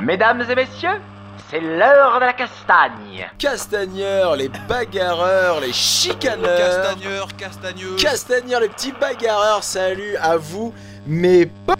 [0.00, 1.00] Mesdames et messieurs,
[1.50, 3.28] c'est l'heure de la castagne.
[3.38, 6.58] Castagneurs, les bagarreurs, les chicaneurs.
[6.58, 7.96] Castagneur, castagneux.
[7.96, 10.72] Castagneurs, les petits bagarreurs, salut à vous,
[11.06, 11.78] mes potes.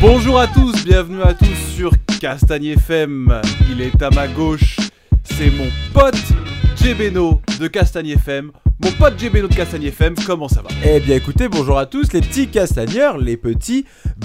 [0.00, 1.90] Bonjour à tous, bienvenue à tous sur
[2.20, 3.40] Castagne FM.
[3.70, 4.78] Il est à ma gauche,
[5.24, 6.14] c'est mon pote
[6.76, 8.52] Jebeno de Castagne FM.
[8.82, 12.12] Mon pote Jebeno de Castagne FM, comment ça va Eh bien écoutez, bonjour à tous
[12.12, 13.84] les petits castagneurs, les petits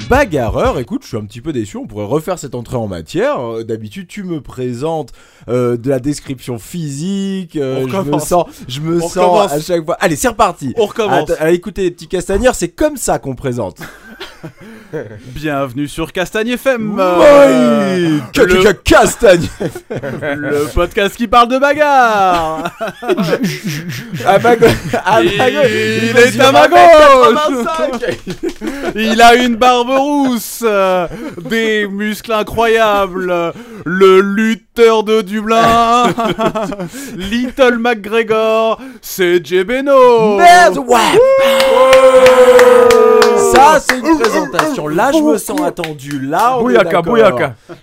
[0.10, 0.80] bagarreurs.
[0.80, 3.40] Écoute, je suis un petit peu déçu, on pourrait refaire cette entrée en matière.
[3.40, 5.14] Euh, D'habitude, tu me présentes
[5.50, 9.54] euh, de la description physique, euh, On je me sens, je me On sens recommence.
[9.54, 9.98] à chaque fois.
[10.00, 10.73] Allez, c'est reparti.
[10.78, 11.30] On recommence.
[11.30, 13.78] Att- écoutez les petits castagneurs, c'est comme ça qu'on présente.
[15.28, 16.94] Bienvenue sur Castagne FM.
[16.94, 19.48] Oui Euh, le- Castagne
[19.90, 22.72] Le podcast qui parle de bagarre.
[24.40, 25.38] À ma gauche à ma Il
[26.14, 28.16] gauche est à ma 1m85.
[28.96, 31.08] Il a une barbe rousse, euh,
[31.50, 33.52] des muscles incroyables, euh,
[33.86, 36.14] le lutteur de Dublin,
[37.18, 40.38] Little McGregor, c'est Jebeno.
[40.38, 41.20] Merde, ouais
[43.52, 44.88] Ça, c'est une présentation.
[44.88, 46.19] Là, je me sens attendu.
[46.19, 47.03] Là, on est d'accord.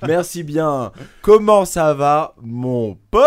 [0.06, 0.92] Merci bien.
[1.22, 3.22] Comment ça va, mon pote?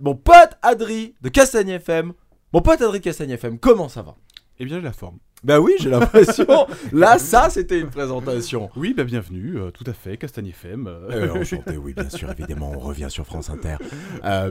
[0.00, 2.12] Mon pote Adri de Castagne FM.
[2.52, 4.14] Mon pote Adri de Castagne FM, comment ça va?
[4.58, 5.18] Eh bien, j'ai la forme.
[5.44, 6.66] Bah oui, j'ai l'impression.
[6.92, 8.70] Là, ça, c'était une présentation.
[8.74, 10.86] Oui, bah bienvenue, euh, tout à fait, Castagne FM.
[10.86, 11.08] euh.
[11.10, 13.76] Euh, enchanté, oui, bien sûr, évidemment, on revient sur France Inter.
[14.24, 14.50] Euh,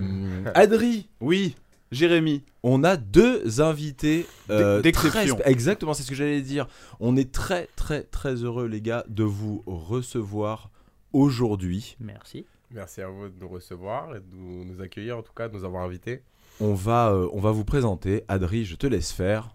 [0.53, 1.55] Adri, Oui,
[1.91, 2.43] Jérémy.
[2.63, 5.37] On a deux invités euh, d'exception.
[5.45, 6.67] Exactement, c'est ce que j'allais dire.
[6.99, 10.71] On est très très très heureux les gars de vous recevoir
[11.13, 11.95] aujourd'hui.
[11.99, 12.45] Merci.
[12.71, 15.55] Merci à vous de nous recevoir et de nous, nous accueillir, en tout cas, de
[15.55, 16.23] nous avoir invités.
[16.59, 18.23] On va euh, on va vous présenter.
[18.27, 19.53] Adri, je te laisse faire.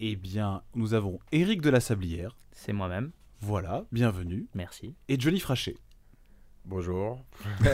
[0.00, 2.36] Eh bien, nous avons Eric de la Sablière.
[2.52, 3.10] C'est moi-même.
[3.40, 4.46] Voilà, bienvenue.
[4.54, 4.94] Merci.
[5.08, 5.76] Et Johnny Frachet.
[6.66, 7.18] Bonjour.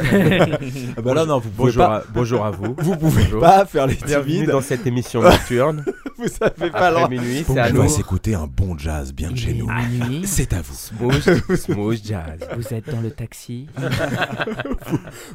[0.97, 1.97] Ah bah là non, vous pouvez Bonjour, pas.
[1.99, 2.75] à, bonjour à vous.
[2.79, 3.41] Vous pouvez Bonjour.
[3.41, 4.51] pas faire les Bienvenue timides.
[4.51, 5.85] dans cette émission nocturne.
[6.19, 7.09] Vous savez pas alors.
[7.09, 7.89] minuit, On c'est à va nous.
[7.89, 9.69] s'écouter un bon jazz bien de chez nous.
[10.25, 10.75] C'est à vous.
[10.75, 12.41] Smooth, smooth jazz.
[12.57, 13.69] Vous êtes dans le taxi.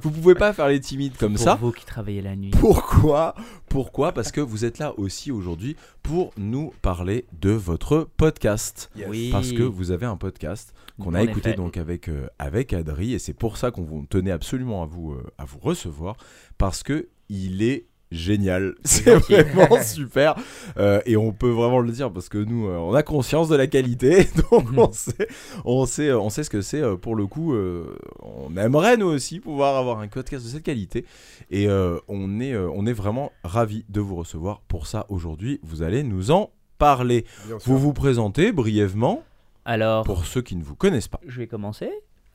[0.03, 1.55] Vous pouvez pas faire les timides comme Pour ça.
[1.59, 2.51] vous qui travaillez la nuit.
[2.51, 3.33] Pourquoi
[3.75, 8.89] Pourquoi Parce que vous êtes là aussi aujourd'hui pour nous parler de votre podcast.
[9.09, 9.27] Oui.
[9.33, 11.57] Parce que vous avez un podcast qu'on a En écouté effet.
[11.57, 15.11] donc avec, euh, avec Adri et c'est pour ça qu'on vous tenait absolument à vous,
[15.11, 16.15] euh, à vous recevoir
[16.57, 18.75] parce que il est génial.
[18.83, 20.35] C'est vraiment super
[20.77, 23.55] Euh, et on peut vraiment le dire parce que nous euh, on a conscience de
[23.55, 24.79] la qualité donc Mhm.
[24.79, 25.27] on sait,
[25.65, 27.53] on sait, on sait ce que c'est euh, pour le coup.
[27.53, 31.05] euh, on aimerait nous aussi pouvoir avoir un podcast de cette qualité
[31.51, 35.59] et euh, on, est, euh, on est vraiment ravis de vous recevoir pour ça aujourd'hui.
[35.63, 37.25] Vous allez nous en parler.
[37.47, 37.71] Bien sûr.
[37.71, 39.23] Vous vous présentez brièvement
[39.63, 41.19] Alors, pour ceux qui ne vous connaissent pas.
[41.27, 41.89] je vais commencer.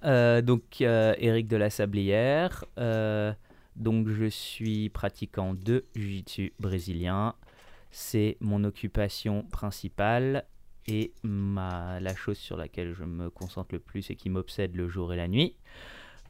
[0.05, 2.65] Euh, donc, euh, Eric de la Sablière.
[3.81, 7.35] Donc, je suis pratiquant de jiu-jitsu brésilien.
[7.91, 10.45] C'est mon occupation principale
[10.87, 14.87] et ma, la chose sur laquelle je me concentre le plus et qui m'obsède le
[14.89, 15.57] jour et la nuit.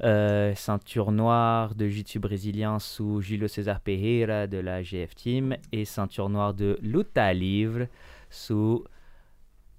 [0.03, 5.85] Euh, ceinture noire de jiu-jitsu brésilien sous Julio César Pereira de la GF Team et
[5.85, 7.87] ceinture noire de luta livre
[8.31, 8.85] sous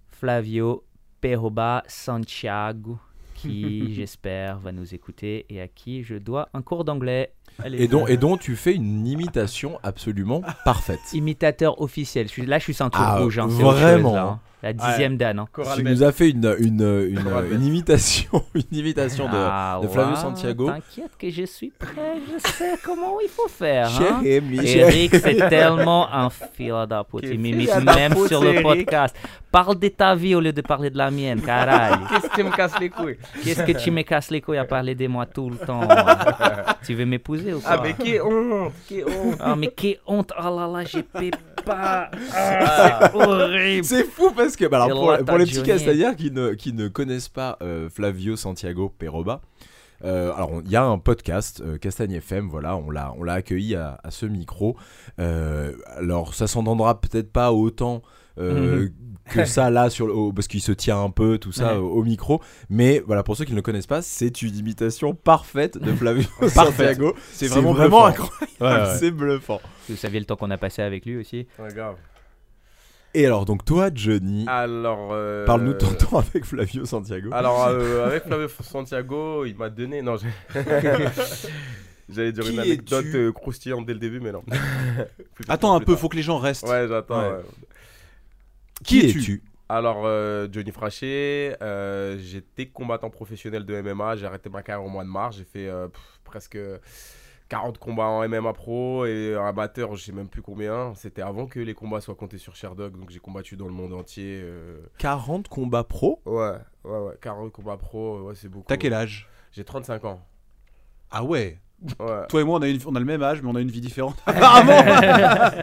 [0.10, 0.84] Flavio
[1.22, 3.00] Peroba Santiago
[3.34, 7.34] qui j'espère va nous écouter et à qui je dois un cours d'anglais.
[7.66, 11.00] Et dont, et dont tu fais une imitation absolument parfaite.
[11.14, 12.28] Imitateur officiel.
[12.28, 13.38] Je suis, là, je suis ceinture Ah, rouge.
[13.40, 14.40] hein, chose, vraiment là, hein.
[14.64, 15.40] La dixième dan.
[15.40, 15.48] hein.
[15.76, 17.18] Tu nous as fait une, une,
[17.52, 20.68] une imitation, une imitation de, Ah, de Flavio ouais, Santiago.
[20.68, 23.88] T'inquiète que je suis prêt, je sais comment il faut faire.
[23.88, 24.20] hein.
[24.24, 27.24] Jérémy, Eric, c'est tellement un fil d'apote.
[27.24, 28.64] Il m'imite fil même sur le Eric?
[28.64, 29.16] podcast.
[29.52, 32.06] Parle de ta vie au lieu de parler de la mienne, caralho.
[32.10, 33.18] Qu'est-ce que tu me casses les couilles?
[33.44, 35.82] Qu'est-ce que tu me casses les couilles à parler de moi tout le temps?
[36.86, 38.74] Tu veux m'épouser ou quoi Ah, mais qui honte
[39.40, 41.30] Ah, mais quelle honte Oh là là, j'ai peux
[41.62, 42.12] pas.
[42.34, 43.86] Ah, C'est horrible.
[43.86, 47.30] C'est fou parce que, bah alors, pour, les petits castagnards qui ne, qui ne connaissent
[47.30, 49.42] pas euh, Flavio Santiago Peroba,
[50.04, 53.34] euh, alors il y a un podcast, euh, Castagne FM, voilà, on l'a, on l'a
[53.34, 54.76] accueilli à, à ce micro.
[55.20, 58.02] Euh, alors ça s'entendra peut-être pas autant
[58.38, 58.90] euh,
[59.30, 61.80] que ça là sur le, au- parce qu'il se tient un peu tout ça Ouais.
[61.80, 65.14] au, au micro, mais voilà pour ceux qui ne le connaissent pas, c'est une imitation
[65.14, 66.24] parfaite de Flavio.
[66.50, 67.14] Santiago.
[67.32, 68.98] C'est vraiment, vraiment incroyable, Ouais, ouais.
[69.00, 69.62] c'est bluffant.
[69.90, 71.96] Vous saviez le temps qu'on a passé avec lui aussi Ouais, grave.
[73.14, 75.10] Et alors donc toi Johnny, Alors.
[75.12, 77.30] euh, parle-nous de ton temps avec Flavio Santiago.
[77.34, 80.02] Alors, euh, avec Flavio Santiago, il m'a donné.
[80.02, 80.16] Non,
[82.10, 84.44] j'allais dire Qui une anecdote croustillante dès le début, mais non.
[85.50, 86.00] Attends un peu, tard.
[86.00, 86.68] faut que les gens restent.
[86.68, 87.20] Ouais, j'attends.
[87.22, 87.30] Ouais.
[87.30, 87.42] ouais.
[88.84, 94.16] Qui, Qui es-tu Alors, euh, Johnny Frachet, euh, j'étais combattant professionnel de MMA.
[94.18, 95.38] J'ai arrêté ma carrière au mois de mars.
[95.38, 96.58] J'ai fait euh, pff, presque
[97.50, 100.94] 40 combats en MMA pro et un amateur, je sais même plus combien.
[100.96, 102.98] C'était avant que les combats soient comptés sur Sherdog.
[103.00, 104.40] Donc, j'ai combattu dans le monde entier.
[104.44, 106.54] euh, 40 combats pro Ouais,
[106.84, 107.14] ouais, ouais.
[107.22, 108.68] 40 combats pro, ouais, c'est beaucoup.
[108.68, 110.22] T'as quel âge J'ai 35 ans.
[111.12, 111.60] Ah ouais.
[112.00, 112.28] Ouais.
[112.30, 113.72] Toi et moi, on a, une- on a le même âge, mais on a une
[113.72, 114.18] vie différente.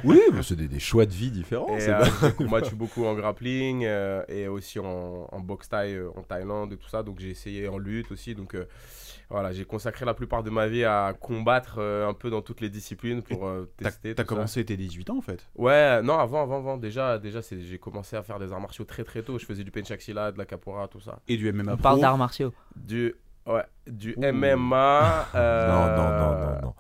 [0.04, 1.76] Oui, mais c'est des, des choix de vie différents.
[1.78, 5.94] Et euh, pas- j'ai combattu beaucoup en grappling euh, et aussi en, en boxe thaï
[5.94, 7.02] euh, en Thaïlande et tout ça.
[7.02, 8.34] Donc j'ai essayé en lutte aussi.
[8.34, 8.66] Donc euh,
[9.30, 12.60] voilà, j'ai consacré la plupart de ma vie à combattre euh, un peu dans toutes
[12.60, 14.14] les disciplines pour euh, tester.
[14.14, 15.46] t'as commencé tes 18 ans en fait.
[15.54, 16.76] Ouais, non, avant, avant, avant.
[16.78, 19.38] Déjà, déjà j'ai commencé à faire des arts martiaux très très tôt.
[19.38, 21.20] Je faisais du penchaksila, de la capoeira, tout ça.
[21.28, 21.82] Et du MMA On pro.
[21.82, 22.52] parle d'arts martiaux.
[22.76, 23.14] Du,
[23.54, 24.32] ouais, du Ouh.
[24.32, 25.26] MMA.
[25.34, 26.74] euh, Non, non, non, non, non.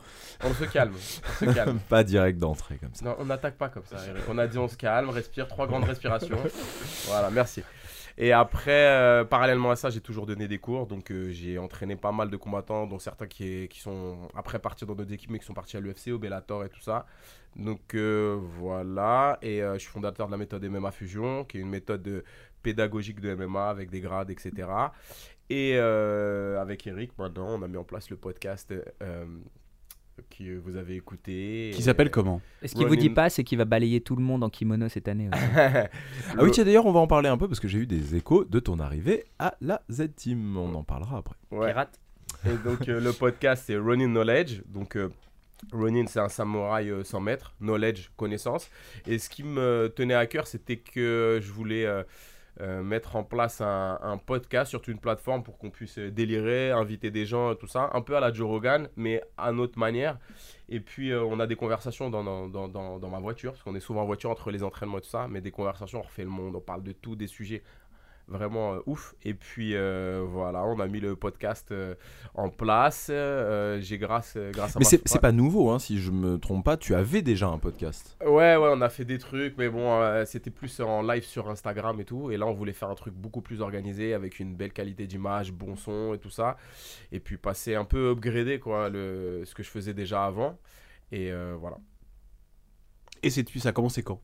[0.44, 1.78] On se calme, on se calme.
[1.88, 3.04] Pas direct d'entrée comme ça.
[3.04, 4.22] Non, on n'attaque pas comme ça, Eric.
[4.28, 6.38] On a dit on se calme, respire, trois grandes respirations.
[7.06, 7.62] voilà, merci.
[8.20, 10.86] Et après, euh, parallèlement à ça, j'ai toujours donné des cours.
[10.88, 14.84] Donc, euh, j'ai entraîné pas mal de combattants, dont certains qui, qui sont après partis
[14.84, 17.06] dans d'autres équipes, mais qui sont partis à l'UFC, au Bellator et tout ça.
[17.54, 19.38] Donc, euh, voilà.
[19.40, 22.24] Et euh, je suis fondateur de la méthode MMA Fusion, qui est une méthode de-
[22.62, 24.68] pédagogique de MMA avec des grades, etc.
[25.50, 28.72] Et euh, avec Eric, maintenant, on a mis en place le podcast
[29.02, 29.24] euh,
[30.30, 31.70] que vous avez écouté.
[31.74, 32.40] Qui s'appelle comment?
[32.62, 34.88] Et ce qu'il vous dit pas, c'est qu'il va balayer tout le monde en kimono
[34.88, 35.28] cette année.
[35.32, 35.42] aussi?
[35.56, 38.14] Ah oui, tiens, d'ailleurs, on va en parler un peu parce que j'ai eu des
[38.14, 40.56] échos de ton arrivée à la Z-Team.
[40.56, 41.36] On en parlera après.
[41.50, 41.68] Ouais.
[41.68, 41.98] Pirate.
[42.46, 44.62] Et donc euh, le podcast c'est Running Knowledge.
[44.66, 45.08] Donc euh,
[45.72, 48.70] Ronin c'est un samouraï euh, sans maître, knowledge, connaissance.
[49.06, 52.02] Et ce qui me tenait à cœur c'était que je voulais euh,
[52.60, 57.24] euh, mettre en place un, podcast sur une plateforme pour qu'on puisse délirer, inviter des
[57.24, 60.18] gens, tout ça, un peu à la Joe Rogan, mais à notre manière.
[60.68, 64.02] Et puis euh, on a des conversations dans- dans ma voiture, parce qu'on est souvent
[64.02, 66.56] en voiture entre les entraînements et tout ça, mais des conversations, on refait le monde,
[66.56, 67.62] on parle de tout, des sujets
[68.28, 69.14] vraiment euh, ouf.
[69.22, 71.94] Et puis euh, voilà, on a mis le podcast euh,
[72.34, 73.06] en place.
[73.08, 76.76] J'ai grâce, grâce à Mais ma- c'est pas nouveau, hein, si je me trompe pas.
[76.76, 78.16] Tu avais déjà un podcast.
[78.22, 81.98] Ouais, ouais, on a fait des trucs, mais bon, c'était plus en live sur Instagram
[82.00, 82.30] et tout.
[82.30, 85.52] Et là, on voulait faire un truc beaucoup plus organisé avec une belle qualité d'image,
[85.52, 86.56] bon son et tout ça.
[87.12, 90.58] Et puis passer un peu upgradé, quoi, le, ce que je faisais déjà avant.
[91.10, 91.78] Et voilà,
[93.22, 94.20] Et c'est ça a commencé quand?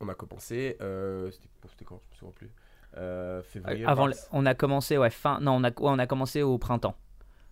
[0.00, 0.76] On a commencé.
[0.78, 2.00] c'était c'était quand?
[2.10, 2.50] Je me souviens plus.
[2.96, 3.84] Euh, février.
[3.86, 4.28] Avant, mars.
[4.32, 5.38] le- on a commencé, ouais, fin.
[5.40, 6.96] Non, on a, ouais, on a commencé au printemps.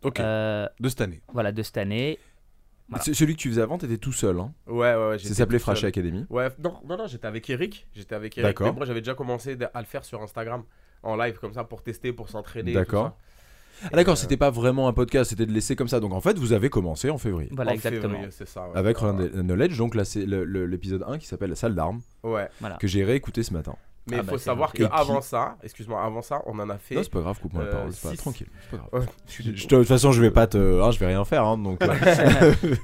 [0.03, 0.21] Ok.
[0.21, 1.21] Euh, De cette année.
[1.33, 2.19] voilà, de cette année.
[2.89, 3.03] Voilà.
[3.05, 4.39] Celui que tu faisais avant, t'étais tout seul.
[4.39, 4.53] Hein.
[4.67, 5.19] Ouais, ouais, ouais.
[5.19, 5.63] Ça s'appelait seul.
[5.65, 6.27] Fraché Academy.
[6.29, 7.87] Ouais, non, non, non, j'étais avec Eric.
[7.95, 8.47] J'étais avec Eric.
[8.49, 8.67] D'accord.
[8.69, 10.65] Mais moi, j'avais déjà commencé à le faire sur Instagram,
[11.03, 12.73] en live, comme ça, pour tester, pour s'entraîner.
[12.73, 13.17] D'accord.
[13.87, 15.99] Ah d'accord, euh, c'était pas vraiment un podcast, c'était de laisser comme ça.
[15.99, 17.49] Donc en fait, vous avez commencé en février.
[17.53, 18.03] Voilà, En exactement.
[18.03, 18.69] février, c'est ça.
[18.69, 18.77] ouais.
[18.79, 22.49] Avec Knowledge, donc là c'est le- le- l'épisode 1 qui s'appelle La salle d'armes, Ouais.
[22.61, 22.77] Voilà.
[22.77, 23.75] que j'ai réécouté ce matin.
[24.07, 24.71] Mais il Ah bah, faut c'est savoir.
[24.75, 26.95] Et qui- qu'avant ça, excuse-moi, avant ça, on en a fait.
[26.95, 28.89] Non, c'est pas grave, coupe-moi la euh, parole, c'est pas six- tranquille, c'est pas grave.
[29.03, 29.09] Ouais.
[29.29, 31.57] Je- je- de toute façon, je vais pas te, hein, je vais rien faire, hein,
[31.57, 31.81] donc.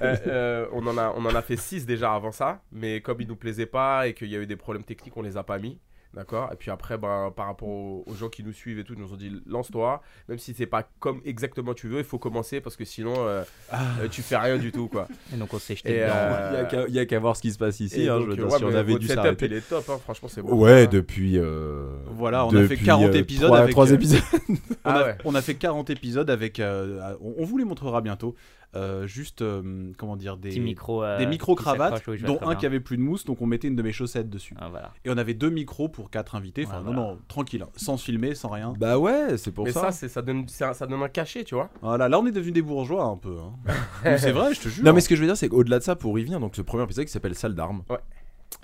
[0.03, 3.21] Euh, euh, on, en a, on en a fait 6 déjà avant ça, mais comme
[3.21, 5.43] ils nous plaisaient pas et qu'il y a eu des problèmes techniques, on les a
[5.43, 5.79] pas mis.
[6.13, 8.95] D'accord Et puis après, ben, par rapport aux, aux gens qui nous suivent et tout,
[8.95, 12.19] ils nous ont dit lance-toi, même si c'est pas comme exactement tu veux, il faut
[12.19, 15.07] commencer parce que sinon euh, euh, tu fais rien du tout quoi.
[15.33, 16.13] Et donc, on s'est jeté Et, dedans.
[16.13, 18.09] euh, Il y a qu'à- qu'à voir ce qui se passe ici.
[18.09, 19.47] Hein, donc, je veux dire, ouais, si on avait dû s'arrêter.
[19.47, 20.53] il est top, hein, franchement c'est bon.
[20.57, 21.39] Ouais, depuis.
[21.39, 24.21] euh, Voilà, on a fait depuis, 40 euh, épisodes trois- avec, trois euh, épisodes.
[24.49, 25.19] On, Ah a, ouais.
[25.25, 26.59] on a fait 40 épisodes avec.
[26.59, 28.35] euh, on, on vous les montrera bientôt.
[28.77, 31.03] Euh, juste, euh, comment dire, des, micro.
[31.03, 32.55] euh, des micro-cravates, oui, dont un bien.
[32.55, 34.55] qui avait plus de mousse, donc on mettait une de mes chaussettes dessus.
[34.61, 34.93] Ah, voilà.
[35.05, 36.65] Et on avait deux micros pour quatre invités.
[36.67, 37.11] Enfin, Ouais, non, voilà.
[37.15, 38.73] non, tranquille, hein, sans filmer, sans rien.
[38.79, 39.81] Bah ouais, c'est pour Mais ça.
[39.81, 41.71] ça, c'est- ça, donne, ça donne un cachet, tu vois.
[41.83, 43.37] Voilà, là on est devenu des bourgeois un peu.
[43.39, 43.55] hein.
[44.19, 44.85] C'est vrai, je te jure.
[44.85, 46.55] Non, mais ce que je veux dire, c'est qu'au-delà de ça, pour y venir, donc
[46.55, 47.83] ce premier épisode qui s'appelle Salle d'armes.
[47.91, 47.99] Ouais.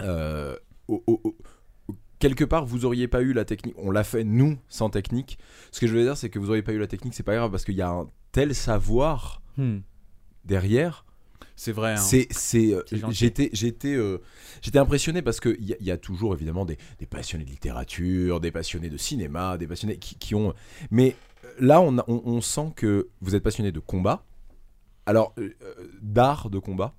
[0.03, 0.55] euh,
[2.19, 3.75] quelque part, vous auriez pas eu la technique.
[3.79, 5.39] On l'a fait nous sans technique.
[5.71, 7.35] Ce que je veux dire, c'est que vous auriez pas eu la technique, c'est pas
[7.35, 9.79] grave parce qu'il y a un tel savoir Hmm.
[10.47, 11.05] Derrière.
[11.57, 11.93] c'est vrai.
[11.93, 11.97] hein.
[11.97, 14.19] C'est, c'est, euh, j'étais, j'étais, euh,
[14.63, 18.41] j'étais impressionné parce que il y, y a toujours évidemment des, des passionnés de littérature,
[18.41, 20.55] des passionnés de cinéma, des passionnés qui, qui ont.
[20.91, 24.25] Mais euh, là, on, a- on, on sent que vous êtes passionné de combat.
[25.07, 25.51] Alors, euh,
[26.03, 26.95] d'art de combat,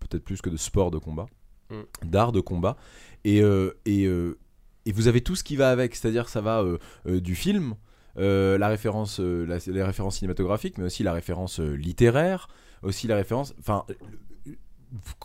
[0.00, 1.26] peut-être plus que de sport de combat,
[1.70, 1.82] Mm.
[2.08, 2.76] d'art de combat,
[3.24, 6.64] et euh, et, et vous avez tout ce qui va avec, c'est-à-dire ça va
[7.06, 7.74] du film.
[8.18, 12.48] Euh, la référence, euh, la- les références cinématographiques, mais aussi la référence euh, littéraire,
[12.82, 13.54] aussi la référence.
[13.58, 13.84] Enfin,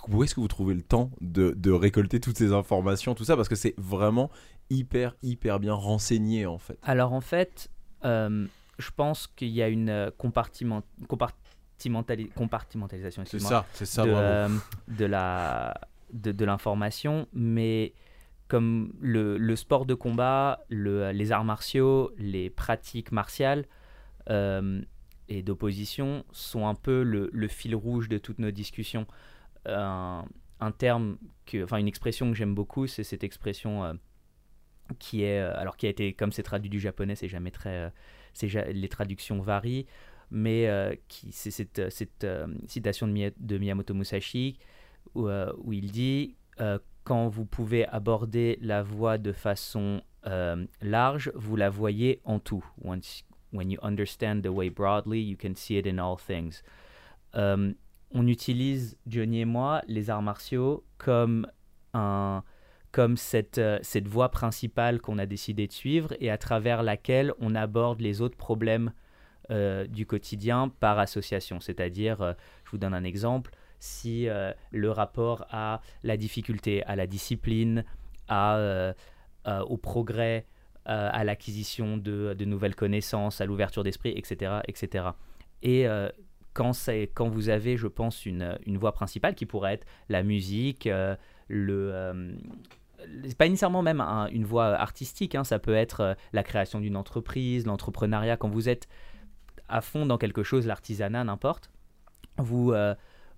[0.10, 3.36] où est-ce que vous trouvez le temps de, de récolter toutes ces informations, tout ça?
[3.36, 4.30] Parce que c'est vraiment
[4.70, 6.78] hyper, hyper bien renseigné en fait.
[6.84, 7.70] Alors en fait,
[8.04, 8.46] euh,
[8.78, 14.26] je pense qu'il y a une compartiment- compartimentali- compartimentalisation C'est ça, c'est ça, de, bravo.
[14.26, 14.50] euh,
[14.90, 15.74] de la
[16.12, 17.94] de, de l'information, mais
[18.54, 23.66] comme le, sport de combat, le- les arts martiaux, les pratiques martiales
[24.30, 24.80] euh,
[25.28, 29.08] et d'opposition sont un peu le, fil rouge de toutes nos discussions.
[29.66, 30.24] Un,
[30.60, 31.18] un terme,
[31.64, 33.94] enfin une expression que j'aime beaucoup, c'est cette expression euh,
[35.00, 37.90] qui est, euh, alors qui a été, comme c'est traduit du japonais, c'est jamais très,
[38.46, 39.88] euh, les traductions varient,
[40.30, 41.90] mais euh, qui, c'est cette, euh,
[42.24, 44.60] euh, citation de, Miya- de Miyamoto Musashi
[45.16, 51.32] où, euh, il dit euh, quand vous pouvez aborder la voie de façon euh, large,
[51.36, 52.64] vous la voyez en tout.
[52.82, 56.64] When you understand the way broadly, you can see it in all things.
[57.36, 57.74] Euh,
[58.12, 61.48] on utilise, Johnny et moi, les arts martiaux comme,
[61.94, 62.44] un,
[62.92, 67.34] comme cette, euh, cette voie principale qu'on a décidé de suivre et à travers laquelle
[67.40, 68.92] on aborde les autres problèmes
[69.90, 71.60] du quotidien par association.
[71.60, 73.52] C'est-à-dire, je vous donne un exemple,
[73.84, 77.84] si euh, le rapport à la difficulté, à la discipline,
[78.30, 78.94] à, euh,
[79.48, 80.46] euh, au progrès,
[80.86, 84.60] à l'acquisition de, de nouvelles connaissances, à l'ouverture d'esprit, etc.
[84.68, 85.06] etc.
[85.62, 85.86] Et
[86.54, 86.74] quand,
[87.14, 90.90] quand vous avez, je pense, une, une voie principale qui pourrait être la musique,
[91.48, 92.36] le...
[93.38, 97.66] pas nécessairement même un- une voie artistique, hein, ça peut être la création d'une entreprise,
[97.66, 98.90] l'entrepreneuriat, quand vous êtes
[99.70, 101.72] à fond dans quelque chose, l'artisanat, n'importe,
[102.38, 102.74] vous,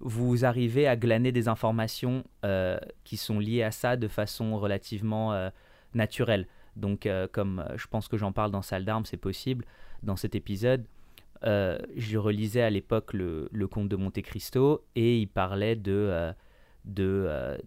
[0.05, 5.33] vous arrivez à glaner des informations euh, qui sont liées à ça de façon relativement
[5.33, 5.49] euh,
[5.95, 6.47] naturelle.
[6.75, 9.65] Donc, euh, comme je pense que j'en parle dans Salle d'Armes, c'est possible,
[10.03, 10.85] dans cet épisode,
[11.43, 16.31] je relisais à l'époque le, le conte de Monte Cristo et il parlait de,
[16.85, 17.57] de,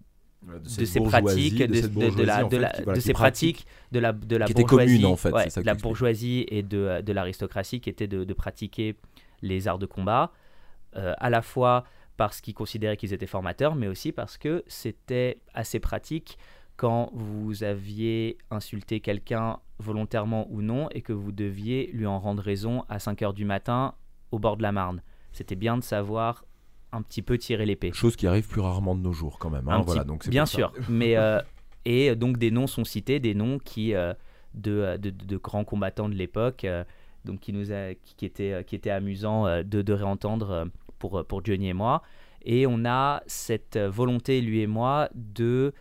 [0.42, 3.12] bourgeoisie, pratiques, de, pratique.
[3.12, 5.66] pratiques de la, de la Qui bourgeoisie, communes, en fait, ouais, c'est ça que de
[5.66, 8.96] la bourgeoisie et de, de l'aristocratie qui était de, de pratiquer
[9.42, 10.32] les arts de combat,
[10.96, 11.84] euh, à la fois
[12.18, 16.36] parce qu'ils considéraient qu'ils étaient formateurs, mais aussi parce que c'était assez pratique
[16.76, 22.42] quand vous aviez insulté quelqu'un volontairement ou non et que vous deviez lui en rendre
[22.42, 23.94] raison à 5 heures du matin
[24.32, 25.00] au bord de la Marne.
[25.32, 26.44] C'était bien de savoir
[26.92, 27.92] un petit peu tirer l'épée.
[27.92, 29.68] Chose qui arrive plus rarement de nos jours quand même.
[29.68, 31.40] hein, Un voilà, petit- donc c'est bien sûr, mais euh,
[31.84, 34.12] et donc des noms sont cités, des noms qui euh,
[34.54, 36.82] de, de, de grands combattants de l'époque, euh,
[37.24, 40.50] donc qui nous a, qui, qui étaient euh, qui étaient amusants euh, de, de réentendre
[40.50, 40.64] euh,
[40.98, 42.02] pour pour Johnny et moi.
[42.42, 45.72] Et on a cette euh, volonté lui et moi de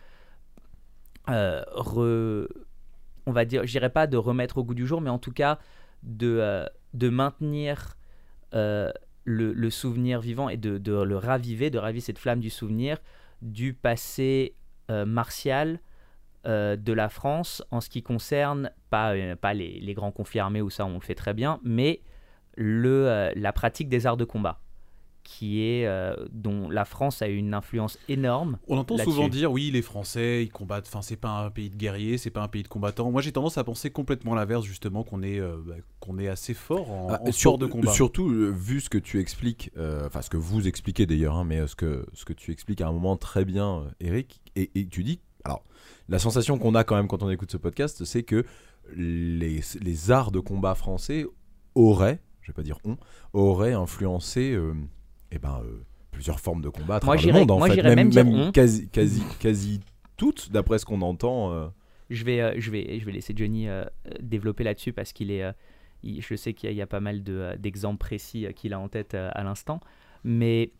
[1.28, 2.48] euh, re-
[3.26, 5.32] on va dire, je dirais pas de remettre au goût du jour, mais en tout
[5.32, 5.58] cas
[6.02, 7.96] de euh, de maintenir
[8.54, 8.90] euh,
[9.24, 12.98] le, souvenir vivant et de, le raviver, de raviver cette flamme du souvenir
[13.42, 14.56] du passé
[14.90, 15.80] euh, martial
[16.46, 20.40] euh, de la France en ce qui concerne, pas, euh, pas les, les grands conflits
[20.40, 22.00] armés où ça on le fait très bien, mais
[22.56, 24.60] le, euh, la pratique des arts de combat,
[25.30, 28.56] qui est, euh, dont la France a eu une influence énorme.
[28.66, 30.86] On entend souvent dire oui, les Français, ils combattent.
[30.88, 33.10] Enfin, c'est pas un pays de guerriers, c'est pas un pays de combattants.
[33.10, 36.54] Moi, j'ai tendance à penser complètement l'inverse, justement, qu'on est, euh, bah, qu'on est assez
[36.54, 37.92] fort en, Ah, en et sport sur- de combat.
[37.92, 41.44] Surtout, euh, vu ce que tu expliques, euh, enfin ce que vous expliquez d'ailleurs, hein,
[41.44, 44.70] mais euh, ce que, ce que tu expliques à un moment très bien, Eric, et,
[44.76, 45.62] et tu dis, alors,
[46.08, 48.46] la sensation qu'on a quand même quand on écoute ce podcast, c'est que
[48.96, 51.26] les, les arts de combat français
[51.74, 52.96] auraient, je vais pas dire ont,
[53.34, 54.72] auraient influencé euh,
[55.32, 57.82] eh ben, euh, plusieurs formes de combat à Moi, travers le monde, en moi, fait.
[57.94, 59.80] même dire quasi, quasi, quasi
[60.16, 61.52] toutes, d'après ce qu'on entend.
[61.52, 61.68] euh.
[62.10, 63.66] Je vais, euh, je vais, je vais laisser Johnny
[64.20, 65.44] développer là-dessus parce qu'il est,
[66.02, 68.72] il- je sais qu'il y, a- il y a pas mal de, d'exemples précis qu'il
[68.72, 69.80] a en tête à l'instant,
[70.24, 70.72] mais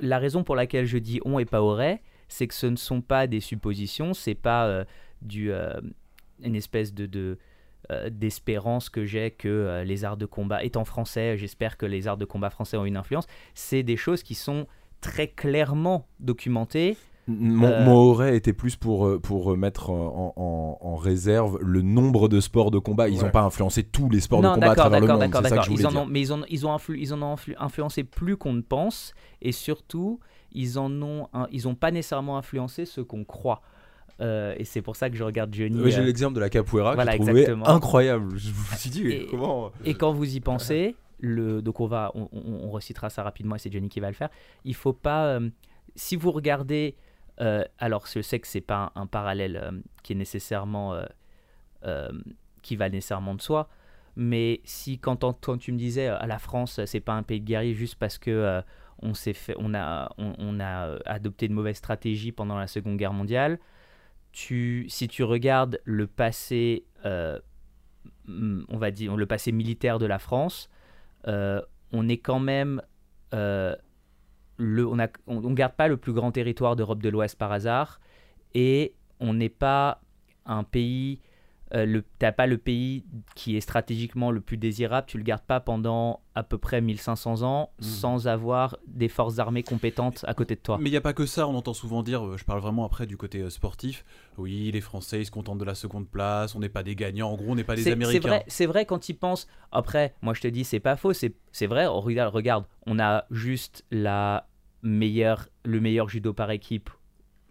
[0.00, 3.00] la raison pour laquelle je dis on et pas aurait, c'est que ce ne sont
[3.00, 4.84] pas des suppositions, c'est pas euh,
[5.22, 5.72] du, euh,
[6.42, 7.38] une espèce de, de
[7.90, 12.06] euh, d'espérance que j'ai que euh, les arts de combat, étant français, j'espère que les
[12.08, 13.26] arts de combat français ont une influence.
[13.54, 14.66] C'est des choses qui sont
[15.00, 16.96] très clairement documentées.
[17.26, 21.80] Mon, Euh, mon aurait été plus pour, euh, pour mettre en, en- en réserve le
[21.80, 23.08] nombre de sports de combat.
[23.08, 23.30] Ils n'ont Ouais.
[23.30, 25.30] pas influencé tous les sports de combat à d'accord, travers le d'accord, monde.
[25.30, 25.64] d'accord, d'accord.
[25.66, 28.52] voulais Ils en ont, mais ils, ont influ- ils en ont influ- influencé plus qu'on
[28.52, 30.20] ne pense, et surtout,
[30.52, 33.62] ils en ont, un- ils ont pas nécessairement influencé ce qu'on croit.
[34.20, 35.80] Euh, et c'est pour ça que je regarde Johnny.
[35.80, 37.66] Ouais, J'ai euh, l'exemple de la capoeira que Voilà, j'ai trouvé exactement.
[37.68, 38.36] incroyable.
[38.36, 42.12] Je me suis dit, Et- comment Et quand vous y pensez, le, donc on va,
[42.14, 44.28] on, on- on recitera ça rapidement et c'est Johnny qui va le faire.
[44.64, 45.48] Il faut pas, euh,
[45.96, 46.96] si vous regardez,
[47.40, 49.70] euh, alors je sais que c'est pas un, un parallèle euh,
[50.04, 51.04] qui est nécessairement, euh,
[51.84, 52.08] euh,
[52.62, 53.68] qui va nécessairement de soi,
[54.16, 55.18] mais si quand,
[55.58, 58.30] tu me disais à la France c'est pas un pays de guerriers juste parce que
[58.30, 58.62] euh,
[59.02, 62.68] on s'est fait, on a, on, on a euh, adopté de mauvaises stratégies pendant la
[62.68, 63.58] Seconde Guerre mondiale.
[64.34, 67.38] Si tu regardes le passé euh,
[68.28, 70.68] on va dire, le passé militaire de la France,
[71.28, 71.60] euh,
[71.92, 72.82] on est quand même.
[73.34, 73.76] euh,
[74.58, 78.00] on on garde pas le plus grand territoire d'Europe de l'Ouest par hasard,
[78.54, 80.00] et on n'est pas
[80.46, 81.20] un pays.
[81.74, 83.04] Euh, t'as pas le pays
[83.34, 87.42] qui est stratégiquement le plus désirable, tu le gardes pas pendant à peu près 1500
[87.42, 87.84] ans Mhm.
[87.84, 90.76] sans avoir des forces armées compétentes à côté de toi.
[90.78, 92.84] Mais il n'y a pas que ça, on entend souvent dire, euh, je parle vraiment
[92.84, 94.04] après du côté euh, sportif,
[94.36, 97.30] oui, les Français, ils se contentent de la seconde place, on n'est pas des gagnants,
[97.30, 98.28] en gros, on n'est pas des C'est- C'est Américains.
[98.28, 99.48] vrai, c'est vrai quand ils pensent.
[99.72, 101.86] Après, moi je te dis, c'est pas faux, c'est vrai.
[101.86, 104.46] Regarde, regarde, on a juste la
[104.82, 106.90] meilleure, le meilleur judo par équipe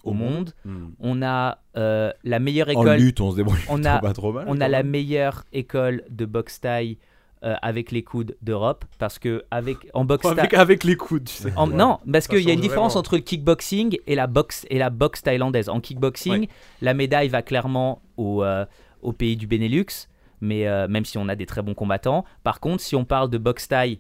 [0.04, 0.52] au Au monde.
[0.66, 0.88] Hmm.
[1.00, 2.98] On a euh, la meilleure En école.
[2.98, 4.46] lutte, on se débrouille on a- pas trop mal.
[4.48, 6.98] On a la meilleure école de boxe taille
[7.44, 10.26] euh, avec les coudes d'Europe parce que avec en boxe.
[10.26, 11.54] Avec, avec les coudes, tu sais.
[11.56, 11.76] En- Ouais.
[11.76, 13.00] Non, parce qu'il y a une différence vraiment.
[13.00, 15.68] entre le kickboxing et la boxe et la boxe thaïlandaise.
[15.70, 16.50] En kickboxing, Ouais.
[16.82, 18.66] la médaille va clairement au, euh,
[19.02, 20.08] au pays du Benelux,
[20.42, 22.26] mais même si on a des très bons combattants.
[22.44, 24.00] Par contre, si on parle de boxe thaï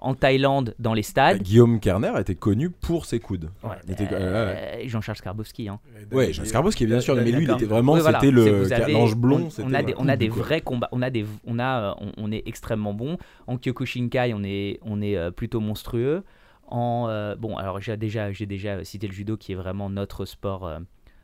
[0.00, 3.50] en Thaïlande dans les stades, Guillaume Kerner était connu pour ses coudes.
[3.64, 5.68] ouais, était- euh, ouais, Jean-Charles Skarbowski.
[5.68, 5.80] Hein.
[6.12, 8.20] Ouais, Jean Skarbowski, bien sûr, mais lui, il était vraiment, Oui, voilà.
[8.20, 9.48] c'était le vous avez- l'ange blond.
[9.58, 10.42] On, a des, on a coude, des quoi.
[10.42, 10.88] vrais combats.
[10.92, 13.18] On a des, on a, euh, on, on est extrêmement bon.
[13.46, 16.22] En Kyokushinkai, on est, on est euh, plutôt monstrueux.
[16.68, 20.26] En euh, bon, alors j'ai déjà, j'ai déjà cité le judo qui est vraiment notre
[20.26, 20.78] sport, euh,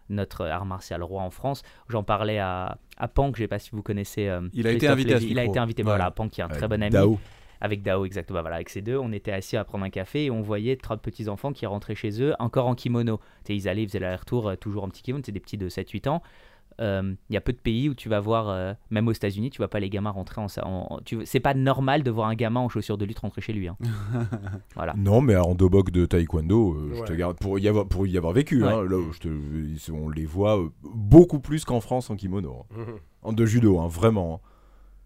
[0.08, 1.62] notre art martial roi en France.
[1.88, 4.26] J'en parlais à, à Pank, je sais pas si vous connaissez.
[4.26, 5.18] euh, Il a été invité à.
[5.18, 5.82] Il a été invité.
[5.82, 5.88] Ouais.
[5.90, 6.90] Voilà, Pank qui est un très bon ami.
[6.90, 7.18] Dao.
[7.60, 8.40] Avec Dao, exactement.
[8.40, 10.96] Voilà, avec ces deux, on était assis à prendre un café et on voyait trois
[10.96, 13.18] petits enfants qui rentraient chez eux, encore en kimono.
[13.44, 15.22] Tu sais, ils allaient, ils faisaient l'aller-retour euh, toujours en petit kimono.
[15.24, 16.22] C'est des petits de 7-8 ans.
[16.80, 19.50] Euh, Il y a peu de pays où tu vas voir, euh, même aux États-Unis,
[19.50, 20.46] tu vas pas les gamins rentrer en.
[20.64, 23.40] en, en- tu- c'est pas normal de voir un gamin en chaussures de lutte rentrer
[23.40, 23.68] chez lui.
[23.68, 23.76] hein.
[24.74, 24.94] voilà.
[24.96, 28.16] Non, mais en dobok de taekwondo, euh, je te garde pour y avoir pour y
[28.18, 28.62] avoir vécu.
[28.64, 28.72] Ouais.
[28.72, 32.76] hein, là, je te, on les voit euh, beaucoup plus qu'en France en kimono, hein.
[32.76, 32.98] Mhm.
[33.22, 34.40] en de judo, hein, vraiment.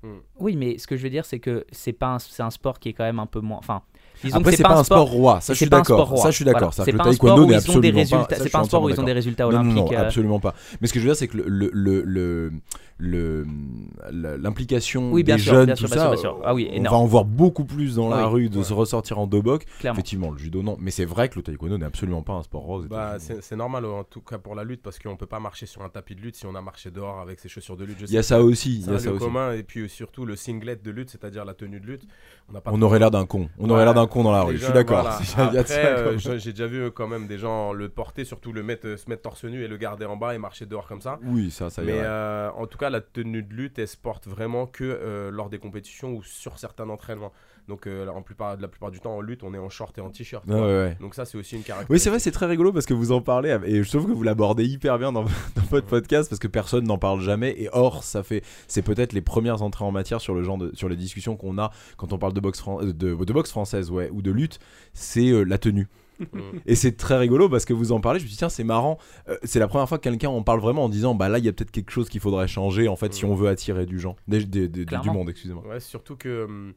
[0.04, 0.08] Hein.
[0.38, 2.78] Oui, mais ce que je veux dire, c'est que c'est pas, un- c'est un sport
[2.78, 3.58] qui est quand même un peu moins.
[3.58, 3.82] Enfin,
[4.22, 5.40] disons Après, que c'est pas, un sport roi.
[5.40, 6.18] Ça, je suis d'accord.
[6.18, 6.72] Ça, je suis d'accord.
[6.74, 8.36] C'est pas un sport où ils ont des résultats.
[8.36, 9.74] C'est pas un sport où ils ont des résultats olympiques.
[9.76, 10.54] non, euh, absolument pas.
[10.80, 12.52] Mais ce que je veux dire, c'est que le,
[13.00, 16.40] l'implication Oui, bien des sûr, jeunes, bien tout sûr, ça, sûr, bien sûr.
[16.44, 18.44] Ah oui, on va en voir beaucoup plus dans la Oui.
[18.44, 18.64] rue de Ouais.
[18.64, 19.64] se ressortir en dobok.
[19.80, 19.96] Clairement.
[19.96, 20.76] Effectivement, le judo, non.
[20.80, 22.86] Mais c'est vrai que le taekwondo n'est absolument pas un sport rose.
[22.88, 25.82] Bah, c'est normal en tout cas pour la lutte parce qu'on peut pas marcher sur
[25.82, 27.98] un tapis de lutte si on a marché dehors avec ses chaussures de lutte.
[28.02, 28.80] Il y a ça aussi.
[28.80, 29.18] Il y a ça aussi.
[29.24, 32.02] commun et puis surtout le singlet de lutte, c'est-à-dire la tenue de lutte.
[32.48, 33.48] On pas aurait l'air d'un con.
[33.58, 34.56] On aurait l'air d'un con dans la rue.
[34.56, 35.02] Je suis d'accord.
[35.02, 35.18] voilà.
[35.78, 38.96] Euh, j'ai déjà vu euh, quand même des gens le porter, surtout le mettre, euh,
[38.96, 41.18] se mettre torse nu et le garder en bas et marcher dehors comme ça.
[41.24, 42.00] Oui, ça, ça y Mais est.
[42.02, 45.50] euh, en tout cas, la tenue de lutte, elle se porte vraiment que euh, lors
[45.50, 47.32] des compétitions ou sur certains entraînements.
[47.68, 50.00] Donc, euh, en plupart, la plupart du temps, en lutte, on est en short et
[50.00, 50.46] en t-shirt.
[50.46, 50.96] Ouais, ouais.
[51.00, 51.90] Donc ça, c'est aussi une caractéristique.
[51.92, 54.12] Oui, c'est vrai, c'est très rigolo parce que vous en parlez et je trouve que
[54.12, 55.24] vous l'abordez hyper bien dans,
[55.56, 59.12] dans votre podcast parce que personne n'en parle jamais et or ça fait c'est peut-être
[59.12, 62.12] les premières entrées en matière sur le genre de sur les discussions qu'on a quand
[62.12, 64.58] on parle de boxe euh, de, de boxe française ouais ou de lutte,
[64.94, 65.88] c'est euh, la tenue.
[66.32, 66.40] Mm.
[66.66, 68.98] Et c'est très rigolo parce que vous en parlez, je me dis tiens, c'est marrant.
[69.28, 71.44] Euh, c'est la première fois que quelqu'un en parle vraiment en disant bah là il
[71.44, 73.30] y a peut-être quelque chose qu'il faudrait changer en fait si Mm.
[73.30, 75.64] on veut attirer du gens, des- des- des- du monde, excusez-moi.
[75.66, 76.74] Ouais, surtout que hum,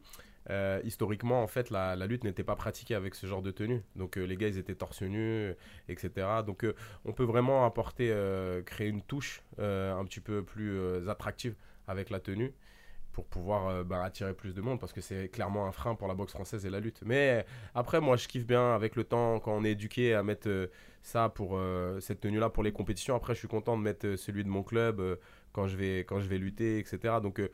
[0.50, 3.82] euh, historiquement, en fait, la, la lutte n'était pas pratiquée avec ce genre de tenue.
[3.96, 5.52] Donc euh, les gars, ils étaient torse nu,
[5.88, 6.10] etc.
[6.46, 6.74] Donc euh,
[7.04, 11.54] on peut vraiment apporter, euh, créer une touche euh, un petit peu plus euh, attractive
[11.88, 12.52] avec la tenue
[13.12, 16.08] pour pouvoir euh, bah, attirer plus de monde parce que c'est clairement un frein pour
[16.08, 17.00] la boxe française et la lutte.
[17.04, 17.44] Mais
[17.74, 20.66] après, moi, je kiffe bien avec le temps quand on est éduqué à mettre euh,
[21.02, 23.14] ça pour euh, cette tenue-là pour les compétitions.
[23.14, 25.16] Après, je suis content de mettre euh, celui de mon club euh,
[25.52, 27.16] quand je vais quand je vais lutter, etc.
[27.22, 27.50] Donc euh,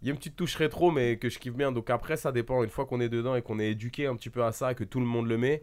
[0.00, 1.72] il y a une petite touche rétro, mais que je kiffe bien.
[1.72, 2.62] Donc après, ça dépend.
[2.64, 4.74] Une fois qu'on est dedans et qu'on est éduqué un petit peu à ça, et
[4.74, 5.62] que tout le monde le met,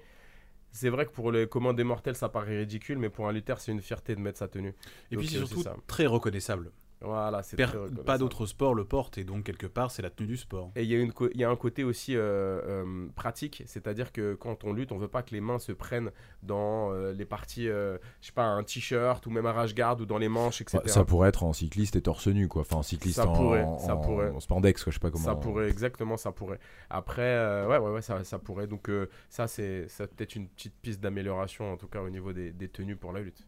[0.72, 3.60] c'est vrai que pour les commandes des mortels, ça paraît ridicule, mais pour un lutteur,
[3.60, 4.74] c'est une fierté de mettre sa tenue.
[5.12, 5.76] Et Donc, puis c'est euh, surtout ça.
[5.88, 6.72] très reconnaissable.
[7.02, 10.10] Voilà, c'est Per- très pas d'autres sports le portent et donc quelque part c'est la
[10.12, 10.72] tenue du sport.
[10.76, 12.22] Et il y, a une co- il y a un côté aussi euh,
[12.64, 16.12] euh, pratique, c'est-à-dire que quand on lutte, on veut pas que les mains se prennent
[16.44, 20.00] dans euh, les parties, euh, je sais pas, un t-shirt ou même un rash guard
[20.00, 20.80] ou dans les manches, etc.
[20.86, 23.64] Ça pourrait être en cycliste et torse nu quoi, enfin en cycliste Ça en, pourrait,
[23.64, 24.30] en- ça en- pourrait.
[24.30, 25.24] en spandex quoi, je sais pas comment.
[25.26, 26.60] Ça pourrait, exactement, ça pourrait.
[26.90, 28.68] Après, euh, ouais, ouais, ouais, ça, ça pourrait.
[28.68, 32.32] Donc, euh, ça, c'est ça peut-être une petite piste d'amélioration, en tout cas, au niveau
[32.34, 33.48] des, des tenues pour la lutte.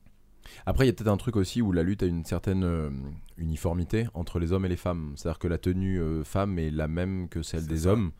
[0.66, 2.90] Après, il y a peut-être un truc aussi où la lutte a une certaine euh,
[3.38, 5.14] uniformité entre les hommes et les femmes.
[5.16, 7.90] C'est-à-dire que la tenue euh, femme est la même que celle des ça.
[7.92, 8.12] hommes.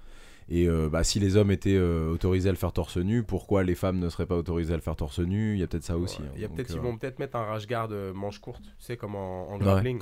[0.49, 3.63] Et euh, bah, si les hommes étaient euh, autorisés à le faire torse nu, pourquoi
[3.63, 5.53] les femmes ne seraient pas autorisées à le faire torse nu?
[5.53, 6.21] Il y a peut-être ça aussi.
[6.21, 6.27] Ouais.
[6.27, 6.34] hein.
[6.36, 8.86] Il y a peut-être, euh, ils vont peut-être mettre un rash guard manche courte, tu
[8.86, 9.99] sais, comme en, en ouais, grappling.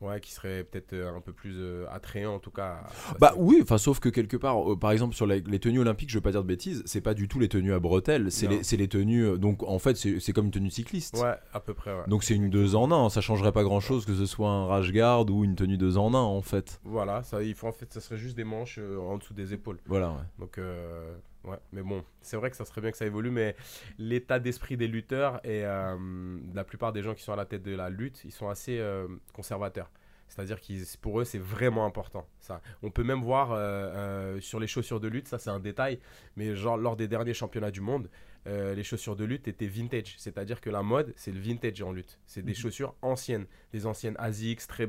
[0.00, 1.56] Ouais, qui serait peut-être un peu plus
[1.90, 2.82] attrayant, en tout cas.
[2.84, 6.16] à- Bah oui, enfin sauf que quelque part, par exemple sur les tenues olympiques, je
[6.16, 8.88] veux pas dire de bêtises, c'est pas du tout les tenues à bretelles, c'est les,
[8.88, 9.38] tenues.
[9.38, 11.18] donc en fait, c'est comme une tenue cycliste.
[11.20, 11.90] Ouais, à peu près.
[12.06, 14.66] Donc c'est une deux en un, ça changerait pas grand chose que ce soit un
[14.66, 16.80] rash guard ou une tenue deux en un en fait.
[16.84, 19.78] Voilà, ça, il faut, en fait, ça serait juste des manches en dessous des épaules.
[19.86, 20.22] Voilà, ouais.
[20.38, 23.56] Donc, euh, Ouais, mais bon, c'est vrai que ça serait bien que ça évolue, mais
[23.96, 27.62] l'état d'esprit des lutteurs et euh, la plupart des gens qui sont à la tête
[27.62, 29.90] de la lutte, ils sont assez euh, conservateurs.
[30.28, 32.26] C'est-à-dire que pour eux, c'est vraiment important.
[32.40, 32.60] Ça.
[32.82, 35.98] On peut même voir euh, euh, sur les chaussures de lutte, ça c'est un détail,
[36.36, 38.10] mais genre lors des derniers championnats du monde,
[38.46, 40.14] euh, les chaussures de lutte étaient vintage.
[40.18, 42.18] C'est-à-dire que la mode, c'est le vintage en lutte.
[42.26, 42.56] C'est des Mhm.
[42.56, 44.88] chaussures anciennes, les anciennes ASICS, très,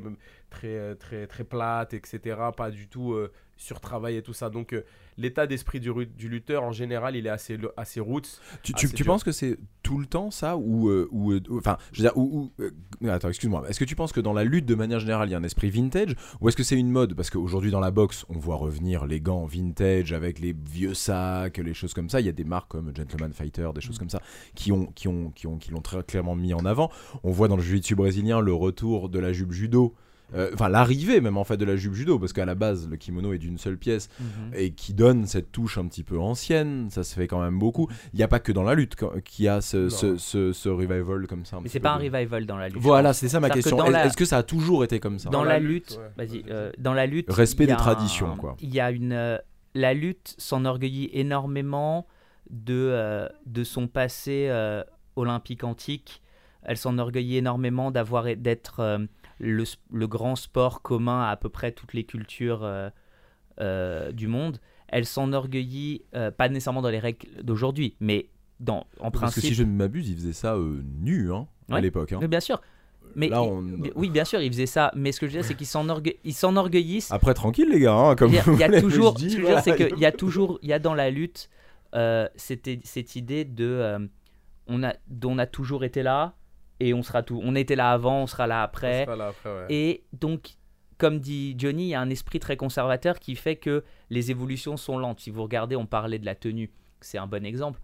[0.50, 2.38] très, très, très plates, etc.
[2.56, 3.16] Pas du tout
[3.62, 4.50] euh, surtravaillées et tout ça.
[4.50, 4.84] Donc euh,
[5.18, 5.92] l'état d'esprit du,
[6.30, 8.40] lutteur en général, il est assez, assez roots.
[8.64, 11.78] Tu, tu- tu penses que c'est tout le temps ça ou euh, ou euh, enfin
[11.92, 12.52] je veux dire ou,
[13.02, 13.64] ou, attends excuse-moi.
[13.70, 15.44] Est-ce que tu penses que dans la lutte de manière générale il y a un
[15.44, 17.14] esprit vintage ou est-ce que c'est une mode?
[17.14, 21.58] Parce qu'aujourd'hui dans la boxe on voit revenir les gants vintage avec les vieux sacs
[21.58, 22.20] les choses comme ça.
[22.20, 24.22] Il y a des marques comme Gentleman Fighter des choses comme ça
[24.56, 26.90] qui ont qui ont qui ont qui l'ont très clairement mis en avant.
[27.24, 29.94] On voit dans le jiu-jitsu brésilien le retour de la jupe judo
[30.54, 33.34] enfin l'arrivée même en fait de la jupe judo parce qu'à la base le kimono
[33.34, 34.54] est d'une seule pièce Mhm.
[34.56, 37.88] et qui donne cette touche un petit peu ancienne, ça se fait quand même beaucoup.
[38.14, 40.70] Il n'y a pas que dans la lutte qu'il y a ce, ce, ce- ce
[40.70, 41.60] revival comme ça.
[41.62, 42.78] Mais c'est pas un revival dans la lutte.
[42.82, 43.78] Voilà, c'est ça ma que question.
[43.90, 46.00] la- Est-ce que ça a toujours été comme ça Dans Dans la la lutte, lutte,
[46.00, 46.26] ouais.
[46.26, 48.56] vas-y, Vas-y, euh, dans la lutte, Respect des traditions, un- quoi.
[48.62, 49.38] Il y a une, euh,
[49.76, 52.08] la lutte s'enorgueillit énormément
[52.50, 54.84] de euh, de son passé euh,
[55.16, 56.22] olympique antique.
[56.64, 59.00] Elle s'enorgueillit énormément d'avoir et- d'être euh,
[59.42, 62.90] le, grand sport commun à à peu près toutes les cultures euh,
[63.60, 64.60] euh, du monde.
[64.88, 69.44] Elle s'enorgueillit euh, pas nécessairement dans les règles d'aujourd'hui, mais dans en Parce que principe.
[69.44, 70.56] si je ne m'abuse, il faisait ça
[71.00, 72.12] nu hein, à l'époque.
[72.14, 72.20] hein.
[72.28, 72.62] Bien sûr.
[73.16, 74.92] Mais Là, il- on- oui, bien sûr, il faisait ça.
[74.96, 77.94] Mais ce que je veux dire, c'est qu'ils s'enorgue- ils s'enorgueillissent Après, tranquille les gars,
[77.96, 79.76] hein, comme il y a, toujours, je dis, ce que je veux dire, voilà, c'est
[79.90, 81.50] qu'il y a toujours, il y a dans la lutte
[81.96, 84.00] euh, cette, cette idée de, euh,
[84.68, 84.94] on a,
[85.26, 86.36] on a toujours été là
[86.84, 89.06] et on sera tout, on était là avant, on sera là On après.
[89.06, 89.66] sera là après, ouais.
[89.70, 90.56] Et donc,
[90.98, 94.78] comme dit Johnny, il y a un esprit très conservateur qui fait que les évolutions
[94.78, 95.20] sont lentes.
[95.20, 97.80] Si vous regardez, on parlait de la tenue, c'est un bon exemple.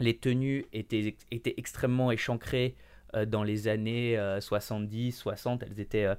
[0.00, 2.74] Les tenues étaient, étaient extrêmement échancrées
[3.14, 5.62] euh, dans les années euh, 70, 60.
[5.64, 6.04] Elles étaient.
[6.06, 6.14] euh,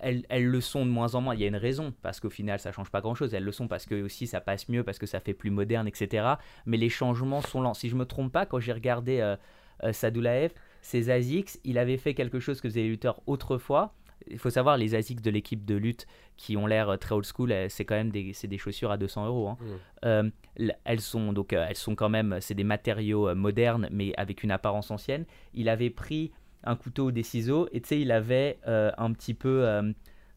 [0.00, 1.34] elles, elles le sont de moins en moins.
[1.34, 3.34] Il y a une raison, parce qu'au final, ça change pas grand-chose.
[3.34, 5.86] Elles le sont parce que aussi ça passe mieux, parce que ça fait plus moderne,
[5.86, 6.26] etc.
[6.66, 7.74] Mais les changements sont lents.
[7.74, 9.36] Si je me trompe pas, quand j'ai regardé euh,
[9.84, 10.50] euh, Sadoulaev,
[10.86, 13.92] ses ASICS, il avait fait quelque chose que faisaient les lutteurs autrefois.
[14.28, 17.26] Il faut savoir, les ASICS de l'équipe de lutte qui ont l'air euh, très old
[17.26, 19.48] school, euh, c'est quand même des, des chaussures à 200 euros.
[19.48, 19.58] hein.
[19.60, 20.04] Mm.
[20.04, 20.30] Euh,
[20.84, 24.92] elles sont donc, elles sont quand même, c'est des matériaux modernes, mais avec une apparence
[24.92, 25.24] ancienne.
[25.54, 26.30] Il avait pris
[26.62, 29.92] un couteau ou des ciseaux et tu sais, il avait euh, un petit peu euh,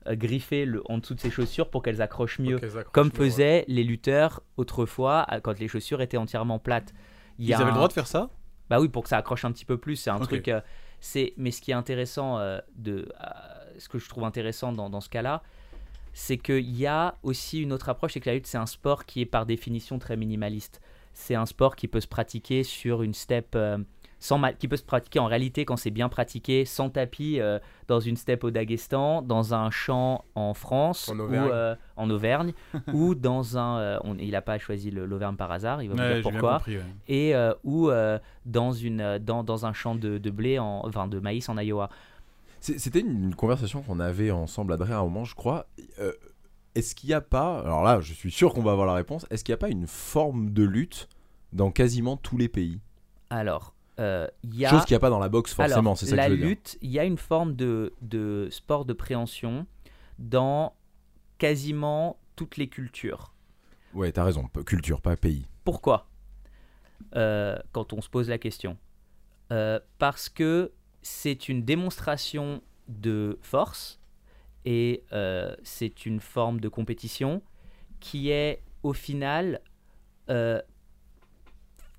[0.07, 2.59] griffé le, en dessous de ses chaussures pour qu'elles accrochent mieux
[2.91, 3.17] comme mieux, ouais.
[3.17, 6.93] faisaient les lutteurs autrefois quand les chaussures étaient entièrement plates.
[7.37, 8.29] Il Ils avaient le droit de faire ça?
[8.69, 9.95] Bah oui, pour que ça accroche un petit peu plus.
[9.95, 10.47] C'est un truc.
[10.47, 10.61] euh,
[10.99, 13.25] c'est mais ce qui est intéressant euh, de euh,
[13.77, 15.43] ce que je trouve intéressant dans, dans ce cas-là,
[16.13, 19.05] c'est qu'il y a aussi une autre approche, c'est que la lutte c'est un sport
[19.05, 20.81] qui est par définition très minimaliste.
[21.13, 23.57] C'est un sport qui peut se pratiquer sur une step.
[24.19, 27.99] Sans qui peut se pratiquer en réalité quand c'est bien pratiqué, sans tapis, euh, dans
[27.99, 31.49] une steppe au Daghestan, dans un champ en France, En ou Auvergne.
[31.51, 32.53] euh, en Auvergne,
[32.93, 33.79] ou dans un.
[33.79, 36.57] euh, on- il n'a pas choisi l'Auvergne par hasard, il va vous Ouais, dire pourquoi
[36.59, 36.77] compris.
[36.77, 36.83] ouais.
[37.07, 41.07] et euh, ou euh, dans, une, dans, dans un champ de, de blé, en, enfin
[41.07, 41.89] de maïs en Iowa.
[42.61, 45.67] C'était une, une conversation qu'on avait ensemble, Adrien, à un moment, je crois.
[45.99, 46.11] Euh,
[46.75, 49.25] est-ce qu'il n'y a pas, alors là, je suis sûr qu'on va avoir la réponse,
[49.31, 51.07] est-ce qu'il n'y a pas une forme de lutte
[51.53, 52.79] dans quasiment tous les pays?
[53.29, 54.69] Alors, euh, il y a.
[54.69, 56.37] Chose qu'il n'y a pas dans la boxe, forcément, c'est ça la que je veux
[56.39, 56.47] dire.
[56.47, 59.67] lutte, il y a une forme de, de sport de préhension
[60.17, 60.73] dans
[61.37, 63.33] quasiment toutes les cultures.
[63.93, 65.47] Ouais, t'as raison, culture, pas pays.
[65.63, 66.07] Pourquoi?
[67.15, 68.77] Euh, Quand on se pose la question.
[69.51, 73.99] Euh, parce que c'est une démonstration de force
[74.63, 77.41] et euh, c'est une forme de compétition
[77.99, 79.61] qui est au final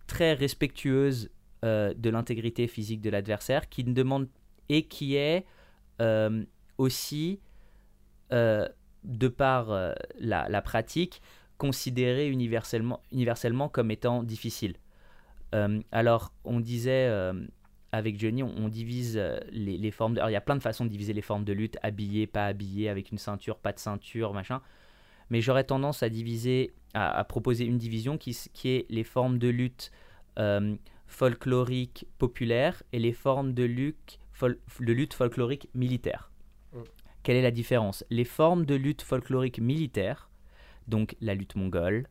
[0.07, 1.29] très respectueuse
[1.63, 4.29] euh, de l'intégrité physique de l'adversaire, qui ne demande
[4.71, 5.45] et qui est
[6.01, 6.43] euh,
[6.79, 7.39] aussi,
[8.33, 8.67] euh,
[9.05, 11.21] de par la, pratique,
[11.59, 14.77] considérée universellement, universellement comme étant difficile.
[15.93, 17.11] Alors, on disait
[17.93, 19.21] avec Johnny, on, divise
[19.53, 20.17] les, formes.
[20.17, 22.47] Alors, il y a plein de façons de diviser les formes de lutte habillé, pas
[22.47, 24.63] habillé, avec une ceinture, pas de ceinture, machin.
[25.29, 28.31] Mais j'aurais tendance à diviser, à, proposer une division qui
[28.65, 29.91] est les formes de lutte
[31.11, 36.31] folkloriques populaires et les formes de lutte, fol- de lutte folklorique militaire.
[36.73, 36.79] Mm.
[37.23, 38.05] Quelle est la différence?
[38.09, 40.31] Les formes de lutte folklorique militaire,
[40.89, 42.09] donc la lutte mongole,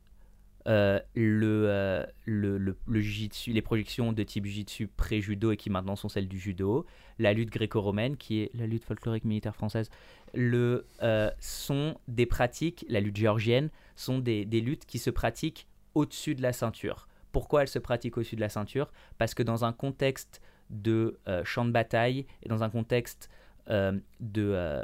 [0.68, 5.70] euh, le, euh, le, le, le jiu-jitsu, les projections de type jiu-jitsu pré-judo et qui
[5.70, 6.86] maintenant sont celles du judo,
[7.18, 9.90] la lutte gréco-romaine qui est la lutte folklorique militaire française,
[10.36, 15.66] le, euh, sont des pratiques, la lutte géorgienne, sont des, des luttes qui se pratiquent
[15.96, 17.08] au-dessus de la ceinture.
[17.32, 21.44] Pourquoi elle se pratique au-dessus de la ceinture Parce que dans un contexte de euh,
[21.44, 23.30] champ de bataille et dans un contexte
[23.70, 24.84] euh, de, euh,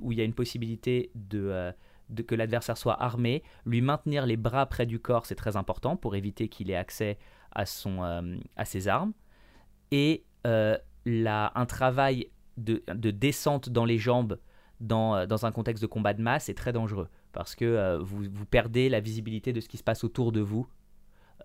[0.00, 1.72] où il y a une possibilité de,
[2.26, 6.14] que l'adversaire soit armé, lui maintenir les bras près du corps, c'est très important pour
[6.14, 7.18] éviter qu'il ait accès
[7.52, 8.02] à, son,
[8.56, 9.12] à ses armes.
[9.90, 14.38] Et un travail de, de descente dans les jambes
[14.80, 18.46] dans, dans un contexte de combat de masse est très dangereux parce que vous, vous
[18.46, 20.66] perdez la visibilité de ce qui se passe autour de vous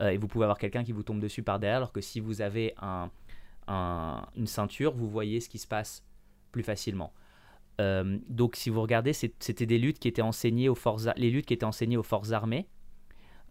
[0.09, 2.41] et vous pouvez avoir quelqu'un qui vous tombe dessus par derrière alors que si vous
[2.41, 3.09] avez un,
[3.67, 6.03] un- une ceinture, vous voyez ce qui se passe
[6.51, 7.13] plus facilement.
[7.79, 11.45] Euh, donc si vous regardez, c'était des luttes qui étaient enseignées aux forces, les luttes
[11.45, 12.67] qui étaient enseignées aux forces armées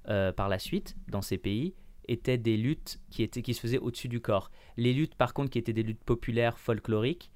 [0.08, 1.74] euh, par la suite dans ces pays
[2.08, 4.50] étaient des luttes qui, étaient, qui se faisaient au-dessus du corps.
[4.76, 7.30] Les luttes par contre qui étaient des luttes populaires folkloriques,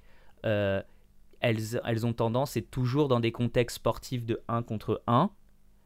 [0.45, 0.83] euh,
[1.41, 5.31] elles, elles ont tendance, c'est toujours dans des contextes sportifs de 1 contre 1.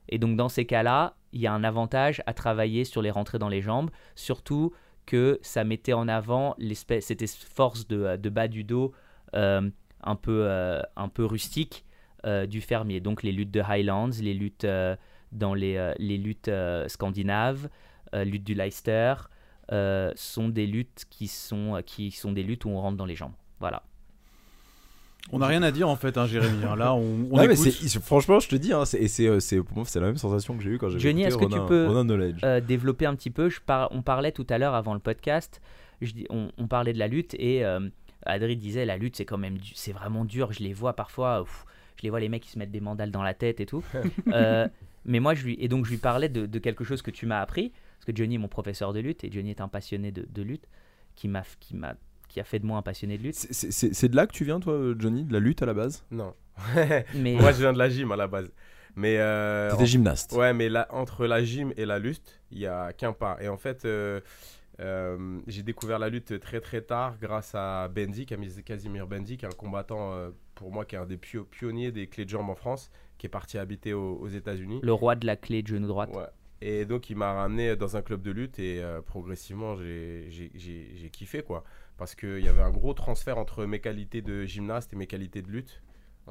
[0.09, 3.39] Et donc dans ces cas-là, il y a un avantage à travailler sur les rentrées
[3.39, 4.73] dans les jambes, surtout
[5.07, 6.55] que ça mettait en avant
[7.01, 8.93] cette force de, de bas du dos
[9.35, 9.71] euh,
[10.03, 11.85] un, peu, euh, un peu rustique
[12.27, 13.01] euh, du fermier.
[13.01, 14.97] Donc les luttes de Highlands, les luttes euh,
[15.33, 17.69] dans les, euh, les luttes euh, scandinaves,
[18.15, 19.15] euh, lutte du Leicester,
[19.73, 23.17] euh, sont des luttes qui sont, qui sont des luttes où on rentre dans les
[23.17, 23.35] jambes.
[23.61, 23.83] Voilà.
[25.33, 26.65] On n'a rien à dire en fait, hein, Jérémy.
[26.65, 26.77] hein.
[26.77, 27.55] Là, on, on mais
[28.01, 30.17] franchement, je te dis, hein, c'est, et c'est, euh, c'est- pour moi, c'est la même
[30.17, 31.87] sensation que j'ai eu quand j'ai Johnny, est-ce que tu peux-
[32.45, 33.49] euh, développer un petit peu?
[33.51, 35.61] Je par- on parlait tout à l'heure avant le podcast,
[36.01, 37.81] je dis, on, on parlait de la lutte et euh,
[38.25, 40.53] Adri disait la lutte c'est quand même du- c'est vraiment dur.
[40.53, 41.65] Je les vois parfois, ouf,
[41.97, 43.83] je les vois les mecs qui se mettent des mandales dans la tête et tout.
[44.33, 44.67] Euh,
[45.05, 47.25] mais moi je lui et donc je lui parlais de, de quelque chose que tu
[47.27, 50.11] m'as appris parce que Johnny est mon professeur de lutte et Johnny est un passionné
[50.13, 50.65] de, de lutte
[51.15, 51.95] qui m'a qui m'a
[52.29, 53.35] qui a fait de moi un passionné de lutte.
[53.37, 56.05] C'est, de là que tu viens, toi, Johnny, de la lutte à la base?
[56.11, 56.35] Non.
[57.15, 58.51] Mais Moi, je viens de la gym à la base.
[58.97, 60.33] Mais euh, T'étais gymnaste.
[60.33, 63.37] Ouais, mais là, entre la gym et la lutte, il y a qu'un pas.
[63.41, 64.21] Et en fait, euh,
[64.81, 69.49] euh, j'ai découvert la lutte très très tard grâce à Bendy, Casimir Bendy, qui est
[69.49, 72.51] un combattant euh, pour moi qui est un des pio- pionniers des clés de jambes
[72.51, 74.81] en France, qui est parti habiter aux, aux États-Unis.
[74.83, 76.11] le roi de la clé de genou droite.
[76.13, 76.27] Ouais.
[76.61, 81.43] Et donc, il m'a ramené dans un club de lutte et euh, progressivement, j'ai kiffé
[81.43, 81.63] quoi.
[81.99, 85.43] Parce qu'il y avait un gros transfert entre mes qualités de gymnaste et mes qualités
[85.43, 85.83] de lutte.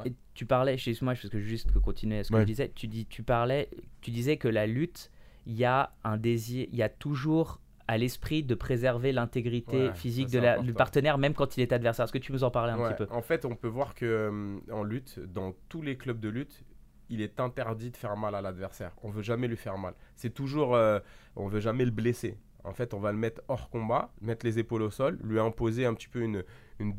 [0.06, 2.42] Et tu parlais, excuse-moi, parce que juste que continuer à ce que Ouais.
[2.42, 3.68] je disais, tu, dis, tu parlais,
[4.02, 5.12] tu disais que la lutte,
[5.48, 9.96] il y a un désir, il y a toujours à l'esprit de préserver l'intégrité Ouais,
[9.96, 12.04] physique de la- du partenaire, même quand il est adversaire.
[12.04, 13.12] Est-ce que tu peux en parler un Ouais, petit peu?
[13.14, 16.64] En fait, on peut voir que euh, en lutte, dans tous les clubs de lutte,
[17.10, 18.92] il est interdit de faire mal à l'adversaire.
[19.02, 19.94] On veut jamais lui faire mal.
[20.16, 21.00] C'est toujours, euh,
[21.38, 22.38] on veut jamais le blesser.
[22.64, 25.86] En fait, on va le mettre hors combat, mettre les épaules au sol, lui imposer
[25.86, 26.44] un petit peu une,
[26.80, 26.94] une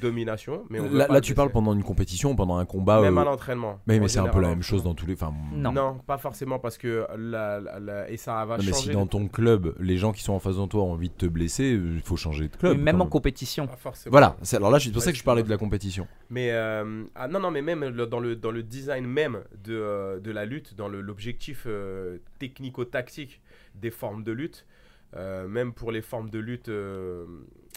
[0.00, 0.64] domination.
[0.70, 3.00] Mais on veut Là, tu parles pendant une compétition, pendant un combat.
[3.00, 3.78] même euh, à l'entraînement.
[3.86, 5.14] Mais, mais c'est un peu la même chose dans tous les.
[5.14, 5.70] Enfin, Non.
[5.72, 8.90] Non, pas forcément parce que la, la- la- et ça va non, mais changer.
[8.90, 11.14] si dans ton club, les gens qui sont en face de toi ont envie de
[11.14, 12.76] te blesser, euh, il faut changer de club.
[12.76, 13.68] Même en compétition.
[13.68, 14.10] Pas forcément.
[14.10, 16.08] Voilà, c'est- alors là, c'est pour Ouais, ça que je je parlais de la compétition.
[16.28, 20.18] Mais euh, ah, non, non, mais même dans, le, dans le design même de, euh,
[20.18, 23.40] de la lutte, dans l'objectif euh, technico-tactique
[23.74, 24.66] des formes de lutte,
[25.16, 27.24] euh, même pour les formes de lutte euh,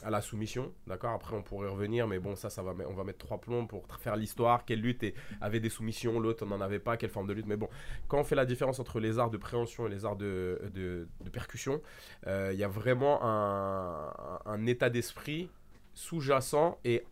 [0.04, 1.12] à la soumission, d'accord?
[1.12, 3.86] Après, on pourrait revenir, mais bon, ça, ça va, on va mettre trois plombs pour
[4.00, 4.66] faire l'histoire.
[4.66, 5.06] Quelle lutte
[5.40, 7.46] avait des soumissions, l'autre n'en avait pas, quelle forme de lutte.
[7.46, 7.70] Mais bon,
[8.08, 11.08] quand on fait la différence entre les arts de préhension et les arts de, de,
[11.32, 11.82] percussion,
[12.26, 15.50] euh, il y a vraiment un état d'esprit
[15.94, 17.04] sous-jacent et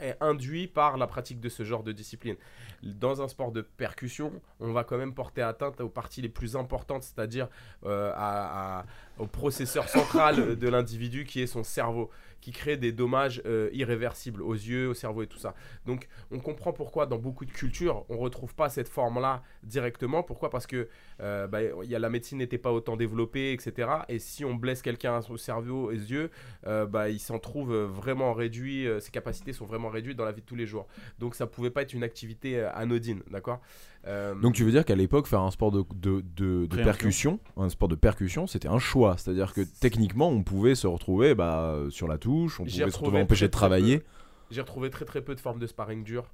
[0.00, 2.36] est induit par la pratique de ce genre de discipline.
[2.82, 6.56] Dans un sport de percussion, on va quand même porter atteinte aux parties les plus
[6.56, 7.48] importantes, c'est-à-dire
[7.84, 8.84] euh, à- à-
[9.18, 12.10] au processeur central de l'individu qui est son cerveau,
[12.44, 15.54] qui crée des dommages euh, irréversibles aux yeux, au cerveau et tout ça.
[15.86, 20.22] Donc on comprend pourquoi dans beaucoup de cultures, on ne retrouve pas cette forme-là directement.
[20.22, 20.50] Pourquoi?
[20.50, 20.90] Parce que
[21.22, 23.88] euh, bah, y a, la médecine n'était pas autant développée, etc.
[24.10, 26.30] Et si on blesse quelqu'un au cerveau et aux yeux,
[26.66, 30.42] euh, bah, il s'en trouve vraiment réduit, ses capacités sont vraiment réduites dans la vie
[30.42, 30.86] de tous les jours.
[31.20, 33.62] Donc ça pouvait pas être une activité anodine, d'accord?
[34.06, 36.20] Euh, Donc tu veux dire qu'à l'époque, faire un sport de, de,
[36.66, 39.16] de- percussion, un sport de percussion, c'était un choix.
[39.16, 43.20] C'est-à-dire que techniquement, on pouvait se retrouver bah, sur la touche, on pouvait se retrouver
[43.22, 44.02] empêché de travailler.
[44.50, 46.30] J'ai retrouvé très très peu de formes de sparring dur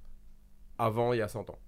[0.79, 1.59] avant il y a 100 ans.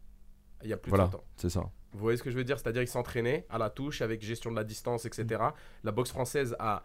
[0.65, 1.25] Il y a plus Voilà, de 100 ans.
[1.37, 1.71] c'est ça.
[1.93, 2.59] Vous voyez ce que je veux dire?
[2.59, 5.43] C'est-à-dire qu'ils s'entraînaient à la touche avec gestion de la distance, etc.
[5.85, 6.83] La boxe française a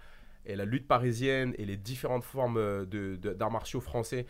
[0.48, 4.26] et la lutte parisienne et les différentes formes euh, d'arts martiaux français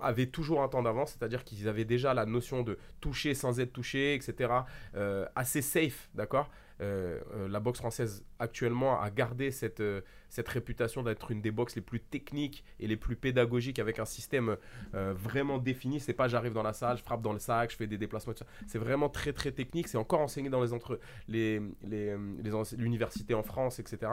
[0.00, 3.72] avaient toujours un temps d'avance, c'est-à-dire qu'ils avaient déjà la notion de toucher sans être
[3.72, 4.52] touché, etc.
[4.94, 6.50] euh, assez safe, d'accord?
[6.80, 11.82] La boxe française actuellement a gardé cette, euh, cette réputation d'être une des boxes les
[11.82, 14.56] plus techniques et les plus pédagogiques avec un système
[14.94, 16.00] euh, vraiment défini.
[16.00, 18.34] C'est pas j'arrive dans la salle, je frappe dans le sac, je fais des déplacements.
[18.66, 19.88] C'est vraiment très très technique.
[19.88, 24.12] C'est encore enseigné dans les entre les, les, euh, l'université en France, etc.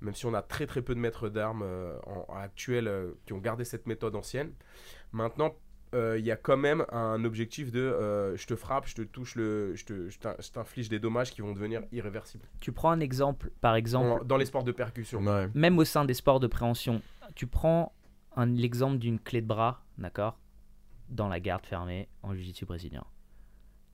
[0.00, 1.96] Même si on a très très peu de maîtres d'armes euh,
[2.34, 4.52] actuels euh, qui ont gardé cette méthode ancienne.
[5.12, 8.94] Maintenant, euh, il y a quand même un objectif de euh, je te frappe, je
[8.94, 12.46] te touche, le, je te- je t'in- je t'inflige des dommages qui vont devenir irréversibles.
[12.60, 15.20] Tu prends un exemple, par exemple, En- dans les sports de percussion.
[15.20, 15.48] Ouais.
[15.54, 17.02] même au sein des sports de préhension,
[17.34, 17.92] tu prends
[18.36, 20.38] un- l'exemple d'une clé de bras, d'accord
[21.10, 23.04] Dans la garde fermée en jiu-jitsu brésilien.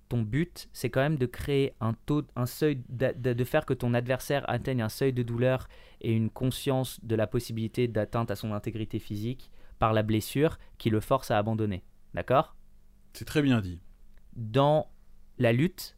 [0.08, 3.74] Ton but, c'est quand même de créer un taux, un seuil, de, de faire que
[3.74, 5.68] ton adversaire atteigne un seuil de douleur
[6.00, 10.90] et une conscience de la possibilité d'atteinte à son intégrité physique par la blessure qui
[10.90, 11.82] le force à abandonner.
[12.14, 12.56] D'accord?
[13.12, 13.80] C'est très bien dit.
[14.36, 14.88] Dans
[15.38, 15.96] la lutte,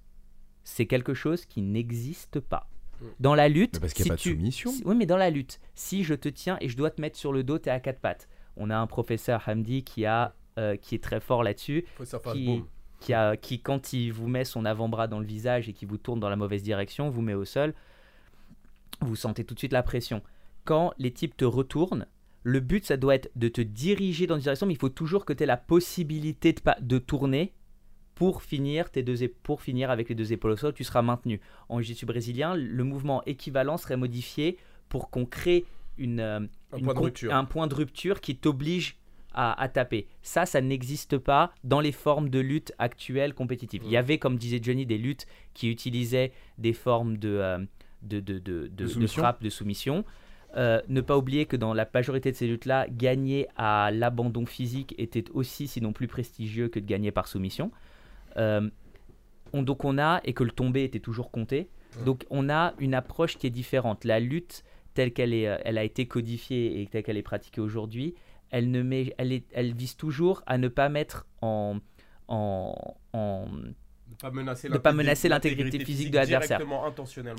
[0.64, 2.68] c'est quelque chose qui n'existe pas.
[3.00, 3.04] Mm.
[3.20, 4.70] Dans la lutte, Mais parce qu'il n'y si a pas de tu- soumission.
[4.70, 7.16] si- oui, mais dans la lutte, si je te tiens et je dois te mettre
[7.16, 8.28] sur le dos, tu es à quatre pattes.
[8.56, 11.86] On a un professeur Hamdi qui, a, euh, qui est très fort là-dessus,
[12.32, 12.62] qui,
[13.00, 15.96] qui, a, qui, quand il vous met son avant-bras dans le visage et qui vous
[15.96, 17.74] tourne dans la mauvaise direction, vous met au sol,
[19.00, 20.22] vous sentez tout de suite la pression.
[20.64, 22.06] Quand les types te retournent,
[22.42, 25.24] le but, ça doit être de te diriger dans une direction, mais il faut toujours
[25.24, 27.52] que tu aies la possibilité de, de tourner
[28.14, 31.40] pour finir, tes deux, pour finir avec les deux épaules au sol, tu seras maintenu.
[31.68, 34.58] En jiu-jitsu brésilien, le mouvement équivalent serait modifié
[34.90, 35.64] pour qu'on crée
[35.96, 36.40] une, euh,
[36.72, 37.34] Un une point de rupture.
[37.34, 38.96] un point de rupture qui t'oblige
[39.32, 40.06] à, à taper.
[40.22, 43.82] Ça, ça n'existe pas dans les formes de lutte actuelles compétitives.
[43.84, 47.58] Il y avait, comme disait Johnny, des luttes qui utilisaient des formes de, euh,
[48.02, 50.04] de, de, de, de- de frappe, de soumission.
[50.56, 54.94] Euh, ne pas oublier que dans la majorité de ces luttes-là, gagner à l'abandon physique
[54.98, 57.70] était aussi, sinon plus prestigieux que de gagner par soumission.
[58.36, 58.68] Euh,
[59.52, 61.68] on, donc on a, et que le tombé était toujours compté,
[62.04, 64.04] donc on a une approche qui est différente.
[64.04, 67.60] La lutte telle qu'elle est, euh, elle a été codifiée et telle qu'elle est pratiquée
[67.60, 68.14] aujourd'hui,
[68.50, 71.78] elle, ne met, elle, est, elle vise toujours à ne pas mettre en,
[72.28, 72.74] en,
[74.20, 76.58] pas menacer Ne pas menacer l'intégrité physique de l'adversaire.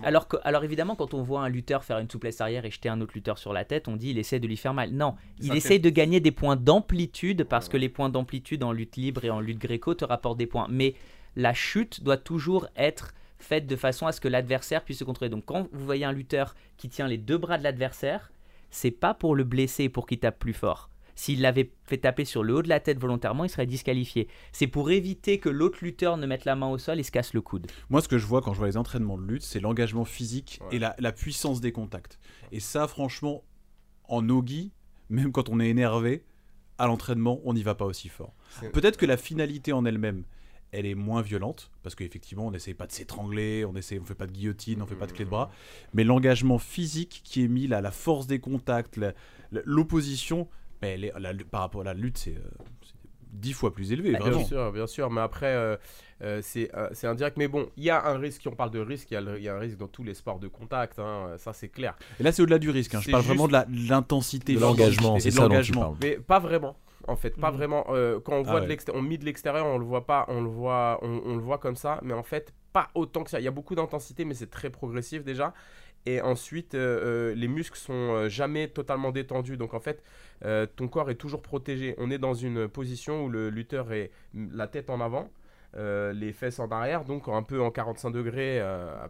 [0.04, 2.90] Alors, que, alors évidemment, quand on voit un lutteur faire une souplesse arrière et jeter
[2.90, 4.92] un autre lutteur sur la tête, on dit il essaie de lui faire mal.
[4.92, 8.64] Non, il Ça essaie fait- de gagner des points d'amplitude parce que les points d'amplitude
[8.64, 10.68] en lutte libre et en lutte gréco te rapportent des points.
[10.70, 10.96] Mais
[11.36, 15.30] la chute doit toujours être faite de façon à ce que l'adversaire puisse se contrôler.
[15.30, 18.32] Donc quand vous voyez un lutteur qui tient les deux bras de l'adversaire,
[18.70, 20.91] c'est pas pour le blesser pour qu'il tape plus fort.
[21.22, 24.28] S'il l'avait fait taper sur le haut de la tête volontairement, il serait disqualifié.
[24.54, 27.36] C'est pour éviter que l'autre lutteur ne mette la main au sol et se casse
[27.36, 27.68] le coude.
[27.92, 30.58] Moi, ce que je vois quand je vois les entraînements de lutte, c'est l'engagement physique
[30.62, 30.78] Ouais.
[30.78, 32.18] et la, la puissance des contacts.
[32.52, 33.44] Et ça, franchement,
[34.06, 34.72] en nogi,
[35.12, 36.24] même quand on est énervé,
[36.80, 38.34] à l'entraînement, on n'y va pas aussi fort.
[38.74, 40.24] Peut-être que la finalité en elle-même,
[40.72, 44.26] elle est moins violente, parce qu'effectivement, on n'essaie pas de s'étrangler, on on fait pas
[44.26, 45.52] de guillotine, on fait pas de clé de bras,
[45.94, 49.14] mais l'engagement physique qui est mis là, la force des contacts, la-
[49.52, 50.48] la- l'opposition,
[50.90, 52.42] elle est- la- par rapport à la lutte, c'est euh,
[53.32, 54.38] dix fois plus élevé, Bah, vraiment.
[54.38, 55.78] Bien sûr, bien sûr, mais après, euh,
[56.22, 57.38] euh, c'est euh, indirect.
[57.38, 59.22] Mais bon, il y a un risque, si on parle de risque, il y, a
[59.22, 61.70] le- il y a un risque dans tous les sports de contact, hein, ça c'est
[61.70, 61.96] clair.
[62.20, 62.94] Et là, c'est au-delà du risque.
[62.96, 63.00] hein.
[63.02, 65.96] Je parle vraiment de la- de l'intensité, De l'engagement, c'est de ça l'engagement.
[66.02, 66.76] Mais pas vraiment,
[67.08, 67.58] en fait, pas Mhm.
[67.58, 67.86] vraiment.
[67.90, 68.70] Euh, quand on Ah voit de ouais.
[68.70, 71.42] l'exté- on mit de l'extérieur, on le voit pas, on le voit, on, on le
[71.42, 73.40] voit comme ça, mais en fait, pas autant que ça.
[73.40, 75.54] Il y a beaucoup d'intensité, mais c'est très progressif déjà.
[76.06, 79.58] Et ensuite, euh, euh, les muscles sont euh, jamais totalement détendus.
[79.58, 80.04] Donc en fait,
[80.76, 81.94] ton corps est toujours protégé.
[82.00, 85.30] On est dans une position où le lutteur est la tête en avant,
[85.78, 88.60] les fesses en arrière, donc un peu en 45 degrés,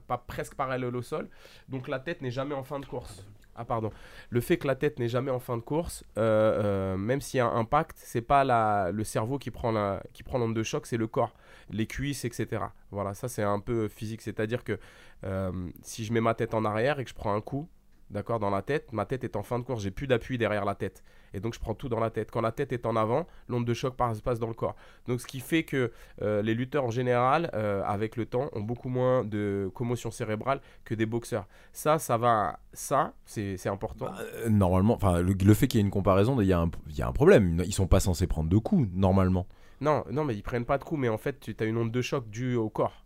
[0.07, 1.29] pas presque parallèle au sol.
[1.69, 3.25] Donc la tête n'est jamais en fin de course.
[3.55, 3.91] Ah pardon.
[4.29, 7.47] Le fait que la tête n'est jamais en fin de course, même s'il y a
[7.47, 11.33] un impact, c'est pas la, le cerveau qui prend l'onde de choc, c'est le corps,
[11.69, 12.63] les cuisses, etc.
[12.91, 14.79] Voilà, ça c'est un peu physique, c'est-à-dire que
[15.23, 15.51] euh,
[15.83, 17.69] si je mets ma tête en arrière et que je prends un coup,
[18.09, 20.65] d'accord, dans la tête, ma tête est en fin de course, j'ai plus d'appui derrière
[20.65, 21.01] la tête,
[21.33, 22.29] et donc je prends tout dans la tête.
[22.29, 24.75] Quand la tête est en avant, l'onde de choc passe, passe dans le corps.
[25.07, 28.59] Donc ce qui fait que euh, les lutteurs en général, euh, avec le temps, ont
[28.59, 31.47] beaucoup moins de commotion cérébrale que des boxeurs.
[31.71, 34.07] Ça, ça va, ça, c'est important.
[34.07, 34.17] Bah,
[34.49, 37.01] normalement, enfin, le, fait qu'il y ait une comparaison, il y, a un- il y
[37.01, 37.61] a un problème.
[37.65, 39.47] Ils sont pas censés prendre de coups, normalement.
[39.81, 41.91] Non, non, mais ils prennent pas de coups, mais en fait, tu as une onde
[41.91, 43.03] de choc due au corps.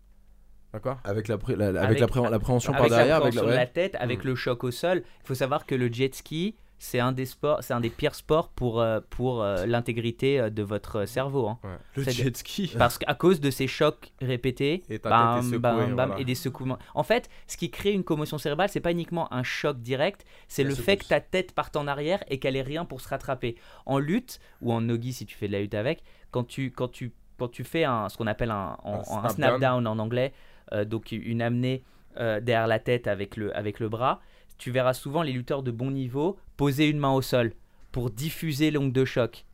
[0.74, 0.98] D'accord?
[1.06, 3.16] Avec la, la- avec Avec- la pré- l'appréhension par avec derrière.
[3.18, 3.56] Avec la, ouais.
[3.56, 4.28] la tête, avec Mm.
[4.28, 5.04] le choc au sol.
[5.24, 6.56] Il faut savoir que le jet ski,
[6.86, 10.50] c'est un des sports, c'est un des pires sports pour, euh, pour euh, l'intégrité euh,
[10.50, 11.48] de votre cerveau.
[11.48, 11.60] hein.
[11.96, 12.72] Le jet ski.
[12.78, 16.20] Parce qu'à cause de ces chocs répétés, Et bam, secouée, bam, bam, voilà.
[16.22, 16.78] et des secouements.
[16.94, 20.64] En fait, ce qui crée une commotion cérébrale, c'est pas uniquement un choc direct, c'est
[20.64, 23.56] le fait que ta tête parte en arrière et qu'elle ait rien pour se rattraper.
[23.86, 26.88] En lutte ou en nogi si tu fais de la lutte avec, quand tu quand
[26.90, 29.98] tu quand tu fais un ce qu'on appelle un, Un un snap snap down en
[30.00, 30.34] anglais,
[30.72, 31.84] euh, donc une amenée
[32.18, 34.22] euh, derrière la tête avec le, avec le bras,
[34.58, 37.54] tu verras souvent les lutteurs de bon niveau poser une main au sol
[37.92, 39.46] pour diffuser l'ongle de choc.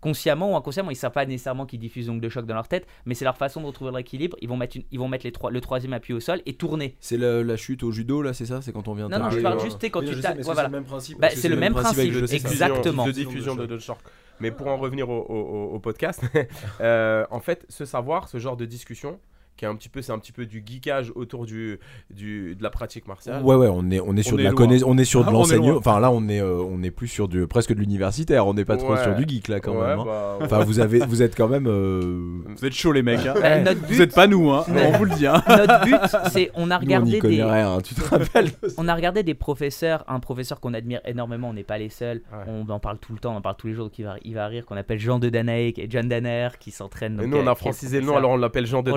[0.00, 2.66] Consciemment ou inconsciemment, ils ne savent pas nécessairement qu'ils diffusent l'ongle de choc dans leur
[2.66, 4.36] tête, mais c'est leur façon de retrouver leur équilibre.
[4.42, 6.54] Ils vont mettre, une- ils vont mettre les trois, le troisième appui au sol et
[6.54, 6.96] tourner.
[6.98, 8.60] C'est la, la chute au judo là, c'est ça?
[8.62, 10.20] C'est quand on vient Non, non, je parle euh, juste tu sais, quand oui, tu
[10.20, 10.32] tapes.
[10.32, 10.64] ouais, que c'est voilà.
[10.64, 13.06] le même principe Bah, c'est le même principe, exactement.
[13.06, 13.98] de diffusion de, de choc.
[14.40, 16.20] Mais pour en revenir au, au- au- au podcast,
[16.80, 19.20] euh, en fait, ce savoir, ce genre de discussion,
[19.56, 21.78] qui est un petit peu, c'est un petit peu du geekage autour du,
[22.10, 23.42] du de la pratique martiale.
[23.42, 24.56] Ouais ouais, on est on est sur On de est la loin.
[24.56, 25.76] connaissance, on est sur de Ah, on est l'enseignement.
[25.76, 28.64] Enfin là, on est euh, on est plus sur du presque de l'universitaire, on n'est
[28.64, 29.02] pas trop Ouais.
[29.02, 30.00] sur du geek là quand Ouais, même.
[30.00, 30.04] hein.
[30.06, 33.24] bah, Enfin vous avez vous êtes quand même euh, Vous êtes chaud les mecs.
[33.26, 33.34] hein.
[33.64, 34.64] Notre but, Vous êtes pas nous, hein.
[34.68, 35.26] on vous le dit.
[35.26, 35.42] Hein.
[35.46, 35.96] notre but,
[36.30, 39.22] c'est on a nous on regardé des, rien, hein, tu te rappelles on a regardé
[39.22, 42.44] des professeurs, un professeur qu'on admire énormément, on n'est pas les seuls, Ouais.
[42.48, 44.16] on en parle tout le temps, on en parle tous les jours, donc il va,
[44.24, 47.14] il va rire, qu'on appelle Jean de Danae, qui est John Danner, qui s'entraîne.
[47.14, 48.96] Et donc, nous, on a qui francisé le nom, alors on l'appelle Jean de on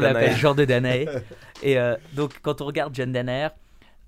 [0.53, 1.05] De Danae.
[1.63, 3.47] Et euh, donc, quand on regarde John Danner,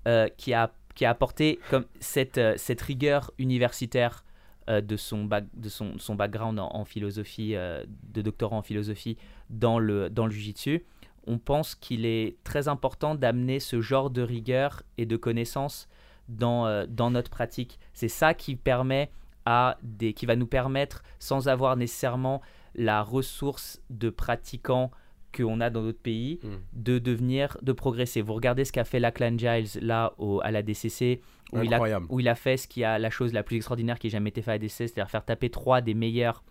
[0.06, 4.24] euh, qui, a, qui a apporté comme cette, euh, cette rigueur universitaire
[4.68, 9.16] de, son, bac, de son, son background en, philosophie, de doctorat en philosophie
[9.48, 10.84] dans le, dans le jiu-jitsu,
[11.26, 15.88] on pense qu'il est très important d'amener ce genre de rigueur et de connaissances
[16.28, 17.78] dans, dans notre pratique.
[17.94, 19.10] C'est ça qui permet
[19.46, 22.42] à des, qui va nous permettre, sans avoir nécessairement
[22.74, 24.90] la ressource de pratiquants
[25.36, 26.48] qu'on a dans d'autres pays, Mm.
[26.74, 28.22] de devenir, de progresser.
[28.22, 31.20] Vous regardez ce qu'a fait Lachlan Giles là au, à la DCC,
[31.52, 32.06] où il, a, Incroyable.
[32.10, 34.30] où il a fait ce qui a la chose la plus extraordinaire qui ait jamais
[34.30, 36.42] été faite à la DCC, c'est-à-dire faire taper trois des meilleurs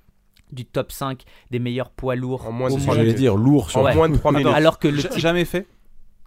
[0.51, 2.99] du top 5 des meilleurs poids lourds En moins de au C'est ce trois que
[2.99, 3.07] monde.
[3.07, 3.95] j'allais dire, lourd sur En Ouais.
[3.95, 4.47] moins de 3 minutes.
[4.47, 5.67] Alors que le type- Jamais fait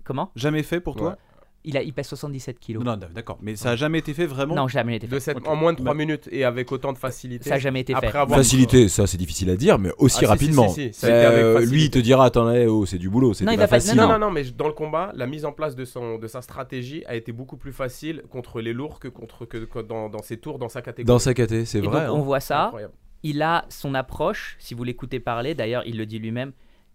[0.05, 0.31] comment?
[0.37, 1.11] Jamais fait pour toi?
[1.11, 1.17] Ouais.
[1.65, 2.83] Il, a, il pèse 77 kilos.
[2.85, 3.39] Non, non, d'accord.
[3.43, 5.15] Mais ça a jamais été fait vraiment Non, jamais été fait.
[5.15, 5.47] De cette- Ok.
[5.49, 7.45] En moins de 3 Bah- minutes et avec autant de facilité.
[7.49, 8.07] Ça n'a jamais été fait.
[8.07, 10.69] Après avoir Facilité, ça c'est difficile à dire, mais aussi Ah, rapidement.
[10.69, 13.45] si, si, si, Euh, lui, il te dira, attends, eh, oh, c'est du boulot, c'est
[13.45, 13.97] Non, il pas facile.
[13.97, 14.13] Non, Non.
[14.15, 17.05] non, non, mais dans le combat, la mise en place de, son, de sa stratégie
[17.07, 20.39] a été beaucoup plus facile contre les lourds que, contre, que, que dans, dans ses
[20.39, 21.07] tours, dans sa catégorie.
[21.07, 22.07] Dans sa caté, c'est Et vrai.
[22.07, 22.13] donc, hein.
[22.19, 22.67] on voit ça.
[22.67, 22.95] Incroyable.
[23.23, 26.53] il a son approche, si vous l'écoutez parler, d'ailleurs il le dit lui-même,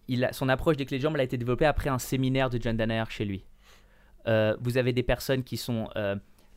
[0.08, 2.50] il a, son approche des clés de jambes elle a été développée après un séminaire
[2.50, 3.46] de John Danaher chez lui.
[4.28, 6.16] Euh, vous avez des personnes qui sont euh,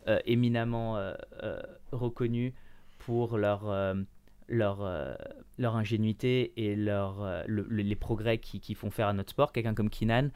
[0.09, 0.99] euh, éminemment
[1.93, 2.55] reconnues
[2.99, 3.65] pour leur,
[4.49, 5.17] leur,
[5.59, 9.53] leur ingénuité et leur, le- le- les progrès qu'ils qu'ils font faire à notre sport.
[9.53, 10.29] Quelqu'un comme Kinan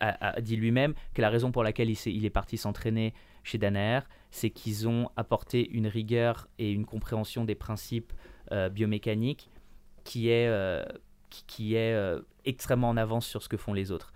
[0.00, 3.14] a, dit lui-même que la raison pour laquelle il, s'est- il est parti s'entraîner
[3.44, 4.00] chez Danaher,
[4.30, 8.12] c'est qu'ils ont apporté une rigueur et une compréhension des principes
[8.72, 9.50] biomécaniques
[10.04, 10.50] qui est,
[11.30, 11.96] qui, qui est
[12.44, 14.12] extrêmement en avance sur ce que font les autres.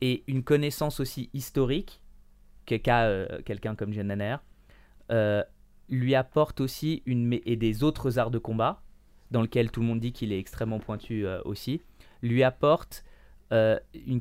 [0.00, 2.02] Et une connaissance aussi historique
[2.66, 4.36] que- qu'a euh, quelqu'un comme Danaher
[5.10, 5.42] euh,
[5.88, 8.82] lui apporte aussi une et des autres arts de combat
[9.30, 11.80] dans lequel tout le monde dit qu'il est extrêmement pointu euh, aussi
[12.22, 13.04] lui apporte
[13.52, 14.20] euh, une,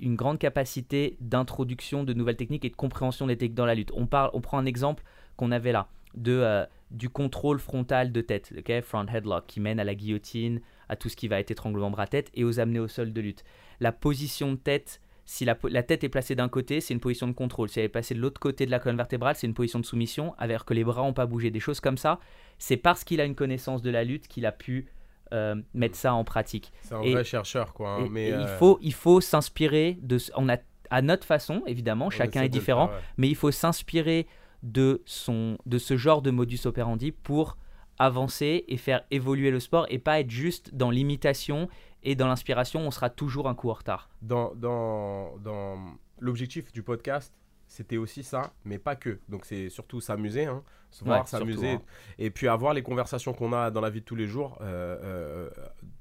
[0.00, 3.92] une grande capacité d'introduction de nouvelles techniques et de compréhension des techniques dans la lutte.
[3.94, 5.04] On, parle, on prend un exemple
[5.36, 9.84] qu'on avait là, de, du contrôle frontal de tête, ok, front headlock, qui mène à
[9.84, 13.12] la guillotine, à tout ce qui va être étranglement bras-tête et aux amener au sol
[13.12, 13.44] de lutte.
[13.80, 15.00] La position de tête,
[15.32, 17.70] si la, tête est placée d'un côté, c'est une position de contrôle.
[17.70, 19.86] Si elle est placée de l'autre côté de la colonne vertébrale, c'est une position de
[19.86, 21.50] soumission, alors que les bras n'ont pas bougé.
[21.50, 22.20] Des choses comme ça,
[22.58, 24.88] c'est parce qu'il a une connaissance de la lutte qu'il a pu
[25.32, 26.70] euh, mettre ça en pratique.
[26.82, 27.94] C'est un Et- vrai chercheur, quoi.
[27.94, 30.18] hein, Et- mais, et il euh, faut, il faut s'inspirer de.
[30.36, 30.58] On a
[30.90, 33.02] à notre façon, évidemment, on chacun est différent, faire, ouais.
[33.16, 34.26] mais il faut s'inspirer
[34.62, 37.56] de son, de ce genre de modus operandi pour
[37.98, 41.70] avancer et faire évoluer le sport et pas être juste dans l'imitation
[42.02, 42.80] et dans l'inspiration.
[42.80, 44.08] On sera toujours un coup en retard.
[44.22, 45.78] dans, dans, dans
[46.20, 47.32] l'objectif du podcast,
[47.66, 49.18] c'était aussi ça, mais pas que.
[49.28, 51.82] Donc c'est surtout s'amuser, hein, se voir, Ouais, s'amuser, hein.
[52.18, 54.98] et puis avoir les conversations qu'on a dans la vie de tous les jours euh,
[55.02, 55.50] euh,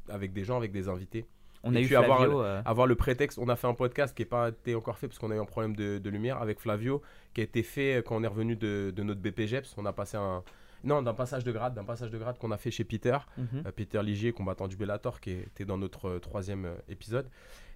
[0.09, 1.25] avec des gens, avec des invités.
[1.63, 2.41] On Et a eu puis avoir Flavio.
[2.41, 5.07] euh, Avoir le prétexte, on a fait un podcast qui n'a pas été encore fait
[5.07, 7.03] parce qu'on a eu un problème de, de lumière avec Flavio,
[7.35, 9.75] qui a été fait quand on est revenu de, de notre BPGEPS.
[9.77, 10.43] On a passé un...
[10.83, 13.17] Non, d'un passage de grade, d'un passage de grade qu'on a fait chez Peter.
[13.37, 13.63] mhm.
[13.65, 17.27] Euh, Peter Ligier, combattant du Bellator, qui était dans notre euh, troisième euh, épisode.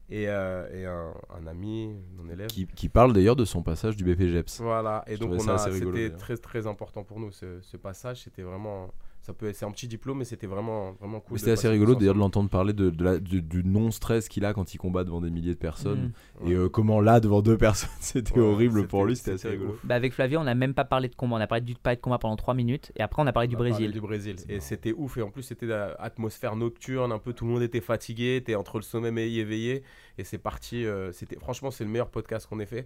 [0.08, 2.48] Et, euh, et un, un ami, mon élève.
[2.48, 4.62] Qui, qui parle d'ailleurs de son passage du BPGEPS.
[4.62, 8.22] Voilà, et Je donc c'était très très important pour nous ce, ce passage.
[8.24, 8.92] C'était vraiment,
[9.26, 11.40] ça peut, c'est un petit diplôme, mais c'était vraiment vraiment cool.
[11.40, 14.54] C'était assez rigolo d'ailleurs de l'entendre parler de, de la- du, du non-stress qu'il a
[14.54, 16.14] quand il combat devant des milliers de personnes.
[16.42, 16.48] Mhm.
[16.52, 19.78] Et euh, comment là, devant deux personnes, c'était Ouais, horrible pour lui, c'était assez rigolo.
[19.84, 21.38] Bah, avec Flavio, on n'a même pas parlé de combat.
[21.38, 23.48] On a parlé du pas de combat pendant 3 minutes et après on a parlé
[23.48, 23.92] du parlé Brésil.
[23.92, 24.36] Du Brésil.
[24.48, 25.18] Et c'était ouf.
[25.18, 27.12] Et en plus, c'était l'atmosphère nocturne.
[27.12, 28.44] Un peu tout le monde était fatigué.
[28.46, 29.82] T'es entre le sommeil et éveillé.
[30.20, 30.86] Et c'est parti.
[30.86, 32.86] euh, c'était Franchement, c'est le meilleur podcast qu'on ait fait.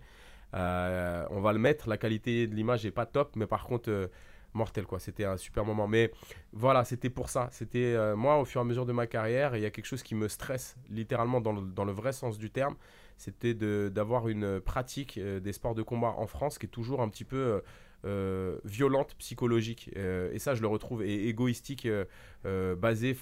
[0.56, 1.90] Euh, on va le mettre.
[1.90, 3.36] La qualité de l'image est pas top.
[3.36, 4.08] Mais par contre, euh,
[4.54, 5.00] mortel quoi.
[5.00, 5.88] C'était un super moment.
[5.88, 6.12] Mais
[6.54, 7.50] voilà, c'était pour ça.
[7.52, 9.86] C'était euh, moi au fur et à mesure de ma carrière, il y a quelque
[9.86, 12.76] chose qui me stresse littéralement dans le, dans le vrai sens du terme.
[13.18, 17.10] C'était d'avoir une pratique euh, des sports de combat en France qui est toujours un
[17.10, 17.62] petit peu
[18.06, 19.90] euh, violente, psychologique.
[19.96, 21.88] Et ça, je le retrouve, et égoïstique,
[22.46, 23.18] basé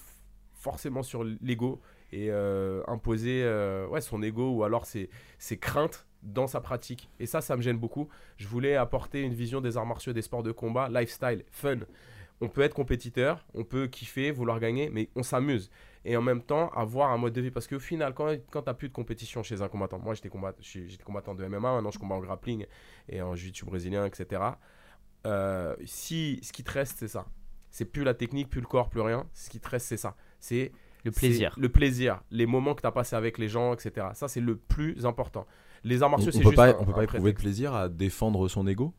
[0.53, 2.31] forcément sur l'ego et
[2.87, 5.09] imposer euh, ouais, son ego ou alors ses,
[5.39, 7.09] ses craintes dans sa pratique.
[7.19, 8.07] Et ça, ça me gêne beaucoup.
[8.37, 11.79] Je voulais apporter une vision des arts martiaux, des sports de combat, lifestyle, fun.
[12.39, 15.71] On peut être compétiteur, on peut kiffer, vouloir gagner, mais on s'amuse.
[16.05, 17.51] Et en même temps, avoir un mode de vie.
[17.51, 20.29] Parce qu'au final, quand, quand tu n'as plus de compétition chez un combattant, moi j'étais
[20.29, 22.65] combat, j'étais j'étais combattant de MMA, maintenant je combats en grappling
[23.09, 24.41] et en jiu-jitsu brésilien, etc.
[25.25, 27.25] Euh, si ce qui te reste, c'est ça.
[27.71, 29.27] C'est plus la technique, plus le corps, plus rien.
[29.33, 30.15] Ce qui te reste, c'est ça.
[30.39, 30.71] C'est
[31.03, 31.53] Le plaisir.
[31.57, 34.07] Le plaisir, les moments que tu as passés avec les gens, etc.
[34.13, 35.45] Ça, c'est le plus important.
[35.87, 36.55] Les arts On, martiaux, c'est peut juste.
[36.55, 38.93] pas, un- on peut un pas éprouver de plaisir à défendre son ego?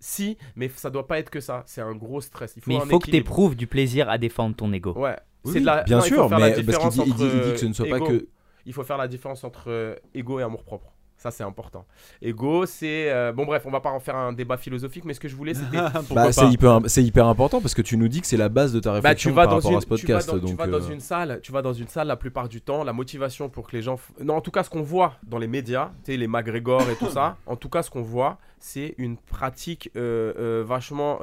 [0.00, 1.62] Si, mais ça doit pas être que ça.
[1.66, 2.54] C'est un gros stress.
[2.56, 4.92] Il faut Mais il faut que tu éprouves du plaisir à défendre ton ego.
[4.94, 5.16] Ouais.
[5.44, 5.82] Oui, c'est de la...
[5.84, 8.06] bien non, sûr, mais parce qu'il dit, il dit- que ce ne soit pas ego-
[8.06, 8.28] que.
[8.64, 10.91] Il faut faire la différence entre euh, ego et amour propre.
[11.22, 11.84] Ça, c'est important.
[12.20, 13.08] Ego, c'est.
[13.12, 15.36] euh, Bon, bref, on va pas en faire un débat philosophique, mais ce que je
[15.36, 15.76] voulais, c'était.
[16.10, 18.72] Bah, c'est hyper, c'est hyper important parce que tu nous dis que c'est la base
[18.72, 20.28] de ta Bah, réflexion tu vas, par dans rapport une, à ce podcast.
[20.28, 22.08] tu vas, dans, tu donc, vas dans euh, une salle, tu vas dans une salle
[22.08, 24.70] la plupart du temps, la motivation pour que les gens, non en tout cas ce
[24.70, 27.82] qu'on voit dans les médias, tu sais les McGregor et tout ça, en tout cas
[27.84, 31.20] ce qu'on voit, c'est une pratique euh, vachement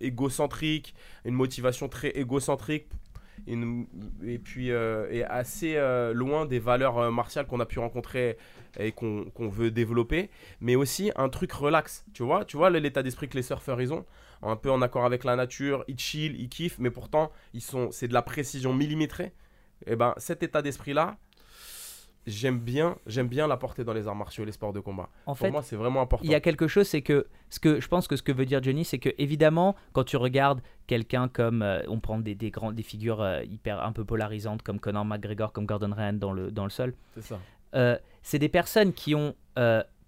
[0.00, 2.86] égocentrique, une motivation très égocentrique,
[3.46, 8.36] et puis euh, et assez euh, loin des valeurs euh, martiales qu'on a pu rencontrer
[8.78, 10.30] et qu'on veut développer,
[10.60, 13.92] mais aussi un truc relax, tu vois, tu vois l'état d'esprit que les surfeurs ils
[13.92, 14.04] ont,
[14.42, 17.90] un peu en accord avec la nature, ils chill, ils kiffent, mais pourtant ils sont,
[17.90, 19.32] c'est de la précision millimétrée.
[19.86, 21.16] Et ben cet état d'esprit là,
[22.28, 25.08] j'aime bien, j'aime bien l'apporter dans les arts martiaux, les sports de combat.
[25.26, 26.24] En Pour fait, moi c'est vraiment important.
[26.24, 28.44] il y a quelque chose, c'est que ce que je pense que ce que veut
[28.46, 32.50] dire Johnny, c'est que évidemment, quand tu regardes quelqu'un comme, euh, on prend des, des
[32.50, 36.32] grands, des figures euh, hyper un peu polarisantes comme Conor McGregor, comme Gordon Ryan dans
[36.32, 37.38] le dans le sol, C'est ça.
[37.74, 39.34] euh, c'est des personnes qui ont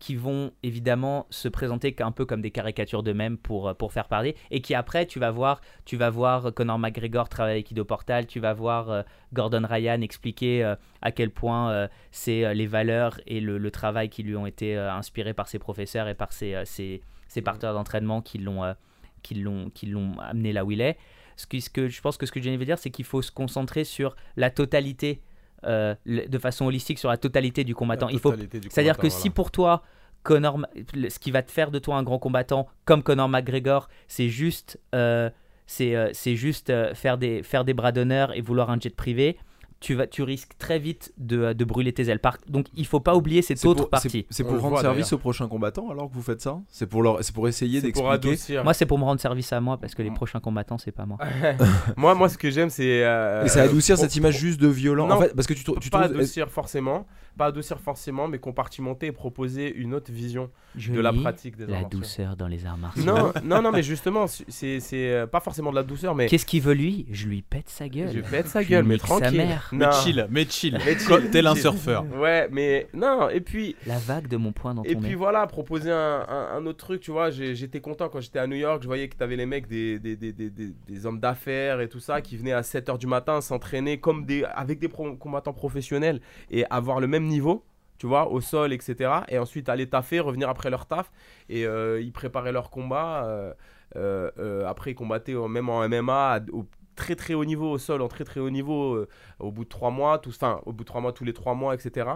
[0.01, 4.09] qui vont évidemment se présenter un peu comme des caricatures d'eux-mêmes pour, euh, pour faire
[4.09, 7.85] parler et qui après tu vas voir tu vas voir Conor McGregor travailler avec Ido
[7.85, 9.03] Portal tu vas voir euh,
[9.35, 14.09] Gordon Ryan expliquer euh, à quel point euh, c'est les valeurs et le, le travail
[14.09, 18.23] qui lui ont été inspirés par ses professeurs et par ses, ses, ses partenaires d'entraînement
[18.23, 18.75] qui l'ont
[19.23, 20.97] qui l'ont qui l'ont amené là où il est.
[21.37, 23.23] Ce que, ce que je pense que ce que Jenny veut dire c'est qu'il faut
[23.23, 25.21] se concentrer sur la totalité
[25.65, 28.09] euh, de façon holistique sur la totalité du combattant.
[28.09, 28.35] Il faut
[28.71, 29.83] c'est-à-dire que si pour toi,
[30.23, 34.29] Conor, ce qui va te faire de toi un grand combattant comme Conor McGregor, c'est
[34.29, 35.31] juste, euh,
[35.67, 39.39] c'est, euh, c'est juste faire, des, faire des bras d'honneur et vouloir un jet privé,
[39.81, 42.19] tu, vas, tu risques très vite de, de brûler tes ailes.
[42.21, 44.27] Par- donc il faut pas oublier cette autre pour- partie.
[44.31, 46.61] c'est- pour rendre voit, service aux prochains combattants alors que vous faites ça?
[46.69, 47.25] C'est pour, leur...
[47.25, 48.11] c'est pour essayer d'expliquer.
[48.13, 48.63] adoucir.
[48.65, 50.15] Moi, c'est pour me rendre service à moi parce que les Mm.
[50.15, 51.17] prochains combattants, c'est pas moi.
[51.97, 53.05] moi, moi, ce que j'aime, c'est.
[53.05, 55.07] euh, Et c'est adoucir pour- cette image juste de violent.
[55.09, 56.17] Non, en fait, parce que tu, tu pas trouves.
[56.17, 57.07] adoucir forcément,
[57.39, 61.65] pas adoucir forcément, mais compartimenter et proposer une autre vision Je de la pratique des
[61.65, 63.05] arts la douceur dans les arts martiaux.
[63.05, 66.47] Non, non, non, mais justement, c'est c'est, euh, pas forcément de la douceur, mais Qu'est-ce
[66.47, 67.07] qu'il veut lui?
[67.11, 68.11] Je lui pète sa gueule.
[68.13, 69.47] je vais pète sa Je gueule, mais tranquille.
[69.73, 69.93] Mais Non.
[69.93, 70.79] chill, mais chill.
[70.85, 71.63] Mais chill, Comme- Tel un chill.
[71.63, 72.05] surfeur.
[72.17, 75.15] Ouais, mais non, et puis La vague de mon poing dans Et ton puis nez.
[75.15, 78.47] voilà, proposer un, un- un autre truc, tu vois, j'ai- j'étais content quand j'étais à
[78.47, 81.21] New York, je voyais que t'avais les mecs, des, des, des, des, des- des hommes
[81.21, 84.89] d'affaires et tout ça, qui venaient à 7h du matin s'entraîner comme des, avec des
[84.89, 87.65] pro- combattants professionnels et avoir le même niveau,
[87.99, 89.11] tu vois, au sol, etc.
[89.29, 91.11] Et ensuite aller taffer, revenir après leur taf,
[91.49, 93.25] et euh, ils préparaient leur combat.
[93.27, 93.53] euh,
[93.97, 96.65] euh, euh, après, ils combattaient même en MMA, à- au
[97.01, 99.69] très très haut niveau, au sol, en très très haut niveau, euh, au bout de
[99.69, 102.09] trois mois, tout, enfin, au bout de trois mois, tous les trois mois, etc.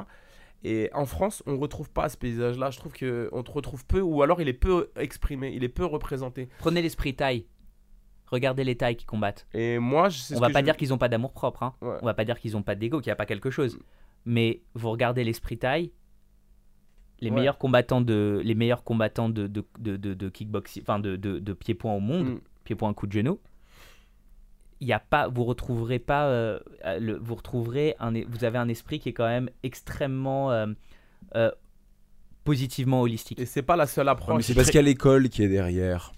[0.62, 2.70] Et en France, on ne retrouve pas ce paysage-là.
[2.70, 5.84] Je trouve qu'on te retrouve peu, ou alors il est peu exprimé, il est peu
[5.84, 6.48] représenté.
[6.58, 7.46] Prenez l'esprit taille.
[8.26, 9.46] Regardez les tailles qui combattent.
[9.54, 11.62] Et moi, je sais On va pas je- dire qu'ils ont pas d'amour propre.
[11.62, 11.74] Hein.
[11.82, 11.96] Ouais.
[12.02, 13.78] On va pas dire qu'ils ont pas d'ego, qu'il n'y a pas quelque chose.
[14.24, 15.92] Mais vous regardez l'esprit taille.
[17.20, 17.36] Les Ouais.
[17.36, 19.64] meilleurs combattants de les meilleurs combattants de, de,
[19.96, 22.40] de, kickboxing, enfin de, de, de pied-point au monde, Mm.
[22.64, 23.38] pied-point coup de genou.
[24.80, 28.58] Il y a pas, vous retrouverez pas, euh, euh, le, vous retrouverez un, vous avez
[28.58, 30.66] un esprit qui est quand même extrêmement euh,
[31.36, 31.50] euh,
[32.44, 33.38] positivement holistique.
[33.40, 34.36] Et c'est pas la seule Ouais, approche.
[34.36, 36.12] mais c'est parce qu'il y a l'école qui est derrière.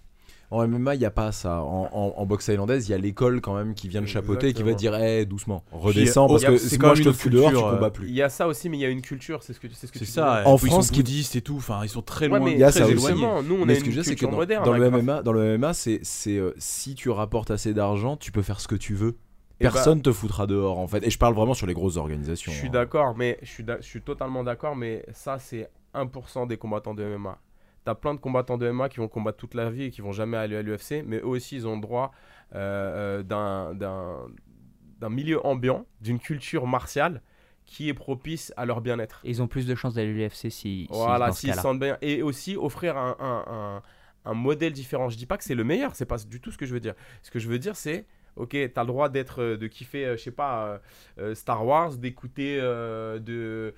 [0.50, 1.62] En MMA, il n'y a pas ça.
[1.62, 4.48] En, en- en boxe thaïlandaise, il y a l'école quand même qui vient de chapeauter
[4.48, 7.02] et qui va te dire hey, doucement, redescends Puis, parce oh, que c'est moi je
[7.02, 8.08] te fous dehors, tu combats euh, plus.
[8.08, 9.86] Il y a ça aussi, mais il y a une culture, c'est ce que, c'est
[9.86, 10.42] ce que C'est tu ça.
[10.46, 11.56] En puis ils France, sont qui- bouddhistes et tout.
[11.56, 13.12] Enfin, ils sont très loin, mais il y a ça aussi.
[13.14, 14.64] nous, on mais a ce que une je veux dire, c'est que culture dans, moderne.
[14.64, 18.30] dans le MMA, dans le MMA, c'est c'est, euh, si tu rapportes assez d'argent, tu
[18.32, 19.16] peux faire ce que tu veux.
[19.58, 21.04] Et bah, Personne te foutra dehors en fait.
[21.04, 22.52] Et je parle vraiment sur les grosses organisations.
[22.52, 22.72] Je suis hein.
[22.72, 27.02] d'accord, mais je suis, je suis totalement d'accord, mais ça, c'est 1% des combattants de
[27.04, 27.38] MMA.
[27.86, 30.12] T'as plein de combattants de MMA qui vont combattre toute leur vie et qui vont
[30.12, 32.12] jamais aller à l'UFC, mais eux aussi, ils ont le droit
[32.54, 33.22] euh, euh,
[35.00, 37.22] d'un- milieu ambiant, d'une culture martiale
[37.64, 39.20] qui est propice à leur bien-être.
[39.24, 41.96] Ils ont plus de chances d'aller à l'UFC si, Voilà, s'ils se sentent bien.
[42.02, 43.82] Et aussi offrir un, un- un-
[44.30, 45.08] un modèle différent.
[45.08, 46.80] Je dis pas que c'est le meilleur, c'est pas du tout ce que je veux
[46.80, 46.94] dire.
[47.22, 48.04] Ce que je veux dire, c'est.
[48.36, 50.78] Ok, t'as le droit d'être, euh, de kiffer, euh, je sais pas,
[51.18, 53.72] euh, Star Wars, d'écouter euh, de,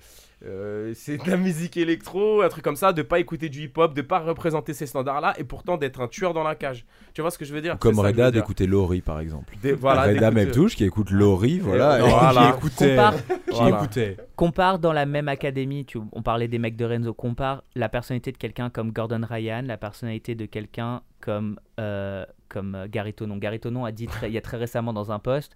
[0.45, 3.93] euh, c'est de la musique électro, un truc comme ça, de pas écouter du hip-hop,
[3.93, 6.85] de pas représenter ces standards-là, et pourtant d'être un tueur dans la cage.
[7.13, 7.77] Tu vois ce que je veux dire?
[7.79, 9.55] Comme Reda d'écouter Laurie par exemple.
[9.61, 11.99] Des- voilà, Reda Meptouche qui écoute Laurie, voilà.
[11.99, 12.51] Et- voilà.
[12.51, 12.89] Qui écoutait.
[12.95, 13.13] Compare,
[13.51, 13.77] Voilà.
[13.77, 14.17] écoutait.
[14.35, 18.31] compare dans la même académie, tu, on parlait des mecs de Renzo, compare la personnalité
[18.31, 23.37] de quelqu'un comme Gordon Ryan, la personnalité de quelqu'un comme, euh, comme Gary Tonon.
[23.37, 25.55] Gary Tonon a dit très- il y a très récemment dans un post,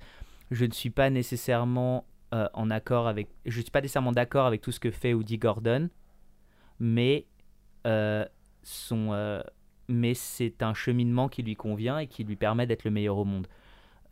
[0.51, 4.61] je ne suis pas nécessairement euh, en accord avec, je suis pas nécessairement d'accord avec
[4.61, 5.89] tout ce que fait ou dit Gordon,
[6.79, 7.27] mais
[7.85, 8.25] euh,
[8.63, 9.41] son, euh,
[9.87, 13.25] mais c'est un cheminement qui lui convient et qui lui permet d'être le meilleur au
[13.25, 13.47] monde.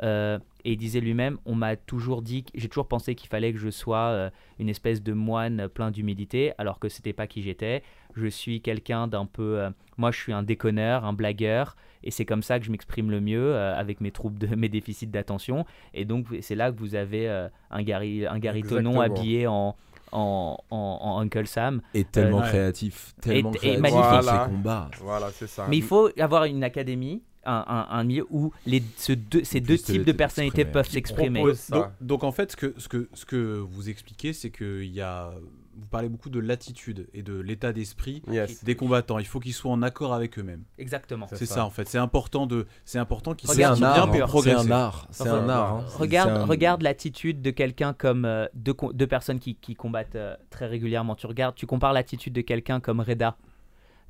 [0.03, 3.51] Euh, et il disait lui-même, on m'a toujours dit, que- j'ai toujours pensé qu'il fallait
[3.53, 4.29] que je sois euh,
[4.59, 7.83] une espèce de moine plein d'humilité, alors que c'était pas qui j'étais.
[8.15, 12.25] Je suis quelqu'un d'un peu, euh, moi je suis un déconneur, un blagueur, et c'est
[12.25, 15.65] comme ça que je m'exprime le mieux euh, avec mes troubles, de, mes déficits d'attention.
[15.93, 19.01] Et donc c'est là que vous avez euh, un Gary, un Gary Tonon Exactement.
[19.19, 19.75] habillé en,
[20.11, 21.81] en, en- en Uncle Sam.
[21.93, 24.03] Et tellement créatif, tellement Et- et créatif magnifique.
[24.03, 24.43] dans Voilà.
[24.45, 24.89] ses combats.
[24.99, 25.65] Voilà, c'est ça.
[25.69, 29.59] Mais il faut avoir une académie, un, un- un milieu où les, ce deux, ces
[29.61, 31.43] deux types de personnalités peuvent s'exprimer.
[31.69, 34.91] Donc, donc en fait, ce que, ce que, ce que vous expliquez, c'est que il
[34.93, 35.31] y a,
[35.77, 38.63] vous parlez beaucoup de l'attitude et de l'état d'esprit Yes.
[38.63, 39.17] des combattants.
[39.19, 40.63] Il faut qu'ils soient en accord avec eux-mêmes.
[40.77, 41.25] Exactement.
[41.29, 41.55] C'est C'est ça.
[41.55, 41.65] ça.
[41.65, 41.87] en fait.
[41.87, 44.07] C'est important de, c'est important qu'ils C'est art, bien hein.
[44.07, 44.67] pour c'est progresser.
[44.67, 45.75] un art, c'est un art.
[45.77, 45.85] hein.
[45.87, 48.75] C'est- Regarde, c'est un- regarde l'attitude de quelqu'un comme euh, deux,
[49.07, 51.15] personnes qui, qui combattent euh, très régulièrement.
[51.15, 53.37] Tu regardes, tu compares l'attitude de quelqu'un comme Reda,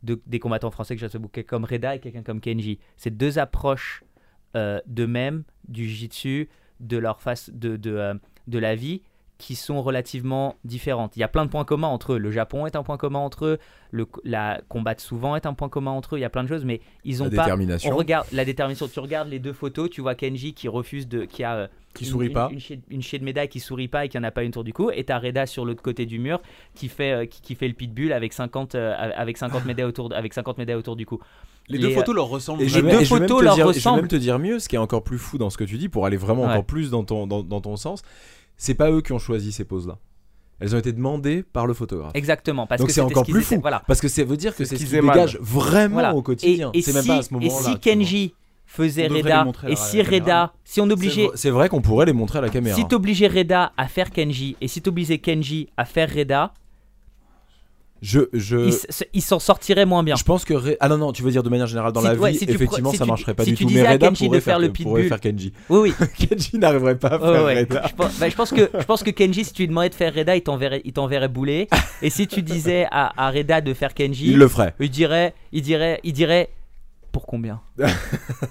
[0.04, 2.80] de- des combattants français que j'ai bouquet comme Reda et quelqu'un comme Kenji.
[2.98, 4.04] C'est deux approches
[4.56, 6.50] euh, d'eux-mêmes, du jiu-jitsu,
[6.80, 8.14] de leur face, de, de, euh,
[8.48, 9.02] de la vie,
[9.42, 11.18] qui sont relativement différentes.
[11.18, 12.18] Il y a plein de points communs entre eux.
[12.20, 13.58] Le Japon est un point commun entre eux.
[13.90, 16.20] Le, la combattre souvent est un point commun entre eux.
[16.20, 17.44] Il y a plein de choses, mais ils ont La pas.
[17.46, 17.92] détermination.
[17.92, 18.88] On regarde la détermination.
[18.88, 22.04] Tu regardes les deux photos, tu vois Kenji qui refuse de, qui a euh, Qui
[22.06, 22.50] une- sourit une- pas.
[22.52, 24.52] Une, chier, une chier de médaille qui sourit pas et qui en a pas une
[24.52, 24.92] tour du cou.
[24.92, 26.40] Et t'as Reda sur l'autre côté du mur
[26.76, 30.14] qui fait, euh, qui, qui fait le pitbull avec 50, euh, avec 50 médailles autour,
[30.14, 31.20] avec 50 médailles autour du cou.
[31.68, 34.00] Les Les, deux photos leur ressemblent Et Les deux photos leur dire- Je vais ressemblent.
[34.02, 35.90] même te dire mieux, ce qui est encore plus fou dans ce que tu dis,
[35.90, 36.50] pour aller vraiment Ouais.
[36.50, 38.02] encore plus dans ton, dans, dans ton sens,
[38.64, 39.98] c'est pas eux qui ont choisi ces poses-là.
[40.60, 42.12] Elles ont été demandées par le photographe.
[42.14, 42.68] Exactement.
[42.68, 43.58] Parce Donc que c'est encore ce plus fou.
[43.60, 43.82] Voilà.
[43.88, 45.14] Parce que ça veut dire que C'est ce qu'ils qui émanent.
[45.14, 46.14] dégage vraiment Voilà.
[46.14, 46.70] au quotidien.
[46.76, 47.56] Et, et C'est si, même pas à ce et moment-là.
[47.58, 47.80] si tu vois.
[47.80, 48.34] Kenji
[48.68, 50.04] faisait Reda et si.
[50.04, 52.76] Reda, si on obligeait, C'est vrai qu'on pourrait les montrer à la caméra.
[52.78, 56.54] si t'obligeais Reda à faire Kenji et si t'obligeais Kenji à faire Reda,
[58.02, 58.76] Je, je,
[59.14, 60.16] il s'en sortirait moins bien.
[60.16, 62.08] je pense que Re- ah non non, tu veux dire de manière générale dans Si
[62.08, 63.70] la ouais, vie, si effectivement, si ça marcherait pas si du tu tout.
[63.70, 65.54] disais Mais à Reda Kenji de pourrait faire le pourrait faire Kenji.
[65.70, 66.08] Oui, oui.
[66.28, 67.60] Kenji n'arriverait pas à Ouais, faire ouais.
[67.60, 67.84] Reda.
[67.88, 69.94] Je, pense, bah, je pense que, je pense que Kenji, si tu lui demandais de
[69.94, 71.68] faire Reda, il t'enverrait, il t'enverrait bouler.
[72.02, 74.74] Et si tu disais à, à Reda de faire Kenji, Il le ferait.
[74.80, 76.50] il dirait, il dirait, il dirait,
[77.12, 77.62] pour combien?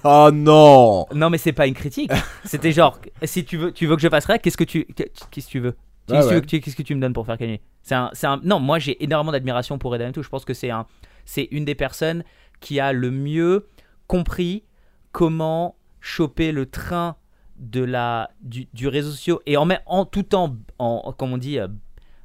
[0.05, 1.07] Oh non.
[1.13, 2.11] Non, mais c'est pas une critique.
[2.45, 5.45] C'était genre, si tu veux, tu veux que je fasse Reda, qu'est-ce que tu, qu'est-ce
[5.47, 5.75] que tu veux?
[6.11, 6.41] Qu'est-ce ouais.
[6.41, 8.59] que tu- qu'est-ce que tu me donnes pour faire Kenji C'est un, c'est un, non,
[8.59, 10.23] moi j'ai énormément d'admiration pour et tout.
[10.23, 10.85] Je pense que c'est un,
[11.25, 12.23] c'est une des personnes
[12.59, 13.67] qui a le mieux
[14.07, 14.63] compris
[15.11, 17.15] comment choper le train
[17.57, 21.59] de la du, du réseau social et en, en tout en, en comme on dit
[21.59, 21.67] euh,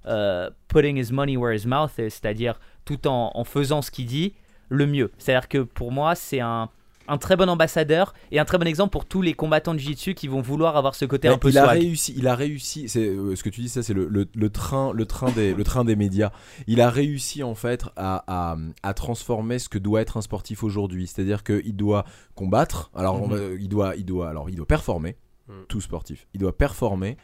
[0.07, 4.07] euh, putting his money where his mouth is, c'est-à-dire tout en, en faisant ce qu'il
[4.07, 4.35] dit
[4.69, 5.13] le mieux.
[5.19, 6.71] C'est-à-dire que pour moi c'est un
[7.09, 10.15] un très bon ambassadeur et un très bon exemple pour tous les combattants de jiu-jitsu
[10.15, 12.89] qui vont vouloir avoir ce côté un peu il a réussi, il a réussi.
[12.89, 15.55] C'est euh, ce que tu dis, ça c'est le, le- le train, le train des,
[15.55, 16.31] le train des médias.
[16.67, 20.63] Il a réussi en fait à, à- à transformer ce que doit être un sportif
[20.65, 21.07] aujourd'hui.
[21.07, 22.05] C'est-à-dire qu'il doit
[22.35, 22.91] combattre.
[22.95, 23.57] Alors on Mhm.
[23.61, 25.17] il doit, il doit, alors il doit performer.
[25.49, 25.65] Mhm.
[25.69, 27.17] Tout sportif, il doit performer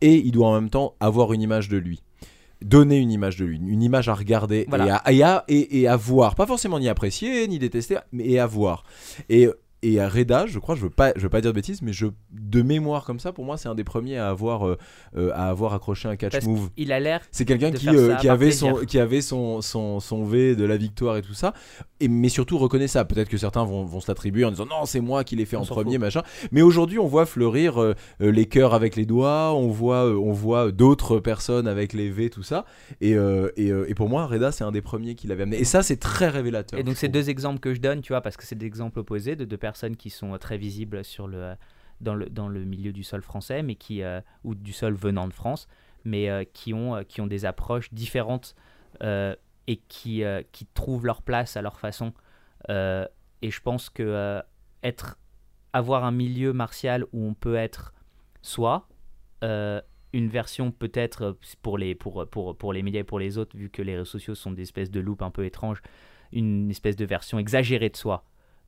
[0.00, 2.02] et il doit en même temps avoir une image de lui.
[2.62, 4.86] Donner une image de lui, une image à regarder Voilà.
[4.86, 8.38] et, à, et, à, et- et à voir, pas forcément ni apprécier ni détester, mais
[8.38, 8.84] à voir.
[9.30, 9.48] Et
[9.82, 11.92] et à Reda, je crois, je veux pas, je veux pas dire de bêtises, mais
[11.92, 14.76] je, de mémoire comme ça, pour moi, c'est un des premiers à avoir, euh,
[15.16, 16.68] euh, à avoir accroché un catch Parce move.
[16.76, 20.24] Il a l'air C'est quelqu'un qui, euh, qui avait son, qui avait son, son, son
[20.24, 21.54] V de la victoire et tout ça,
[21.98, 23.08] et, mais surtout reconnaissable.
[23.08, 25.56] Peut-être que certains vont, vont se l'attribuer en disant non, c'est moi qui l'ai fait
[25.56, 26.00] On en premier, fout.
[26.00, 26.22] machin.
[26.52, 30.72] Mais aujourd'hui, on voit fleurir euh, les cœurs avec les doigts, on voit, on voit
[30.72, 32.66] d'autres personnes avec les V, tout ça.
[33.00, 35.58] Et, et, et pour moi, Reda, c'est un des premiers qui l'avait amené.
[35.58, 36.78] Et ça, c'est très révélateur.
[36.78, 38.98] Et donc ces deux exemples que je donne, tu vois, parce que c'est des exemples
[38.98, 41.54] opposés de deux personnes qui sont euh, très visibles sur le, euh,
[42.00, 45.28] dans, le, dans le milieu du sol français, mais qui, euh, ou du sol venant
[45.28, 45.68] de France,
[46.04, 48.54] mais qui, ont, qui ont des approches différentes
[49.02, 52.14] et qui, qui trouvent leur place à leur façon.
[52.70, 54.40] Et je pense que
[54.82, 55.18] être,
[55.74, 57.92] avoir un milieu martial où on peut être
[59.42, 59.80] euh,
[60.12, 63.70] une version peut-être pour les, pour, pour, pour les médias et pour les autres, vu
[63.70, 65.82] que les réseaux sociaux sont des espèces de loupes un peu étranges,
[66.32, 68.24] une espèce de version exagérée de soi.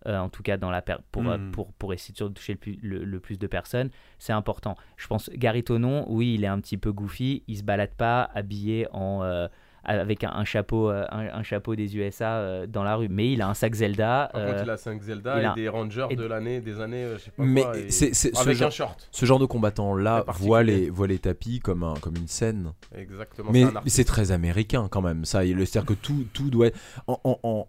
[0.07, 1.50] Euh, en tout cas dans la per- pour, euh, Hmm.
[1.53, 4.76] pour, pour essayer de toucher le plus, le, le plus de personnes, c'est important.
[4.96, 8.30] Je pense Gary Tonon, oui, il est un petit peu goofy, il se balade pas
[8.34, 9.48] habillé en euh,
[9.84, 13.32] avec un, un chapeau euh, un, un chapeau des USA euh, dans la rue, mais
[13.32, 14.30] il a un sac Zelda.
[14.32, 16.61] Par euh, contre, il a 5 Zelda il et a- des Rangers et- de l'année,
[16.61, 17.76] des années, euh, je sais pas Mais quoi.
[17.76, 19.09] et- c'est- c'est- ce Avec genre- un short.
[19.11, 22.72] Ce genre de combattant-là Très voit les, voit les tapis comme, un, comme une scène.
[22.94, 23.50] Exactement.
[23.50, 25.44] Mais c'est très américain quand même, ça.
[25.44, 26.78] Il- C'est-à-dire que tout, tout doit être.
[27.09, 27.66] En, en, en,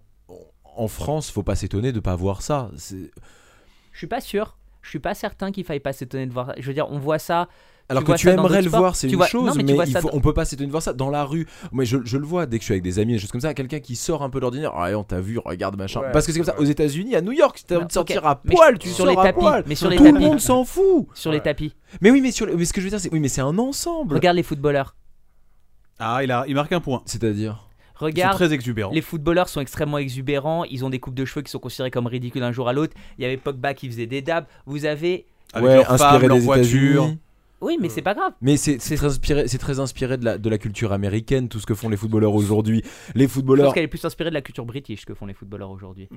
[0.78, 2.70] en France, faut pas s'étonner de pas voir ça.
[3.92, 4.58] Je suis pas sûr.
[4.82, 6.54] Je suis pas certain qu'il faille pas s'étonner de voir.
[6.58, 7.48] Je veux dire, on voit ça.
[7.90, 8.80] Alors Tu que tu ça aimerais le sports.
[8.80, 10.16] voir, c'est Tu une vois- chose, non, mais mais, tu vois il ça faut, dans-
[10.18, 11.46] on peut pas s'étonner de voir ça dans la rue.
[11.74, 13.42] Moi, je, je le vois dès que je suis avec des amis, des choses comme
[13.42, 13.54] ça.
[13.54, 14.72] Quelqu'un qui sort un peu d'ordinaire.
[14.76, 16.00] Ah, on t'a vu, regarde machin.
[16.02, 16.60] Ouais, Parce que c'est comme ça.
[16.60, 18.98] Aux États-unis, à New York, t'as Non, envie de sortir à Mais poil, tu sur
[18.98, 19.64] sors les à tapis, poil.
[19.68, 20.26] mais sur les Tout le tapis.
[20.26, 21.08] monde s'en fout.
[21.14, 21.76] Sur les tapis.
[22.02, 23.42] Mais oui, mais, sur le- mais ce que je veux dire, c'est oui, mais c'est
[23.42, 24.16] un ensemble.
[24.16, 24.96] Regarde les footballeurs.
[26.00, 27.02] Ah, il, a, il marque un point.
[27.06, 27.68] C'est-à-dire?
[28.08, 28.36] Ils sont Regarde.
[28.36, 28.92] très exubérants.
[28.92, 32.08] Les footballeurs sont extrêmement exubérants, ils ont des coupes de cheveux qui sont considérées comme
[32.08, 32.94] ridicules d'un jour à l'autre.
[33.18, 34.46] Il y avait Pogba qui faisait des dabs.
[34.66, 35.26] Vous avez.
[35.54, 37.16] Avec ouais, femmes, leurs des voitures.
[37.64, 38.34] Oui, mais c'est pas grave.
[38.42, 41.60] Mais c'est c'est très inspiré, c'est très inspiré de la, de la culture américaine, tout
[41.60, 42.84] ce que font les footballeurs aujourd'hui.
[43.16, 45.34] Les Je footballeurs, pense qu'elle est plus inspirée de la culture british que font les
[45.34, 46.10] footballeurs aujourd'hui.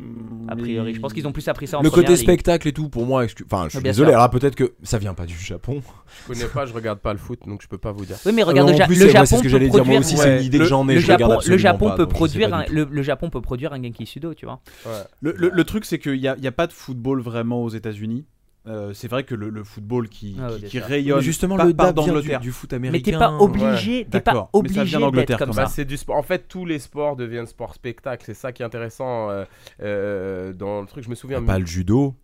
[0.49, 2.27] A priori, je pense qu'ils ont plus appris ça en le première côté ligue.
[2.27, 4.11] spectacle et tout, pour moi, excu- enfin, je suis Bien désolé.
[4.11, 4.19] sûr.
[4.19, 5.83] Alors peut-être que ça vient pas du Japon.
[6.27, 8.17] Je connais pas, je regarde pas le foot, donc je peux pas vous dire.
[8.27, 9.45] Oui, mais regarde, Ah, le, en Ja- plus, le c'est- moi, Japon c'est ce que
[9.45, 9.75] peut j'allais dire.
[9.75, 10.21] Moi produire- aussi, ouais.
[10.23, 10.95] c'est une idée que Le- j'en ai.
[10.95, 12.61] le je regarde Japon, le absolument Japon pas, peut donc je sais produire pas un,
[12.63, 12.75] du tout.
[12.75, 14.61] le, le Japon peut produire un Genki Sudo, tu vois.
[14.85, 14.93] Ouais.
[15.21, 17.63] Le, le- le truc, c'est qu'il n'y a, il y a pas de football vraiment
[17.63, 18.25] aux États-Unis.
[18.69, 21.57] Euh, c'est vrai que le, le football qui, Ah ouais, qui- qui rayonne Mais justement,
[21.57, 22.41] par- le part vient du, d'Angleterre.
[22.41, 23.13] du foot Mais américain.
[23.13, 24.51] t'es pas obligé, t'es pas d'accord.
[24.61, 25.63] Mais ça vient obligé d'Angleterre d'être comme ça.
[25.65, 26.17] Bah, c'est du sport.
[26.17, 28.25] En fait, tous les sports deviennent sport spectacle.
[28.27, 29.45] C'est ça qui est intéressant euh,
[29.83, 31.05] euh, dans le truc.
[31.05, 31.39] Je me souviens.
[31.39, 31.47] Judo.
[31.47, 32.15] Pas le Judo,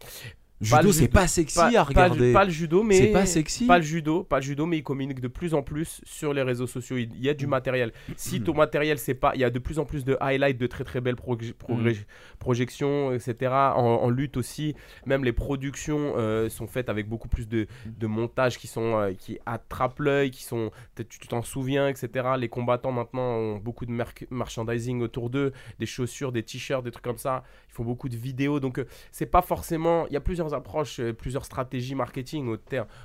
[0.92, 1.12] c'est judo.
[1.12, 2.32] pas sexy pas, à pas regarder.
[2.32, 3.66] pas le judo, mais C'est pas sexy.
[3.66, 6.42] Pas le judo, pas le judo, mais ils communiquent de plus en plus sur les
[6.42, 6.96] réseaux sociaux.
[6.96, 7.92] Il y a du matériel.
[8.16, 10.66] Si ton matériel, c'est pas, il y a de plus en plus de highlights, de
[10.66, 12.04] très très belles prog- progr-
[12.38, 13.50] projections, etc.
[13.52, 14.74] En, en lutte aussi,
[15.06, 19.12] même les productions euh, sont faites avec beaucoup plus de, de montages qui sont euh,
[19.12, 20.70] qui attrapent l'œil, qui sont,
[21.08, 22.08] tu t'en souviens, etc.
[22.38, 26.90] Les combattants maintenant ont beaucoup de merc- merchandising autour d'eux, des chaussures, des t-shirts, des
[26.90, 27.44] trucs comme ça.
[27.70, 30.06] Ils font beaucoup de vidéos, donc euh, c'est pas forcément.
[30.08, 32.57] Il y a plusieurs approches, euh, plusieurs stratégies marketing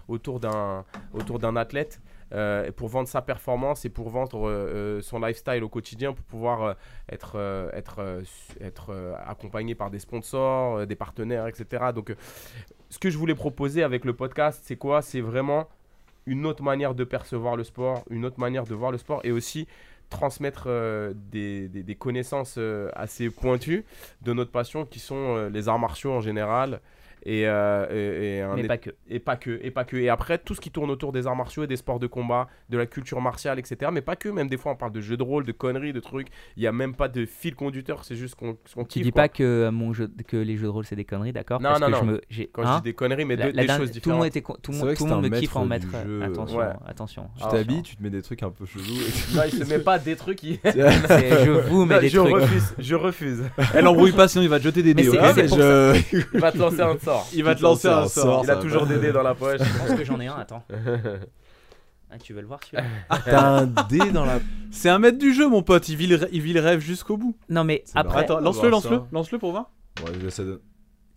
[0.07, 2.01] autour d'un autour d'un athlète
[2.33, 6.75] euh, pour vendre sa performance et pour vendre euh, son lifestyle au quotidien pour pouvoir
[7.09, 7.37] être
[7.73, 8.21] être
[8.59, 11.85] être accompagné par des sponsors, des partenaires, etc.
[11.95, 12.13] Donc,
[12.89, 15.01] ce que je voulais proposer avec le podcast, c'est quoi?
[15.01, 15.67] C'est vraiment
[16.25, 19.31] une autre manière de percevoir le sport, une autre manière de voir le sport et
[19.31, 19.67] aussi
[20.09, 20.67] transmettre
[21.31, 22.57] des, des- connaissances
[22.93, 23.83] assez pointues
[24.21, 26.79] de notre passion qui sont les arts martiaux en général
[27.29, 28.89] et, euh, et- et un Mais é- pas que.
[29.09, 31.35] et pas que et pas que et après tout ce qui tourne autour des arts
[31.35, 34.47] martiaux et des sports de combat de la culture martiale etc mais pas que même
[34.47, 36.71] des fois on parle de jeux de rôle de conneries de trucs il y a
[36.71, 39.23] même pas de fil conducteur c'est juste qu'on qu'on Tu kiffe, dis quoi.
[39.23, 41.59] pas que, euh, mon jeu, que les jeux de rôle c'est des conneries, d'accord?
[41.61, 41.99] Non, Parce non, que non.
[41.99, 42.77] Je me, j'ai- quand je hein?
[42.77, 44.41] dis des conneries mais La- de- la des dernière- choses tout le monde différentes était
[44.41, 45.85] con- tout le C'est monde, que tout le c'est monde un me kiffe en maître
[45.87, 46.05] mettre.
[46.05, 46.31] du euh, jeu.
[46.31, 46.65] Attention, Ouais.
[46.87, 47.29] attention.
[47.37, 48.83] Tu t'habilles, tu te mets des trucs un peu chelous.
[49.35, 52.19] non il se met pas des trucs il- C'est- Je vous mets Non, des je
[52.19, 52.33] trucs.
[52.33, 55.09] refuse je refuse Elle embrouille pas, sinon il va te jeter des Mais dés.
[55.11, 57.55] c'est- ok Ah, c'est mais pour je- il va te lancer un sort Il va
[57.55, 58.41] te lancer un sort.
[58.43, 60.63] il a toujours des dés dans la poche Je pense que j'en ai un, attends.
[62.09, 62.85] Ah, tu veux le voir celui-là
[63.25, 64.39] T'as un dé dans la.
[64.71, 65.89] C'est un maître du jeu, mon pote.
[65.89, 67.35] Il vit le, il vit le rêve jusqu'au bout.
[67.49, 68.21] Non, mais après.
[68.21, 69.71] Attends, lance-le, lance-le, lance-le pour voir.
[70.05, 70.59] Ouais, ça donne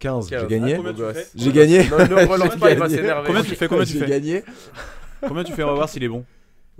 [0.01, 0.49] 15, j'ai Quinze.
[0.49, 0.73] gagné.
[0.75, 1.31] Ah, combien tu Beau fais gosse.
[1.37, 1.89] J'ai gagné.
[1.89, 2.97] non ne relance J'ai pas il va gagné.
[2.97, 4.45] s'énerver Combien tu fais Combien tu J'ai fais gagné.
[5.29, 6.25] Combien tu fais On va voir s'il est bon.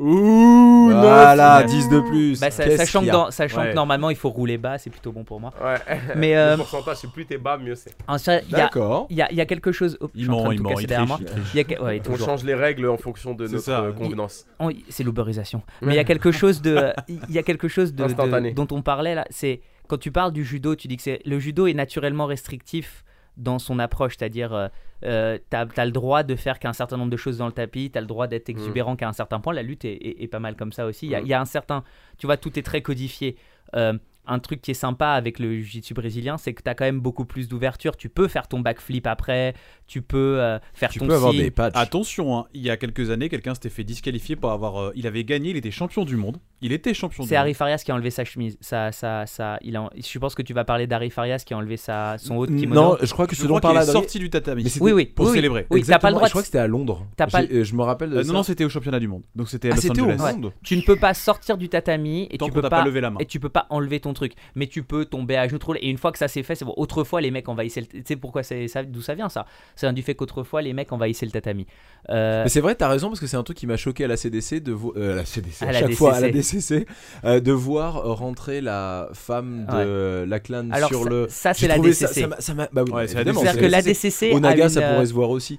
[0.01, 2.41] Ouh, non, voilà, c'est- 10 de plus.
[2.41, 3.71] Bah, ça- Qu'est-ce sachant qu'il que, y a dans- sachant Ouais.
[3.71, 5.53] que normalement il faut rouler bas, c'est plutôt bon pour moi.
[5.63, 5.77] ouais
[6.17, 9.07] Mais euh, le pourcentage c'est plus t'es bas mieux c'est en il y a, D'accord.
[9.11, 9.99] il y, a, il y a quelque chose.
[10.01, 11.21] Oh, je Il suis en train ment, de il tout ment, casser il derrière triche,
[11.21, 11.31] moi.
[11.37, 11.55] il triche.
[11.55, 12.27] Il y a ouais, on toujours.
[12.29, 13.81] change les règles en fonction de C'est notre ça.
[13.81, 15.63] euh, convenance On- c'est l'uberisation.
[15.83, 18.53] Mais il y a quelque chose de, il y a quelque chose de, de- Instantané.
[18.53, 19.27] dont on parlait là.
[19.31, 23.05] C'est quand tu parles du judo, tu dis que c'est le judo est naturellement restrictif
[23.37, 24.69] dans son approche, c'est-à-dire euh,
[25.05, 27.91] euh, t'as as le droit de faire qu'un certain nombre de choses dans le tapis,
[27.91, 29.53] t'as le droit d'être exubérant qu'à un certain point.
[29.55, 31.07] La lutte est, est- est pas mal comme ça aussi.
[31.07, 31.25] Il y, a- Mm.
[31.27, 31.85] il y a un certain,
[32.19, 33.37] tu vois, tout est très codifié.
[33.77, 33.95] Euh,
[34.31, 37.01] un truc qui est sympa avec le jiu-jitsu brésilien, c'est que tu as quand même
[37.01, 37.97] beaucoup plus d'ouverture.
[37.97, 39.55] Tu peux faire ton backflip après,
[39.87, 41.43] tu peux euh, faire Tu ton peux avoir signe.
[41.43, 41.73] des patchs.
[41.77, 44.81] Attention, hein, il y a quelques années, quelqu'un s'était fait disqualifier pour avoir.
[44.81, 46.39] euh, il avait gagné, il était champion du monde.
[46.63, 47.41] Il était champion du C'est monde.
[47.41, 48.57] Harry Farias qui a enlevé sa chemise.
[48.61, 51.57] Ça, ça, ça, il a, je pense que tu vas parler d'Harry Farias qui a
[51.57, 52.81] enlevé sa, son haut de kimono.
[52.93, 54.65] Non, je crois que Je ce dont parle est Adrien- sorti du tatami.
[54.81, 55.67] Oui, oui, pour oui, célébrer.
[55.71, 56.27] Oui, t'as pas le droit.
[56.29, 57.07] Je crois que c'était à Londres.
[57.17, 58.29] T'as pas euh, Je me rappelle de Euh, ça.
[58.29, 59.23] non, non, c'était au championnat du monde.
[59.35, 60.33] Donc c'était à Ah, Los au Angeles.
[60.37, 60.53] monde.
[60.63, 63.11] Tu ne peux pas sortir du tatami et Tant tu peux pas, pas levé la
[63.11, 63.19] main.
[63.21, 64.33] et tu peux pas enlever ton truc.
[64.55, 65.75] Mais tu peux tomber à genoux trop.
[65.75, 66.75] Et une fois que ça s'est fait, c'est bon.
[66.77, 67.81] Autrefois, les mecs envahissaient.
[67.81, 67.87] Le...
[67.87, 69.47] Tu sais pourquoi c'est ça D'où ça vient ça?
[69.77, 71.67] Ça vient du fait qu'autrefois, les mecs envahissaient le tatami.
[72.11, 74.09] Euh, Mais c'est vrai, t'as raison parce que c'est un truc qui m'a choqué à
[74.09, 76.31] la CDC de vo- euh, à la CDC, à, À la chaque fois à la
[76.31, 76.81] DCC.
[76.81, 76.87] DCC
[77.25, 81.27] euh, de voir euh, rentrer la femme de la clan alors sur ça, le.
[81.29, 82.21] ça, c'est la DCC.
[82.23, 83.59] ça m'a- ça m'a- bah oui, Ouais, c'est DCC.
[83.59, 84.31] Que la DCC.
[84.31, 85.59] DCC Onaga, une, ça euh, pourrait se voir aussi.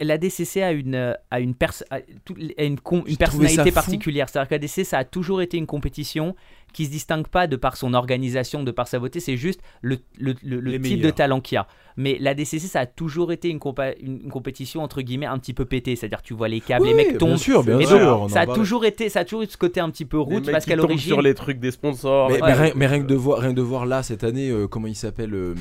[0.00, 2.76] la DCC a une, euh, a une, pers- a tout- a une,
[3.06, 4.28] J'ai une personnalité particulière.
[4.28, 6.34] C'est-à-dire que la DCC, ça a toujours été une compétition
[6.72, 9.98] qui se distingue pas de par son organisation, de par sa beauté, c'est juste le,
[10.18, 11.66] le, le- le Les type de talent qu'il y a.
[11.98, 15.36] Mais la DCC, ça a toujours été une, compa- une, une compétition entre guillemets un
[15.38, 15.94] petit peu pétée.
[15.94, 17.28] C'est-à-dire tu vois les câbles, les Oui, mecs tombent.
[17.30, 17.98] Bien sûr, bien Et sûr.
[17.98, 20.22] donc, ça a toujours été, ça a toujours eu ce côté un petit peu Les
[20.22, 22.30] route parce qu'à l'origine, sur les trucs des sponsors.
[22.30, 22.48] Mais, Ouais.
[22.48, 24.66] mais rien, mais rien que de voir, rien que de voir là cette année, euh,
[24.66, 25.54] comment il s'appelle euh,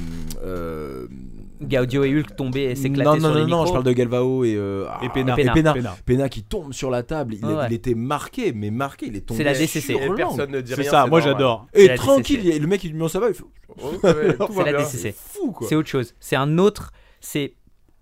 [0.46, 1.08] euh,
[1.62, 3.66] Gaudio et Hulk tombaient et Non, s'éclataient non, sur non, les non, micros.
[3.68, 5.36] je parle de Galvao et, euh, Et ah, Pena.
[5.36, 5.54] Pena.
[5.54, 5.74] Pena.
[5.74, 5.96] Pena.
[6.06, 7.66] Pena qui tombe sur la table, il, Ouais, ouais.
[7.70, 9.38] il était marqué, mais marqué, il est tombé.
[9.38, 9.80] C'est la DCC.
[9.82, 10.92] sur Et personne ne dit C'est rien.
[10.92, 11.68] ça, moi j'adore.
[11.74, 13.44] C'est Et tranquille, le mec il lui met en ça va, il fait
[13.78, 14.80] tout C'est la.
[14.84, 15.16] DCC.
[15.18, 15.68] fou quoi.
[15.68, 16.14] C'est autre chose.
[16.20, 16.92] C'est un autre.
[17.20, 17.54] C'est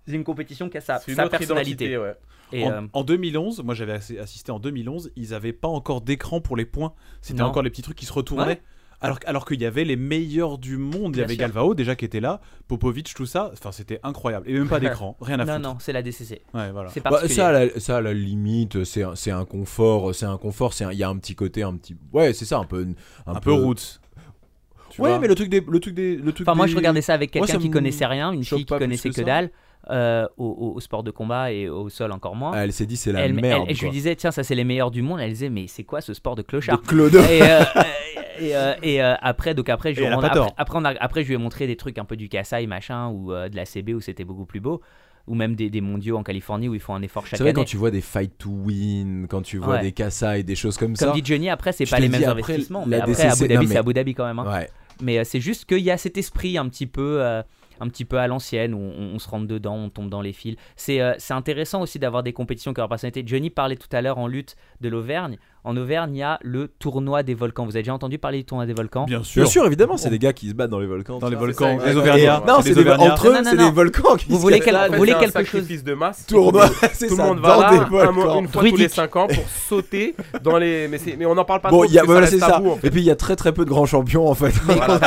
[0.06, 1.84] c'est une compétition qui a sa, C'est personnalité.
[1.84, 2.14] identité, ouais.
[2.52, 6.00] Et, en, euh, en 2011, moi j'avais assi- assisté en 2011, ils avaient pas encore
[6.00, 6.94] d'écran pour les points.
[7.20, 7.48] C'était Non.
[7.48, 8.44] encore les petits trucs qui se retournaient.
[8.44, 8.62] Ouais.
[9.02, 11.16] Alors, alors qu'il y avait les meilleurs du monde.
[11.16, 11.40] Il y avait sûr.
[11.40, 13.50] Galvao déjà qui était là, Popovic, tout ça.
[13.52, 14.48] Enfin, c'était incroyable.
[14.48, 15.68] Et même pas d'écran, rien à non, foutre.
[15.68, 16.42] non, c'est la DCC.
[16.52, 16.90] Ouais, voilà.
[16.90, 20.26] C'est Bah, ça, à la, ça, à la limite, c'est un, c'est un confort, c'est
[20.26, 22.58] un confort, c'est un- il y a un petit côté, un petit, ouais, c'est ça,
[22.58, 22.86] un peu,
[23.26, 24.00] un, Un, peu roots.
[24.90, 26.72] Tu Ouais, vois mais le truc des, le truc des, le truc Enfin, moi, des-
[26.72, 29.50] je regardais ça avec quelqu'un qui connaissait rien, une fille qui connaissait que que, dalle
[29.88, 32.52] euh, au, au- au sport de combat et au sol encore moins.
[32.60, 33.64] Elle s'est dit c'est la Elle- elle- merde.
[33.68, 35.20] et je lui disais, tiens, ça c'est les meilleurs du monde.
[35.20, 36.82] Elle disait, mais c'est quoi ce sport de clochard?
[36.82, 37.14] De Claude.
[37.14, 37.62] et, euh,
[38.38, 41.28] et, euh, et, euh, après, donc après, je lui après, après, on a- après, je
[41.28, 43.94] lui ai montré des trucs un peu du Kassai, machin, ou euh, de la CB
[43.94, 44.80] où c'était beaucoup plus beau,
[45.26, 47.50] ou même des, des mondiaux en Californie où ils font un effort chaque C'est vrai
[47.50, 47.54] année.
[47.60, 49.82] quand tu vois des fight to win, quand tu vois Ouais.
[49.82, 51.12] des Kassai, des choses comme, Comme ça.
[51.12, 52.84] dit Johnny, après, c'est pas les mêmes après, investissements.
[52.86, 54.38] Mais après, DCC Abu Dhabi, mais- c'est Abu Dhabi quand même.
[54.38, 54.50] hein.
[54.52, 54.70] Ouais.
[55.02, 57.42] Mais euh, c'est juste qu'il y a cet esprit un petit peu, euh,
[57.82, 60.34] un petit peu à l'ancienne où on, on se rentre dedans, on tombe dans les
[60.34, 60.56] fils.
[60.76, 63.22] C'est euh, c'est intéressant aussi d'avoir des compétitions qui ont leur personnalité.
[63.24, 65.38] Johnny parlait tout à l'heure en lutte de l'Auvergne.
[65.64, 67.64] En Auvergne, il y a le tournoi des volcans.
[67.64, 69.42] Vous avez déjà entendu parler du tournoi des volcans Bien sûr.
[69.42, 71.18] Bien sûr, évidemment, c'est des gars qui se battent dans les volcans.
[71.18, 71.96] Dans les volcans, les.
[71.96, 72.42] Auvergnats.
[72.46, 75.94] Non, c'est des entre eux, c'est des volcans qui Vous se voulez quelque chose de
[75.94, 76.26] masse.
[76.26, 78.90] Tournoi, c'est Tout le ça, monde dans va là une fois tous les Druidique.
[78.90, 80.88] 5 ans pour sauter dans les.
[80.88, 81.84] Mais, on n'en parle pas Bon, trop.
[81.86, 82.62] il y a, parce que voilà, c'est ça.
[82.82, 84.52] Et puis il y a très très peu de grands champions en fait.
[84.64, 84.98] Voilà.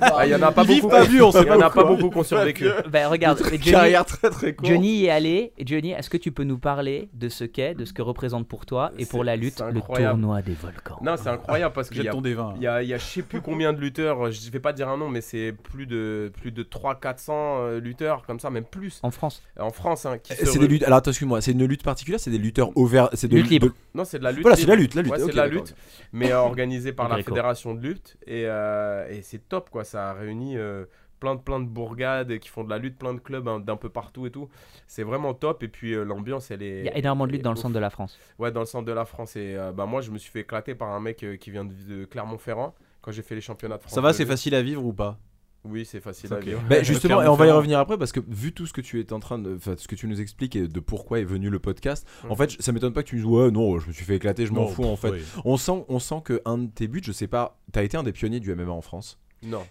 [0.00, 0.88] Ah, Il y en a pas beaucoup.
[0.88, 2.66] pas vieux, on sait Il y en pas a pas beaucoup qui ont survécu.
[2.90, 4.70] Ben regarde, Carrière très très courte.
[4.70, 5.52] Johnny est allé.
[5.64, 8.64] Johnny, est-ce que tu peux nous parler de ce qu'est, de ce que représente pour
[8.66, 10.20] toi et pour la lutte le incroyable.
[10.20, 12.54] tournoi des volcans Non, c'est incroyable parce qu'il y a ton des vins.
[12.56, 14.88] Il y a, y a je sais plus combien de lutteurs, je vais pas dire
[14.88, 19.00] un nom, mais c'est plus de, plus de 300-400 euh, lutteurs, comme ça, même plus,
[19.02, 20.06] en France en France.
[20.06, 20.82] Hein, qui se C'est des luttes.
[20.84, 23.66] Alors attends, excuse-moi, c'est une lutte particulière, c'est des lutteurs ouverts, c'est de Lutte libre.
[23.68, 24.42] de- Non, c'est de la lutte.
[24.42, 24.72] Voilà, c'est libre.
[24.74, 25.12] la lutte, la lutte.
[25.12, 25.74] Ouais, c'est de la lutte,
[26.12, 28.16] mais euh, organisée par Le la fédération de lutte.
[28.26, 29.84] Et, euh, et c'est top, quoi.
[29.84, 30.84] Ça a réuni euh,
[31.22, 33.76] plein, de, plein de bourgades qui font de la lutte, plein de clubs hein, d'un
[33.76, 34.48] peu partout et tout.
[34.88, 35.62] C'est vraiment top.
[35.62, 36.80] Et puis euh, l'ambiance, elle est.
[36.80, 38.18] Il y a énormément de lutte dans le centre de la France.
[38.40, 39.36] Ouais, dans le centre de la France.
[39.36, 41.64] Et euh, bah, moi, je me suis fait éclater par un mec euh, qui vient
[41.64, 43.94] de, de Clermont-Ferrand quand j'ai fait les championnats de France.
[43.94, 45.18] Ça va, c'est facile à vivre ou pas?
[45.64, 46.60] Oui, c'est facile à vivre.
[46.68, 48.98] Bah, justement, et on va y revenir après parce que vu tout ce que tu
[48.98, 51.60] es en train de, ce que tu nous expliques et de pourquoi est venu le
[51.60, 52.36] podcast, en Mhm.
[52.36, 54.44] fait, ça m'étonne pas que tu me dises ouais non, je me suis fait éclater,
[54.44, 55.10] je m'en fous en fait.
[55.10, 55.22] oui.
[55.44, 58.02] On sent, on sent que un de tes buts, je sais pas, t'as été un
[58.02, 59.20] des pionniers du MMA en France?
[59.44, 59.62] Non.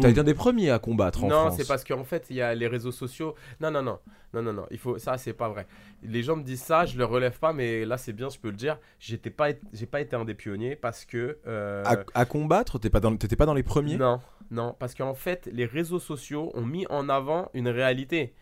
[0.00, 1.56] T'as été un des premiers à combattre en non, France.
[1.58, 3.34] c'est parce qu'en fait, il y a les réseaux sociaux.
[3.60, 3.98] Non, non, non,
[4.32, 4.66] non, non, non.
[4.70, 5.66] Il faut ça, c'est pas vrai.
[6.02, 8.48] Les gens me disent ça, je le relève pas, mais là, c'est bien, je peux
[8.48, 8.78] le dire.
[8.98, 11.38] J'étais pas, j'ai pas été un des pionniers parce que.
[11.46, 13.96] euh, à, à combattre, t'es pas dans, t'étais pas dans les premiers?
[13.96, 14.20] non,
[14.50, 18.34] non, parce qu'en fait, les réseaux sociaux ont mis en avant une réalité.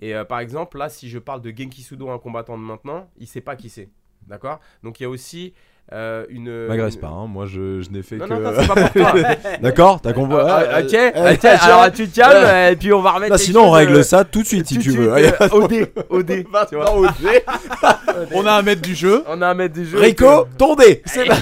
[0.00, 3.08] Et euh, par exemple, là, si je parle de Genki Sudo, un combattant de maintenant,
[3.18, 3.90] il sait pas qui c'est.
[4.26, 4.60] D'accord?
[4.82, 5.54] Donc il y a aussi
[5.92, 6.66] euh, une.
[6.68, 8.34] M'agresse une- pas, hein, moi je, je n'ai fait Non, que.
[8.34, 9.12] non, non, c'est pas pour toi.
[9.62, 10.36] D'accord, t'as compris.
[10.40, 13.32] Ah, ah, ok, euh, ok, euh, alors tu te calmes et puis on va remettre.
[13.32, 15.16] Là, sinon on règle euh, ça tout de suite si tu veux.
[15.16, 16.46] suite, euh, au dé, au dé.
[16.68, 16.92] tu vois.
[18.34, 19.24] On a un maître du jeu.
[19.28, 19.98] On a un maître du jeu.
[19.98, 21.32] Rico, ton dé C'est Vous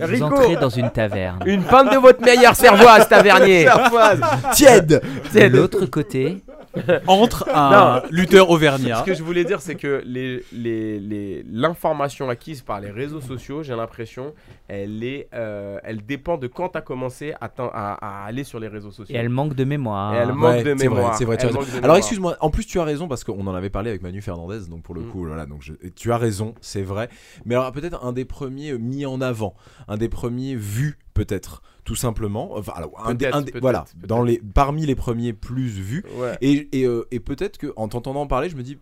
[0.00, 0.24] Rico.
[0.26, 1.38] entrez dans une taverne.
[1.46, 3.68] Une pinte de votre meilleure cervoise, tavernier.
[4.52, 5.02] Tiède
[5.34, 6.38] De l'autre côté,
[7.06, 9.00] entre un lutteur auvergnat.
[9.00, 13.20] Ce que je voulais dire, c'est que les, les, les- l'information acquise par les réseaux
[13.20, 14.34] sociaux, j'ai l'impression,
[14.68, 18.58] elle, est, euh, elle dépend de quand tu as commencé à, à- à aller sur
[18.60, 19.14] les réseaux sociaux.
[19.14, 20.14] Et elle manque de mémoire.
[20.14, 21.14] Et elle manque Ouais, de c'est vrai, mémoire.
[21.16, 21.36] c'est vrai,
[21.82, 24.68] Alors excuse-moi, en plus tu as raison parce qu'on en avait parlé avec Manu Fernandez,
[24.68, 25.10] donc pour le Mm.
[25.10, 27.08] coup, voilà, donc je- tu as raison, c'est vrai.
[27.44, 29.54] Mais alors peut-être un des premiers mis en avant,
[29.88, 32.56] un des premiers vus peut-être, tout simplement.
[32.56, 35.66] Enfin, alors, un des, Peut-être, un des- peut-être, voilà, dans les, parmi les premiers plus
[35.68, 36.04] vus.
[36.16, 36.36] Ouais.
[36.40, 38.78] Et, et, euh, et peut-être que en t'entendant parler, je me dis.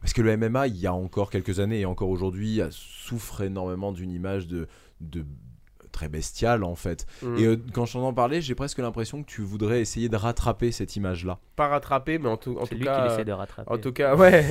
[0.00, 3.90] Parce que le MMA, il y a encore quelques années et encore aujourd'hui, souffre énormément
[3.90, 4.68] d'une image de,
[5.00, 5.24] de
[5.92, 7.06] très bestiale en fait.
[7.22, 7.38] Mm.
[7.38, 10.72] Et euh, quand je t'entends parler, j'ai presque l'impression que tu voudrais essayer de rattraper
[10.72, 11.38] cette image-là.
[11.56, 13.06] Pas rattrapé, mais en tout, en C'est tout lui cas.
[13.06, 13.70] qui essaie de rattraper.
[13.72, 14.44] En tout cas, ouais.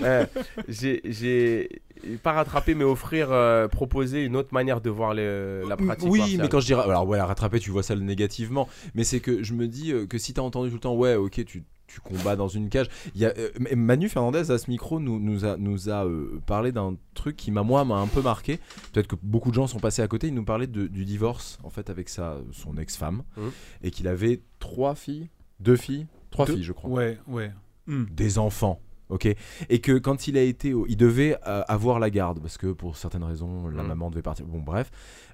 [0.68, 1.82] J'ai
[2.22, 6.08] pas rattrapé, mais offrir, euh, proposer une autre manière de voir la pratique.
[6.08, 6.40] Oui, martiale.
[6.42, 9.42] mais quand je dis ra- alors ouais, rattraper, tu vois ça négativement, mais c'est que
[9.42, 12.00] je me dis euh, que si t'as entendu tout le temps, ouais, ok, tu, tu
[12.00, 12.88] combats dans une cage.
[13.14, 16.40] Il y a, euh, Manu Fernandez à ce micro nous, nous a, nous a euh,
[16.46, 18.58] parlé d'un truc qui m'a moi m'a un peu marqué.
[18.92, 20.26] Peut-être que beaucoup de gens sont passés à côté.
[20.28, 23.50] Il nous parlait de- du divorce en fait avec sa son ex-femme Mhm.
[23.84, 25.28] et qu'il avait trois filles,
[25.60, 26.90] deux filles, trois Deux- filles, je crois.
[26.90, 27.52] Ouais, ouais.
[27.88, 28.04] Hmm.
[28.10, 28.80] des enfants.
[29.08, 29.26] Ok,
[29.68, 32.68] et que quand il a été, au- il devait euh, avoir la garde parce que
[32.72, 33.86] pour certaines raisons, la Mm.
[33.86, 34.46] maman devait partir.
[34.46, 34.90] Bon, bref.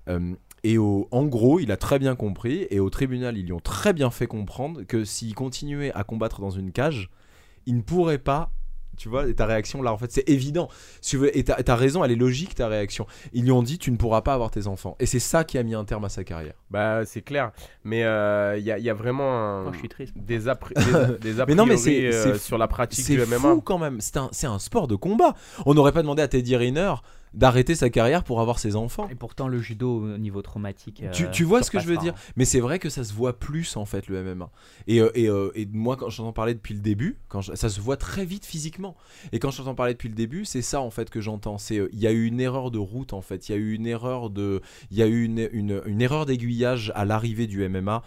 [0.09, 3.53] Euh, et au, en gros, il a très bien compris et au tribunal, ils lui
[3.53, 7.09] ont très bien fait comprendre que s'il continuait à combattre dans une cage,
[7.67, 8.51] il ne pourrait pas.
[9.03, 10.69] Tu vois, et ta réaction là, en fait, c'est évident.
[11.01, 13.05] Si tu veux, et t'as raison, elle est logique ta réaction.
[13.33, 14.97] Ils lui ont dit, tu ne pourras pas avoir tes enfants.
[15.01, 16.55] Et c'est ça qui a mis un terme à sa carrière.
[16.71, 17.51] Bah, c'est clair.
[17.83, 20.15] Mais euh, il y, a, il y a vraiment un- Oh, je suis triste.
[20.17, 20.75] des, a, pri-
[21.21, 23.39] des, des a Mais non, mais euh, c'est sur la pratique C'est du MMA.
[23.39, 24.01] fou quand même.
[24.01, 25.35] C'est un, c'est un sport de combat.
[25.67, 26.95] On n'aurait pas demandé à Teddy Riner
[27.35, 29.09] d'arrêter sa carrière pour avoir ses enfants.
[29.11, 31.03] Et pourtant, le judo au niveau traumatique.
[31.13, 32.33] Tu, euh, tu vois ce que je veux dire hein.
[32.37, 34.51] Mais c'est vrai que ça se voit plus en fait le MMA.
[34.87, 37.69] Et, euh, et, euh, et moi quand j'entends parler depuis le début, quand je- ça
[37.69, 38.97] se voit très vite physiquement.
[39.33, 41.59] Et quand j'entends parler depuis le début, c'est ça en fait que j'entends.
[41.59, 43.49] C'est il y a eu une erreur de route en fait.
[43.49, 44.61] Il y a eu une erreur de,
[44.91, 48.03] il y a eu une, une, une erreur d'aiguillage à l'arrivée du MMA.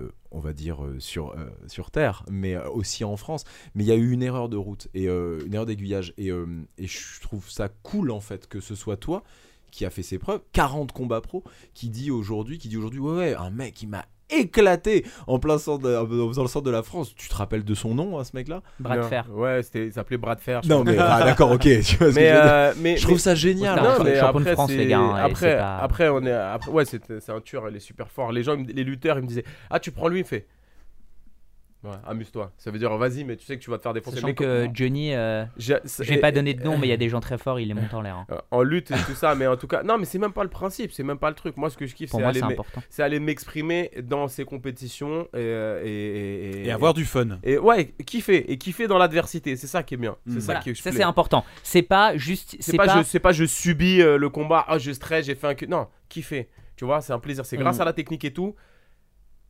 [0.00, 3.44] Euh, on va dire euh, sur, euh, sur Terre, mais aussi en France.
[3.74, 6.14] Mais il y a eu une erreur de route et une erreur d'aiguillage.
[6.16, 9.22] Et, et je trouve ça cool en fait que ce soit toi
[9.70, 11.42] qui a fait ses preuves, 40 combats pro,
[11.74, 15.58] qui dit aujourd'hui, qui dit aujourd'hui, ouais, ouais, un mec qui m'a éclaté en plein
[15.58, 17.14] centre de, dans le centre de la France.
[17.14, 18.62] Tu te rappelles de son nom, hein, ce mec-là?
[18.80, 19.26] Bras de fer.
[19.30, 20.60] Ouais, c'était, il s'appelait bras de fer.
[20.62, 21.60] je Non, mais ah, d'accord, ok.
[21.62, 23.76] Tu vois ce que je, mais, veux dire euh, mais, je trouve ça génial.
[23.82, 26.24] Non, mais de après, France, c'est- les gars, hein, et après, c'est pas- après, on
[26.24, 28.32] est, après, ouais, c'est, c'est un tueur, il est super fort.
[28.32, 30.46] Les gens, les lutteurs, ils me disaient, ah, tu prends lui, il fait.
[31.84, 32.50] Ouais, amuse-toi.
[32.56, 34.16] Ça veut dire, vas-y, mais tu sais que tu vas te faire défoncer.
[34.16, 35.74] Sachant Mais que Johnny, euh, je
[36.04, 37.74] vais pas donner de nom, mais il y a des gens très forts, il les
[37.74, 38.16] monte en l'air.
[38.16, 38.26] hein.
[38.32, 40.42] euh, en lutte et tout ça, mais en tout cas, non, mais c'est même pas
[40.44, 41.56] le principe, c'est même pas le truc.
[41.56, 42.82] Moi, ce que je kiffe, Pour c'est moi, aller, c'est m'e- important.
[42.88, 47.38] c'est aller m'exprimer dans ces compétitions et, euh, et, et, Et avoir du fun.
[47.42, 50.16] et ouais, kiffer et kiffer dans l'adversité, c'est ça qui est bien.
[50.26, 50.40] C'est Mm.
[50.40, 51.44] ça Voilà, qui est ça c'est important.
[51.62, 52.56] C'est pas juste.
[52.60, 55.46] C'est pas, je c'est pas je subis euh, le combat, ah je stresse, j'ai fait
[55.48, 55.66] un cul.
[55.68, 56.48] Non, kiffer.
[56.76, 57.44] Tu vois, c'est un plaisir.
[57.46, 57.82] C'est grâce Mm.
[57.82, 58.54] à la technique et tout.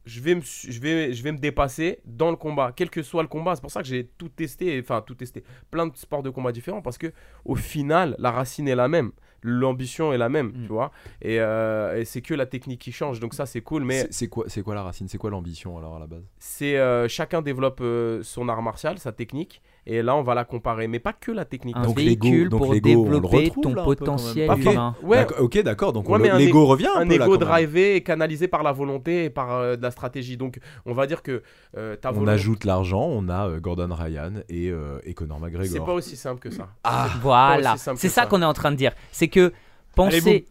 [0.06, 3.22] Je vais, me, je, vais, je vais me dépasser dans le combat, quel que soit
[3.22, 3.54] le combat.
[3.54, 6.52] C'est pour ça que j'ai tout testé, enfin tout testé, plein de sports de combat
[6.52, 7.12] différents parce que
[7.44, 9.12] au final, la racine est la même,
[9.44, 10.62] l'ambition est la même, Mm.
[10.62, 10.90] tu vois.
[11.22, 13.84] Et, euh, et c'est que la technique qui change, donc ça c'est cool.
[13.84, 15.06] Mais C'est- C'est quoi, c'est quoi la racine?
[15.06, 16.24] C'est quoi l'ambition alors à la base?
[16.38, 20.44] C'est euh, chacun développe euh, son art martial, sa technique, et là on va la
[20.44, 21.76] comparer, mais pas que la technique.
[21.76, 24.96] Un Donc, véhicule donc, pour l'ego, on le développer retrouve, ton là, potentiel humain.
[25.02, 25.92] Ouais, D'accord, Ok, d'accord.
[25.92, 27.24] Donc Ouais, on- mais un l'ego revient un, un peu là.
[27.26, 27.40] ego même.
[27.48, 30.38] drivé et canalisé par la volonté et par euh, de la stratégie.
[30.38, 31.42] Donc, on va dire que
[31.76, 32.32] euh, ta On volonté.
[32.32, 35.84] ajoute l'argent, on a euh, Gordon Ryan et, euh, et Conor C'est McGregor.
[35.86, 36.68] pas aussi simple que ça.
[36.84, 38.26] Ah, Voilà, aussi simple c'est que ça ça.
[38.26, 38.92] qu'on est en train de dire.
[39.12, 39.52] C'est que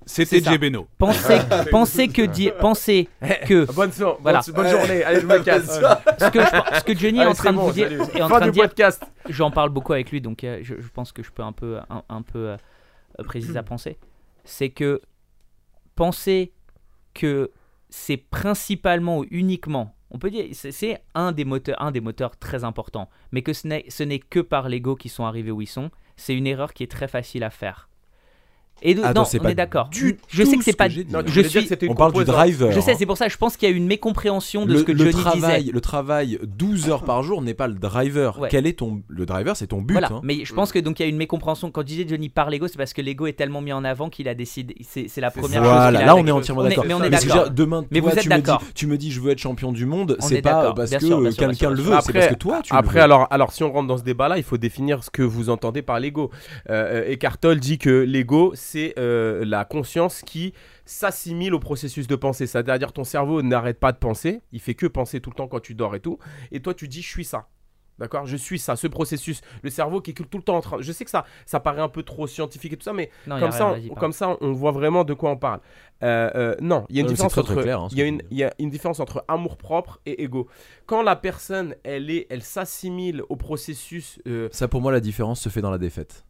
[0.07, 0.41] c'était.
[0.51, 0.88] Jebeno.
[0.97, 1.39] penser,
[1.71, 3.09] penser que dire, penser
[3.47, 4.41] que Bonne, so- Voilà.
[4.53, 5.03] bonne, journée.
[5.03, 5.79] Allez, je me casse.
[6.19, 8.29] ce que, je- ce que Johnny est en train de bon, vous dire, est en
[8.29, 9.03] train de dire, podcast.
[9.29, 11.79] j'en parle beaucoup avec lui, donc euh, je, je pense que je peux un peu,
[11.89, 12.57] un, un peu euh,
[13.19, 13.97] euh, préciser à penser.
[14.45, 15.01] C'est que
[15.95, 16.53] penser
[17.13, 17.51] que
[17.89, 22.38] c'est principalement ou uniquement, on peut dire, c'est- c'est un des moteurs, un des moteurs
[22.38, 25.61] très importants, mais que ce n'est, ce n'est que par l'ego qu'ils sont arrivés où
[25.61, 25.91] ils sont.
[26.15, 27.89] C'est une erreur qui est très facile à faire.
[28.84, 29.88] Et de- Attends, non, c'est on pas est d'accord.
[29.89, 30.88] du Je sais que c'est ce pas.
[30.89, 31.67] Non, je suis.
[31.89, 32.71] On parle du driver.
[32.71, 33.27] Je sais, c'est pour ça.
[33.29, 35.71] Je pense qu'il y a une mécompréhension de le, ce que le Johnny travail, disait.
[35.73, 38.38] le travail 12 heures par jour n'est pas le driver.
[38.39, 38.49] Ouais.
[38.51, 39.93] Quel est ton le driver C'est ton but.
[39.93, 40.21] Voilà, hein.
[40.23, 41.71] mais je pense que donc il y a une mécompréhension.
[41.71, 44.09] Quand je disais Johnny par l'ego, c'est parce que l'ego est tellement mis en avant
[44.09, 44.75] qu'il a décidé.
[44.81, 46.01] C'est la première Voilà, chose.
[46.01, 46.86] a là on est entièrement d'accord.
[46.88, 47.49] mais on est d'accord.
[47.51, 48.61] demain, Mais vous êtes tu me dis, d'accord.
[48.75, 50.17] tu me dis, je veux être champion du monde.
[50.21, 52.73] On C'est est pas parce que euh, quelqu'un le veut, c'est parce que toi tu
[52.75, 55.49] Après, alors, alors, si on rentre dans ce débat-là, il faut définir ce que vous
[55.49, 56.31] entendez par l'ego.
[56.69, 60.53] Euh, Eckhart Tolle dit que l'ego, c'est euh, la conscience qui
[60.86, 62.47] s'assimile au processus de pensée.
[62.47, 65.59] C'est-à-dire ton cerveau n'arrête pas de penser, il fait que penser tout le temps quand
[65.61, 66.17] tu dors et tout.
[66.51, 67.47] Et toi, tu dis, je suis ça.
[67.99, 68.26] D'accord?
[68.26, 69.41] Je suis ça, ce processus.
[69.61, 70.78] Le cerveau qui est tout le temps en train.
[70.80, 73.39] Je sais que ça, ça paraît un peu trop scientifique et tout ça, mais Non,
[73.39, 75.59] comme, ça, on, comme ça, on voit vraiment de quoi on parle.
[76.01, 77.53] Euh, euh, non, il y a une Non, c'est différence très, entre.
[77.53, 78.30] très clair, hein, ce il y a que une, tu dis.
[78.32, 80.47] il y a une différence entre amour propre et ego.
[80.88, 85.39] Quand la personne, elle est, elle s'assimile au processus, euh, Ça, pour moi, la différence
[85.39, 86.26] se fait dans la défaite.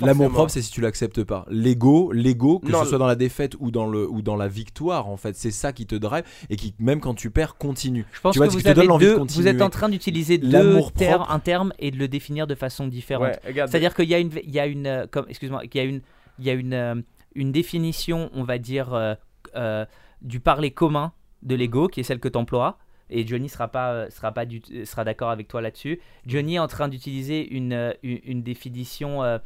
[0.00, 1.44] L'amour propre, c'est si tu l'acceptes pas.
[1.50, 4.48] L'ego, l'ego, que Non, ce soit dans la défaite ou dans le ou dans la
[4.48, 8.04] victoire, en fait, c'est ça qui te drive et qui, même quand tu perds, continue.
[8.12, 9.48] Je pense Tu vois, que ce qui vous, te donne avez l'envie de deux, vous
[9.48, 11.32] êtes en train d'utiliser deux L'amour termes, propre.
[11.32, 13.28] un terme et de le définir de façon différente.
[13.44, 13.52] Ouais.
[13.54, 15.86] C'est-à-dire qu'il y a une, il y a une, euh, comme, excuse-moi, qu'il y a
[15.86, 16.00] une,
[16.38, 16.94] il y a une, euh,
[17.34, 19.14] une définition, on va dire, euh,
[19.56, 19.84] euh,
[20.22, 21.12] du parler commun
[21.42, 22.78] de l'ego, qui est celle que tu emploies.
[23.08, 26.00] Et Johnny sera pas, sera pas du, sera d'accord avec toi là-dessus.
[26.26, 29.38] Johnny est en train d'utiliser une, une, une définition euh,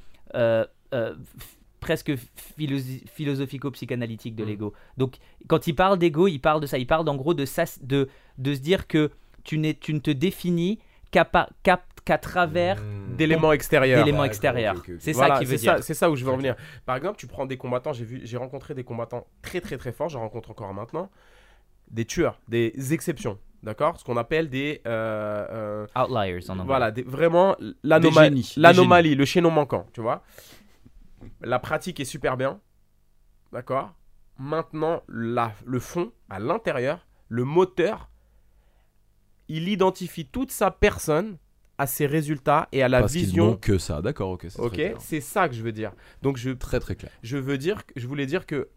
[1.80, 2.78] presque philo-
[3.14, 4.48] philosophico-psychanalytique de Mm.
[4.48, 4.72] l'ego.
[4.96, 5.16] Donc,
[5.48, 6.78] quand il parle d'ego, il parle de ça.
[6.78, 8.08] Il parle en gros de, ça, de,
[8.38, 9.10] de se dire que
[9.44, 10.78] tu, n'es, tu ne te définis
[11.10, 12.82] qu'à, pa- qu'à- qu'à travers
[13.16, 14.04] d'éléments extérieurs.
[14.04, 14.82] d'éléments extérieurs.
[14.98, 15.76] C'est Voilà, ça qui veut c'est dire.
[15.76, 16.56] ça- C'est ça où je veux en venir.
[16.86, 19.92] Par exemple, tu prends des combattants, j'ai vu, j'ai rencontré des combattants très très très
[19.92, 21.08] forts, j'en rencontre encore maintenant,
[21.90, 23.98] des tueurs, des exceptions, d'accord?
[23.98, 26.64] Ce qu'on appelle des, euh, euh, Outliers en anglais.
[26.66, 30.22] voilà, des- vraiment l'anoma- génies, des l'anomalie, le chaînon manquant, tu vois?
[31.42, 32.60] La pratique est super bien,
[33.52, 33.92] d'accord?
[34.38, 38.08] Maintenant, la- le fond, à l'intérieur, le moteur,
[39.48, 41.36] il identifie toute sa personne
[41.76, 43.56] à ses résultats et à la Parce vision.
[43.56, 44.02] que ça.
[44.02, 44.46] D'accord, ok.
[44.48, 44.96] c'est très Ok, clair.
[45.00, 45.92] c'est ça que je veux dire.
[46.22, 47.10] Donc je, Très très clair.
[47.22, 48.68] je veux dire, je voulais dire que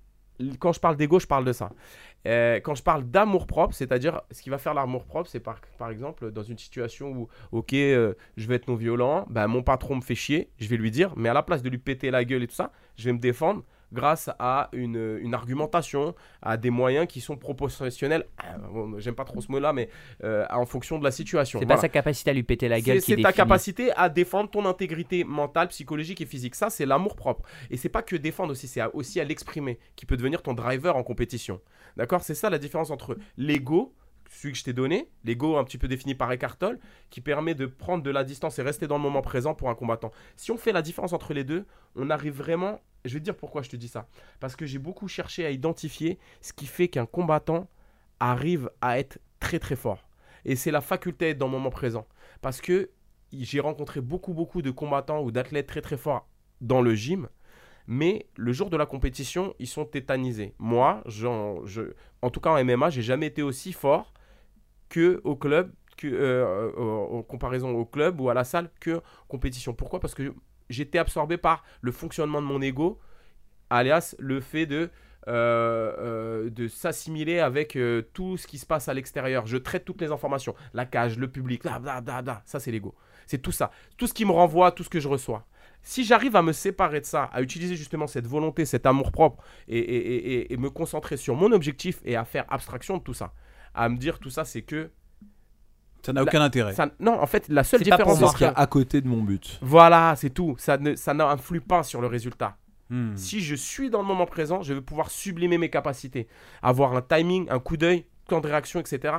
[0.60, 1.70] quand je parle d'ego, je parle de ça.
[2.26, 5.60] Euh, quand je parle d'amour propre, c'est-à-dire ce qui va faire l'amour propre, c'est par,
[5.90, 9.98] exemple dans une situation où, ok, euh, je vais être non violent, ben, mon patron
[9.98, 12.24] me fait chier, je vais lui dire, mais à la place de lui péter la
[12.24, 13.64] gueule et tout ça, je vais me défendre
[13.94, 18.26] grâce à une, une argumentation, à des moyens qui sont proportionnels.
[18.38, 19.90] Ah, bon, J'aime pas trop ce mot-là, mais
[20.24, 21.60] euh, en fonction de la situation.
[21.60, 21.78] C'est Voilà.
[21.78, 24.50] pas sa capacité à lui péter la gueule C'est qui c'est ta capacité à défendre
[24.50, 26.56] ton intégrité mentale, psychologique et physique.
[26.56, 27.44] Ça, c'est l'amour propre.
[27.70, 30.96] Et c'est pas que défendre aussi, c'est aussi à l'exprimer, qui peut devenir ton driver
[30.96, 31.62] en compétition.
[31.98, 32.22] D'accord?
[32.24, 33.94] C'est ça la différence entre l'ego,
[34.34, 36.80] celui que je t'ai donné, l'ego un petit peu défini par Eckhart Tolle,
[37.10, 39.76] qui permet de prendre de la distance et rester dans le moment présent pour un
[39.76, 40.12] combattant.
[40.36, 41.66] Si on fait la différence entre les deux,
[41.96, 42.82] on arrive vraiment.
[43.06, 44.08] Je vais te dire pourquoi je te dis ça.
[44.40, 47.68] Parce que j'ai beaucoup cherché à identifier ce qui fait qu'un combattant
[48.20, 50.08] arrive à être très très fort.
[50.46, 52.08] Et c'est la faculté d'être dans le moment présent.
[52.42, 52.90] Parce que
[53.32, 56.28] j'ai rencontré beaucoup, beaucoup de combattants ou d'athlètes très, très forts
[56.62, 57.30] dans le gym.
[57.88, 60.54] Mais le jour de la compétition, ils sont tétanisés.
[60.58, 61.04] Moi,
[62.22, 64.14] en tout cas en MMA, j'ai jamais été aussi fort
[64.94, 65.74] que au club,
[66.04, 69.74] euh, euh, en comparaison au club ou à la salle, que compétition.
[69.74, 70.00] Pourquoi?
[70.00, 70.36] Parce que
[70.70, 73.00] j'étais absorbé par le fonctionnement de mon ego,
[73.72, 74.92] alias le fait de,
[75.28, 77.76] euh, de s'assimiler avec
[78.14, 79.48] tout ce qui se passe à l'extérieur.
[79.48, 82.44] Je traite toutes les informations, la cage, le public, bla, bla, bla, bla.
[82.46, 82.94] ça c'est l'ego.
[83.26, 85.48] C'est tout ça, tout ce qui me renvoie, tout ce que je reçois.
[85.82, 89.44] Si j'arrive à me séparer de ça, à utiliser justement cette volonté, cet amour propre
[89.68, 93.34] et me concentrer sur mon objectif et à faire abstraction de tout ça,
[93.74, 94.92] à me dire tout ça c'est que
[96.06, 96.74] Ça n'a aucun intérêt.
[96.74, 99.08] ça, non en fait la seule différence C'est ce qu'il y a à côté de
[99.08, 99.60] mon but.
[99.62, 102.58] voilà c'est tout ça ne ça n'influe pas sur le résultat
[102.90, 103.16] Hmm.
[103.16, 106.28] si je suis dans le moment présent, je vais pouvoir sublimer mes capacités,
[106.62, 109.16] avoir un timing, un coup d'œil, temps de réaction, etc.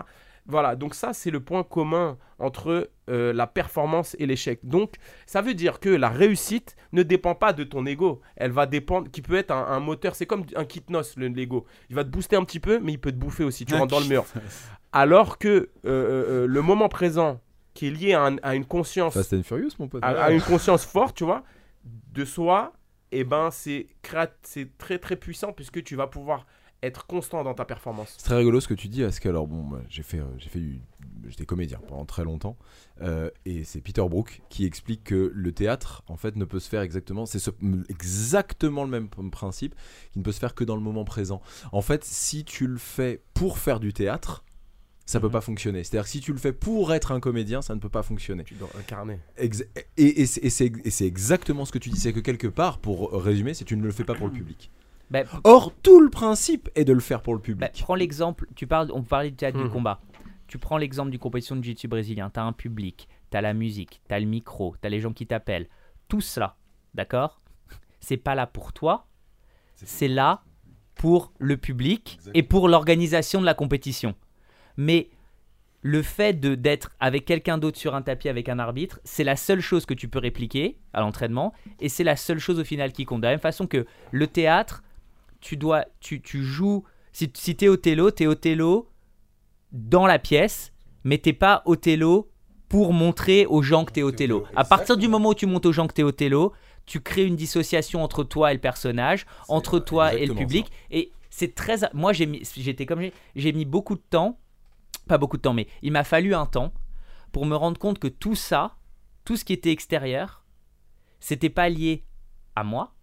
[0.47, 4.61] Voilà, donc ça c'est le point commun entre euh, la performance et l'échec.
[4.63, 8.67] Donc ça veut dire que la réussite ne dépend pas de ton ego, elle va
[8.67, 11.65] dépendre, qui peut être un, un moteur, c'est comme un kitnos le l'ego.
[11.89, 13.95] Il va te booster un petit peu, mais il peut te bouffer aussi, tu rentres
[13.95, 14.25] dans le mur.
[14.93, 17.41] Alors que euh, euh, le moment présent,
[17.73, 20.05] qui est lié à, un- à une conscience Fast and Furious, mon pote.
[20.05, 21.43] à, à une conscience forte, tu vois,
[21.85, 22.75] de soi,
[23.13, 26.47] et ben c'est créa- c'est très très puissant puisque tu vas pouvoir
[26.87, 28.15] être constant dans ta performance.
[28.19, 30.49] C'est très rigolo ce que tu dis parce que alors bon j'ai fait euh, j'ai
[30.49, 30.81] fait du-
[31.29, 32.57] j'étais comédien pendant très longtemps
[33.03, 36.69] euh, et c'est Peter Brook qui explique que le théâtre en fait ne peut se
[36.69, 37.51] faire exactement c'est ce-
[37.89, 39.75] exactement le même principe
[40.13, 41.41] qui ne peut se faire que dans le moment présent.
[41.73, 44.45] En fait si tu le fais pour faire du théâtre
[45.07, 45.33] ça peut Mhm.
[45.33, 45.85] pas fonctionner.
[45.85, 48.43] C'est-à-dire que si tu le fais pour être un comédien, ça ne peut pas fonctionner.
[48.45, 49.19] Tu dois incarner.
[49.37, 49.51] Et
[49.99, 52.79] et c'est et c'est- et c'est exactement ce que tu dis, c'est que quelque part,
[52.79, 54.71] pour résumer, c'est que tu ne le fais pas pour le public.
[55.11, 57.81] Bah, Or, tout le principe est de le faire pour le bah, public.
[57.83, 59.71] prends l'exemple, tu parles, on parlait déjà du Mhm.
[59.71, 60.01] combat.
[60.47, 62.31] Tu prends l'exemple du compétition de jiu-jitsu brésilien.
[62.31, 65.01] Tu as un public, tu as la musique, tu as le micro, tu as les
[65.01, 65.69] gens qui t'appellent.
[66.09, 66.57] Tout cela,
[66.95, 67.41] d'accord?
[68.01, 69.07] C'est pas là pour toi,
[69.75, 70.43] c'est là
[70.95, 74.15] pour le public et pour l'organisation de la compétition.
[74.77, 75.09] Mais
[75.81, 79.37] le fait de d'être avec quelqu'un d'autre sur un tapis avec un arbitre, c'est la
[79.37, 82.93] seule chose que tu peux répliquer à l'entraînement et c'est la seule chose au final
[82.93, 83.21] qui compte.
[83.23, 84.83] De la même façon que le théâtre,
[85.45, 86.85] tu dois, tu, tu joues.
[87.13, 88.91] Si, si t'es Othello, t'es Othello
[89.73, 90.73] dans la pièce,
[91.05, 92.31] mais t'es pas Othello
[92.71, 94.47] pour montrer aux gens que t'es Othello.
[94.57, 96.55] À partir du moment où tu montes aux gens que t'es Othello,
[96.87, 100.73] tu crées une dissociation entre toi et le personnage, entre toi et le public.
[100.91, 101.77] Et c'est très.
[101.93, 103.03] Moi, j'ai mis, j'étais comme
[103.37, 104.39] j'ai mis beaucoup de temps,
[105.09, 106.73] pas beaucoup de temps, mais il m'a fallu un temps
[107.33, 108.77] pour me rendre compte que tout ça,
[109.27, 110.43] tout ce qui était extérieur,
[111.21, 112.07] c'était pas lié
[112.57, 112.95] à moi,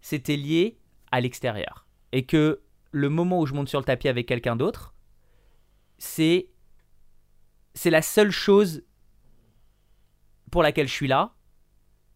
[0.00, 0.79] c'était lié
[1.12, 1.86] à l'extérieur.
[2.12, 2.60] Et que
[2.92, 4.94] le moment où je monte sur le tapis avec quelqu'un d'autre,
[5.98, 6.48] c'est
[7.74, 8.82] c'est la seule chose
[10.50, 11.32] pour laquelle je suis là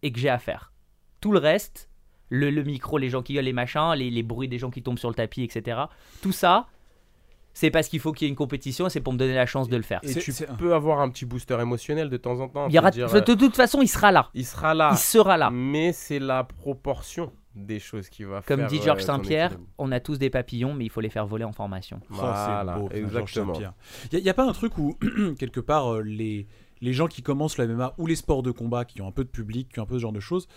[0.03, 0.73] et que j'ai à faire.
[1.21, 1.89] Tout le reste,
[2.29, 4.83] le, le micro, les gens qui gueulent, les machins, les, les bruits des gens qui
[4.83, 5.83] tombent sur le tapis, etc.
[6.23, 6.67] Tout ça,
[7.53, 9.47] c'est parce qu'il faut qu'il y ait une compétition et c'est pour me donner la
[9.47, 10.01] chance de le faire.
[10.03, 12.67] Et tu peux avoir un petit booster émotionnel de temps en temps.
[12.69, 14.29] Il y aura- dire, de euh, toute façon, il sera là.
[14.35, 15.51] il sera là, Il sera là.
[15.51, 18.69] mais c'est la proportion des choses qui va Comme faire.
[18.69, 19.69] dit euh, Georges Saint-Pierre, équilibre.
[19.79, 22.01] on a tous des papillons, mais il faut les faire voler en formation.
[22.11, 23.55] Oh, c'est Voilà, beau, exactement.
[23.55, 23.75] Saint-Pierre.
[24.13, 24.99] Il n'y a, pas un truc où,
[25.39, 26.47] quelque part, euh, les,
[26.81, 29.25] les gens qui commencent le MMA ou les sports de combat, qui ont un peu
[29.25, 30.49] de public, qui ont un peu ce genre de choses,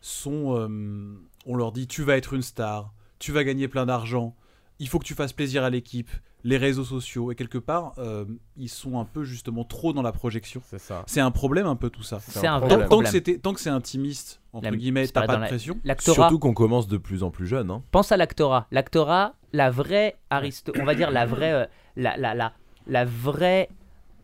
[0.00, 4.36] sont, euh, on leur dit tu vas être une star, tu vas gagner plein d'argent,
[4.78, 6.10] il faut que tu fasses plaisir à l'équipe,
[6.46, 8.26] les réseaux sociaux, et quelque part, euh,
[8.56, 10.60] ils sont un peu justement trop dans la projection.
[10.66, 11.02] C'est ça.
[11.06, 12.20] C'est un problème un peu tout ça.
[12.20, 13.10] C'est un tant problème.
[13.10, 15.78] c'était- tant que c'est intimiste, entre La- guillemets, t'as pas de la- pression.
[16.00, 17.70] Surtout qu'on commence de plus en plus jeune.
[17.70, 17.82] Hein.
[17.90, 18.66] pense à l'actorat.
[18.70, 21.66] L'actorat, la vraie aristo, on va dire la vraie, euh,
[21.96, 22.52] la, la, la,
[22.86, 23.68] la vraie.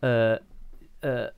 [0.05, 0.38] euh,
[1.06, 1.28] euh,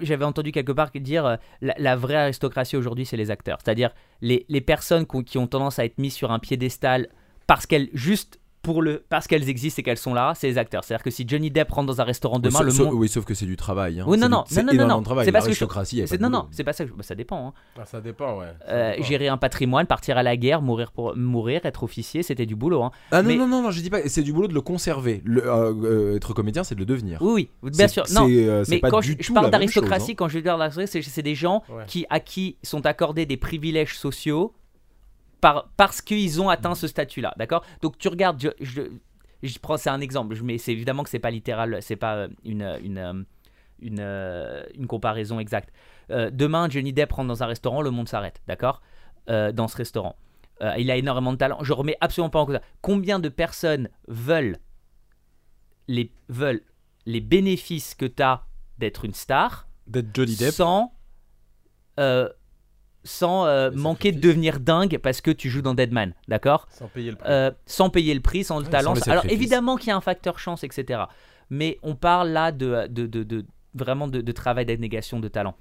[0.00, 3.58] J'avais entendu quelque part dire euh, la, la vraie aristocratie aujourd'hui, c'est les acteurs.
[3.62, 3.90] C'est-à-dire
[4.22, 7.08] les, les personnes qui ont, qui ont tendance à être mises sur un piédestal
[7.46, 10.82] parce qu'elles juste pour le parce qu'elles existent et qu'elles sont là, c'est les acteurs.
[10.82, 12.94] C'est-à-dire que si Johnny Depp rentre dans un restaurant demain, oui, le sauf, monde.
[12.96, 14.00] oui, sauf que c'est du travail.
[14.00, 14.04] Hein.
[14.08, 15.02] Oui, non, non, non, non, non, non.
[15.02, 15.24] travail.
[15.26, 16.84] C'est parce que je- L'aristocratie, pas de non, non, c'est pas ça.
[16.84, 17.48] que bah, ça dépend.
[17.48, 17.52] hein.
[17.78, 18.46] Ah, ça dépend, ouais.
[18.66, 19.04] Ça Euh, dépend.
[19.04, 22.82] gérer un patrimoine, partir à la guerre, mourir pour mourir, être officier, c'était du boulot.
[22.82, 22.90] hein.
[23.12, 23.98] Ah non, Mais- non, non, non, je dis pas.
[24.08, 25.20] C'est du boulot de le conserver.
[25.24, 27.18] Le, euh, euh, être comédien, c'est de le devenir.
[27.20, 28.04] Oui, oui, bien sûr.
[28.14, 30.14] Non, euh, mais pas quand du je, parle chose, d'aristocratie, hein.
[30.16, 33.96] quand je dis d'aristocratie, c'est c'est des gens qui, à qui sont accordés des privilèges
[33.98, 34.52] sociaux
[35.44, 37.62] par, parce qu'ils ont atteint ce statut-là, d'accord?
[37.82, 38.80] Donc tu regardes, je, je,
[39.42, 42.28] je prends, c'est un exemple, mais c'est évidemment que c'est pas littéral, c'est pas euh,
[42.44, 43.12] une, une, euh,
[43.78, 45.70] une, euh, une comparaison exacte.
[46.10, 48.80] Euh, demain, Johnny Depp rentre dans un restaurant, le monde s'arrête, d'accord?
[49.28, 50.16] Euh, Dans ce restaurant.
[50.62, 51.58] Euh, il a énormément de talent.
[51.62, 52.54] Je remets absolument pas en cause.
[52.54, 52.62] ça.
[52.80, 54.56] Combien de personnes veulent
[55.88, 56.62] les, veulent
[57.04, 58.46] les bénéfices que tu as
[58.78, 60.52] d'être une star D'être Johnny Depp.
[60.54, 60.94] sans,
[63.04, 66.66] sans euh, manquer de devenir dingue parce que tu joues dans Deadman, d'accord?
[66.70, 67.28] Sans payer le prix.
[67.30, 68.94] Euh, Sans payer le prix, sans le Ouais, talent.
[68.94, 71.02] sans Alors évidemment qu'il y a un facteur chance, etc.
[71.50, 73.44] Mais on parle là de, de, de- de-
[73.74, 75.54] vraiment de, de travail d'abnégation de talent.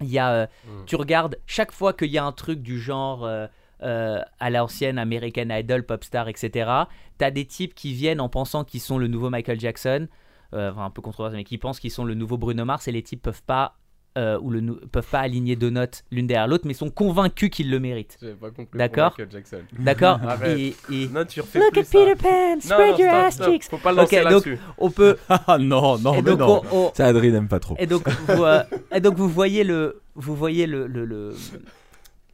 [0.00, 0.84] Il y a, euh, Mm.
[0.86, 3.46] tu regardes chaque fois qu'il y a un truc du genre euh,
[3.82, 6.70] euh, à l'ancienne American Idol, Popstar, etc.
[7.18, 10.06] T'as des types qui viennent en pensant qu'ils sont le nouveau Michael Jackson,
[10.54, 12.92] euh, enfin un peu controversé, mais qui pensent qu'ils sont le nouveau Bruno Mars et
[12.92, 13.76] les types peuvent pas
[14.20, 14.60] euh, ou le
[14.92, 18.18] peuvent pas aligner deux notes l'une derrière l'autre, mais sont convaincus qu'ils le méritent.
[18.20, 18.78] J'avais pas compris.
[18.78, 19.10] D'accord.
[19.14, 19.62] pour Michael Jackson.
[19.78, 21.98] D'accord et, et- Non, tu refais Look plus at ça.
[21.98, 23.64] Peter Pan, spread non, your ass cheeks.
[23.70, 24.58] Faut pas le lancer Ok, donc- là-dessus.
[24.78, 25.16] On peut.
[25.28, 26.62] Ah non, non, et mais donc, non.
[26.70, 27.74] on- on- Ça, Adrien n'aime pas trop.
[27.78, 28.62] Et donc, vous, euh,
[28.94, 31.34] et donc vous voyez le, vous voyez le, le, le,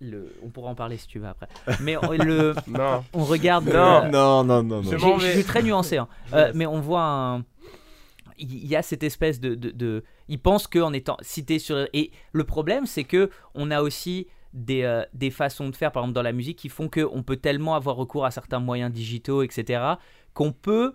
[0.01, 1.49] le- on pourra en parler si tu veux après.
[1.81, 3.03] Mais on, le, Non.
[3.15, 3.67] on regarde.
[3.67, 3.73] Non.
[4.05, 5.19] euh, Non, non, non, Je non.
[5.19, 6.09] je suis très nuancé, hein.
[6.35, 7.45] Euh, mais on voit un.
[8.39, 12.11] Il y a cette espèce de, de, de- ils pensent qu'en étant cité sur et
[12.33, 16.15] le problème c'est que on a aussi des, euh, des façons de faire par exemple
[16.15, 19.95] dans la musique qui font qu'on peut tellement avoir recours à certains moyens digitaux etc
[20.35, 20.93] qu'on peut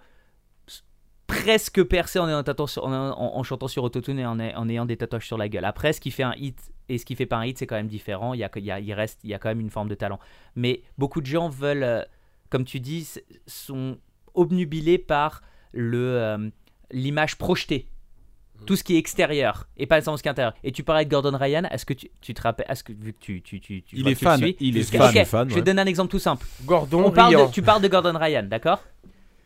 [1.27, 5.25] presque percer en, ayant en, chantant sur autotune et en, ay- en ayant des tatouages
[5.27, 5.63] sur la gueule.
[5.65, 6.59] Après ce qui fait un hit
[6.89, 8.33] et ce qui fait pas un hit c'est quand même différent.
[8.33, 10.19] Il y a, il il reste il y a quand même une forme de talent.
[10.55, 12.03] Mais beaucoup de gens veulent euh,
[12.49, 13.07] comme tu dis
[13.47, 13.97] sont
[14.33, 15.41] obnubilés par
[15.71, 16.49] le euh,
[16.93, 17.87] l'image projetée
[18.67, 21.03] tout ce qui est extérieur et pas nécessairement ce qui est intérieur et tu parlais
[21.05, 23.59] de Gordon Ryan est-ce que tu, tu te rappelles est-ce que vu que tu tu
[23.59, 24.83] tu, tu Il est que tu le fan, suis, il est
[25.25, 25.49] fan.
[25.49, 27.47] je vais te donner un exemple tout simple Gordon on parle Riant.
[27.47, 28.83] de, tu parles de Gordon Ryan d'accord?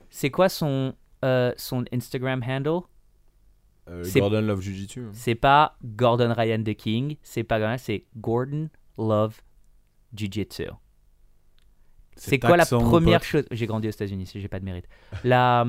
[0.09, 0.93] C'est quoi son
[1.23, 2.81] euh, son Instagram handle?
[3.87, 4.99] Euh, c'est- Gordon Love Jiu-Jitsu.
[5.05, 5.09] hein.
[5.13, 8.67] c'est pas Gordon Ryan the King c'est pas Gordon, c'est Gordon
[8.97, 9.39] Love
[10.13, 10.65] Jiu-Jitsu
[12.17, 13.43] c'est quoi la première chose?
[13.51, 14.85] J'ai grandi aux États-Unis, j'ai pas de mérite.
[15.25, 15.65] La,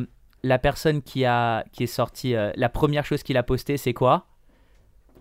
[0.46, 3.92] la personne qui, a, qui est sortie, euh, la première chose qu'il a posté, c'est
[3.94, 4.26] quoi?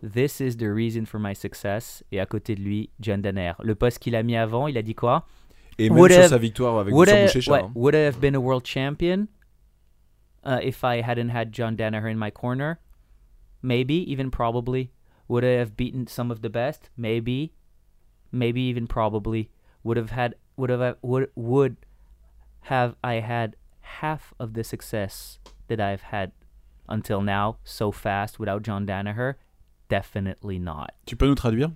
[0.01, 2.03] This is the reason for my success.
[2.11, 3.53] Et à côté de lui, John Danner.
[3.63, 5.25] Le post qu'il a mis avant, il a dit quoi?
[5.77, 7.71] Et même Would sur have- sa victoire avec would Boucher ouais, hein.
[7.75, 9.27] would I have been a world champion
[10.45, 12.79] uh, if I hadn't had John Danaher in my corner?
[13.61, 14.91] Maybe, even probably.
[15.27, 16.89] Would I have beaten some of the best?
[16.95, 17.51] Maybe,
[18.31, 19.49] maybe even probably.
[19.83, 21.77] Would have had would have would would
[22.61, 23.55] have I had
[24.01, 26.31] half of the success that I've had
[26.87, 29.35] until now so fast without John Danaher?
[29.89, 30.87] Definitely not.
[31.05, 31.69] Tu peux nous traduire?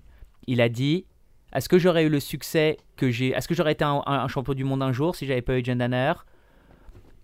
[0.48, 1.06] Il a dit
[1.54, 3.30] Est-ce que j'aurais eu le succès que j'ai.
[3.30, 5.58] Est-ce que j'aurais été un, un- un champion du monde un jour si j'avais pas
[5.58, 6.14] eu John Danaher?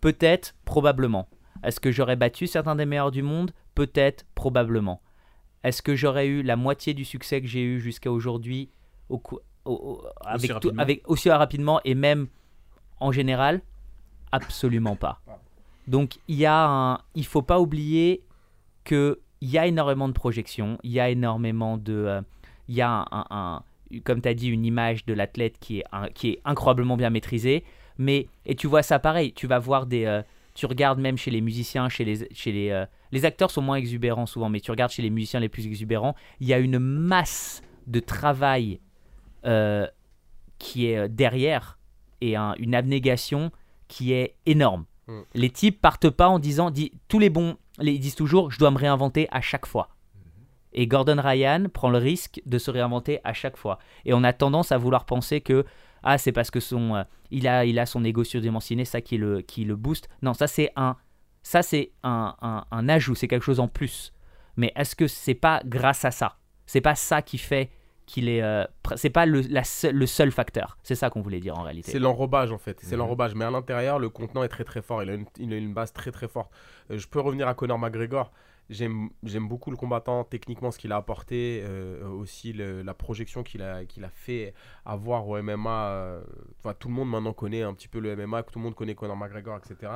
[0.02, 1.28] Peut-être, probablement.
[1.64, 3.52] Est-ce que j'aurais battu certains des meilleurs du monde?
[3.74, 5.02] Peut-être, probablement.
[5.64, 8.70] Est-ce que j'aurais eu la moitié du succès que j'ai eu jusqu'à aujourd'hui
[9.10, 12.28] au, cou- au- au- avec, tout- rapidement avec aussi rapidement et même
[13.00, 13.62] en général?
[14.32, 15.22] Absolument pas.
[15.88, 18.22] Donc il y a un, il faut pas oublier
[18.84, 22.22] que il y a énormément de projections, il y a énormément de, euh,
[22.68, 23.64] il y a un, un- un-
[24.04, 27.10] comme tu as dit, une image de l'athlète qui est, un- qui est incroyablement bien
[27.12, 27.64] maîtrisée.
[27.98, 30.06] Mais, et tu vois ça pareil, tu vas voir des.
[30.06, 30.22] euh,
[30.56, 33.76] tu regardes même chez les musiciens, chez les, chez les, euh, les acteurs sont moins
[33.76, 36.80] exubérants souvent, mais tu regardes chez les musiciens les plus exubérants, il y a une
[36.80, 38.80] masse de travail
[39.46, 39.86] euh,
[40.58, 41.78] qui est derrière
[42.22, 43.52] et un- une abnégation
[43.88, 44.86] qui est énorme.
[45.08, 45.20] Mm.
[45.36, 48.60] Les types partent pas en disant, dit- tous les bons, les- ils disent toujours, je
[48.60, 49.90] dois me réinventer à chaque fois.
[50.74, 53.80] Et Gordon Ryan prend le risque de se réinventer à chaque fois.
[54.04, 55.64] Et on a tendance à vouloir penser que
[56.04, 59.18] ah c'est parce que son euh, il a il a son ego surdimensionné ça qui
[59.18, 60.10] le qui le booste.
[60.22, 60.98] Non ça c'est un
[61.44, 64.12] ça c'est un, un, un ajout c'est quelque chose en plus.
[64.58, 66.38] Mais est-ce que c'est pas grâce à ça?
[66.66, 67.70] C'est pas ça qui fait
[68.06, 68.64] qu'il est euh,
[68.96, 70.78] c'est pas le la le seul facteur.
[70.84, 71.92] C'est ça qu'on voulait dire en réalité.
[71.92, 73.00] C'est l'enrobage en fait, c'est Mhm.
[73.00, 73.34] l'enrobage.
[73.36, 75.02] Mais à l'intérieur, le contenant est très très fort.
[75.04, 76.52] Il a une, il a une base très très forte.
[76.92, 78.32] Euh, je peux revenir à Conor McGregor.
[78.68, 79.10] J'aime
[79.48, 83.86] beaucoup le combattant, techniquement ce qu'il a apporté, euh, aussi le- la projection qu'il a,
[83.86, 84.56] qu'il a fait
[84.86, 86.22] avoir au MMA.
[86.60, 88.96] enfin, tout le monde maintenant connaît un petit peu le MMA, tout le monde connaît
[88.96, 89.92] Conor McGregor, etc.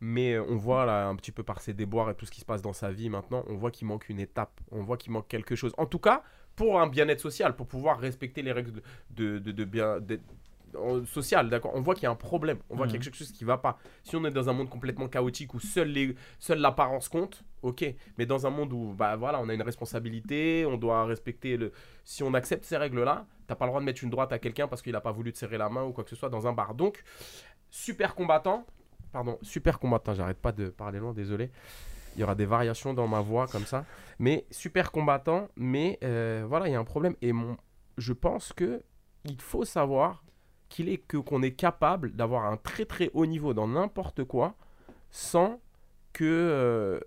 [0.00, 2.44] Mais on voit là un petit peu par ses déboires et tout ce qui se
[2.44, 5.26] passe dans sa vie maintenant, on voit qu'il manque une étape, on voit qu'il manque
[5.26, 5.72] quelque chose.
[5.78, 6.22] En tout cas,
[6.56, 9.98] pour un bien-être social, pour pouvoir respecter les règles de, de, de bien,
[11.06, 11.72] social, d'accord?
[11.74, 13.44] On voit qu'il y a un problème, on voit qu'il y a quelque chose qui
[13.44, 13.78] va pas.
[14.02, 17.84] Si on est dans un monde complètement chaotique où seule les, seule l'apparence compte, ok.
[18.18, 21.72] Mais dans un monde où, bah voilà, on a une responsabilité, on doit respecter le.
[22.04, 24.68] Si on accepte ces règles-là, t'as pas le droit de mettre une droite à quelqu'un
[24.68, 26.46] parce qu'il a pas voulu te serrer la main ou quoi que ce soit dans
[26.46, 26.74] un bar.
[26.74, 27.02] Donc,
[27.70, 28.66] super combattant,
[29.12, 30.14] pardon, super combattant.
[30.14, 31.50] J'arrête pas de parler loin, désolé.
[32.16, 33.84] Il y aura des variations dans ma voix comme ça.
[34.18, 37.14] Mais super combattant, mais euh, voilà, il y a un problème.
[37.20, 37.56] Et mon,
[37.98, 38.82] je pense que
[39.24, 40.24] il faut savoir
[40.68, 44.54] qu'il est que qu'on est capable d'avoir un très très haut niveau dans n'importe quoi
[45.10, 45.60] sans
[46.12, 47.00] que euh,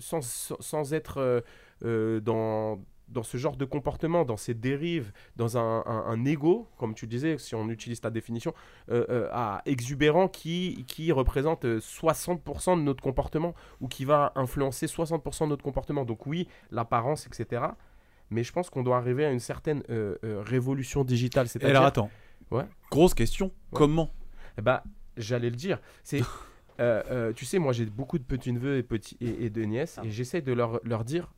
[0.00, 1.44] sans, sans, être
[1.84, 2.80] euh, dans
[3.10, 7.06] dans ce genre de comportement, dans ces dérives, dans un, un, un ego, comme tu
[7.06, 8.54] disais, si on utilise ta définition,
[8.90, 14.32] euh, euh, à exubérant qui, qui représente euh, 60% de notre comportement ou qui va
[14.36, 16.04] influencer 60% de notre comportement.
[16.04, 17.62] Donc oui, l'apparence, etc.
[18.30, 21.46] Mais je pense qu'on doit arriver à une certaine euh, euh, révolution digitale.
[21.60, 22.10] Et Alors attends.
[22.50, 22.64] Ouais.
[22.90, 23.46] Grosse question.
[23.46, 23.78] Ouais.
[23.78, 24.10] Comment?
[24.58, 24.80] Eh ben,
[25.16, 25.80] j'allais le dire.
[26.04, 26.20] C'est,
[26.80, 29.62] euh, euh, tu sais, moi j'ai beaucoup de petits neveux et petits et, et de
[29.64, 30.06] nièces, Ah.
[30.06, 31.32] et j'essaie de leur, leur dire,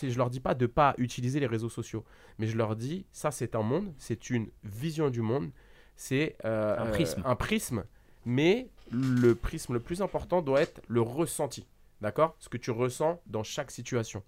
[0.00, 2.04] je leur dis pas de pas utiliser les réseaux sociaux,
[2.38, 5.50] mais je leur dis, ça c'est un monde, c'est une vision du monde,
[5.96, 7.22] c'est euh, Un prisme.
[7.24, 7.84] un prisme,
[8.24, 11.66] mais le prisme le plus important doit être le ressenti,
[12.00, 14.22] d'accord, ce que tu ressens dans chaque situation.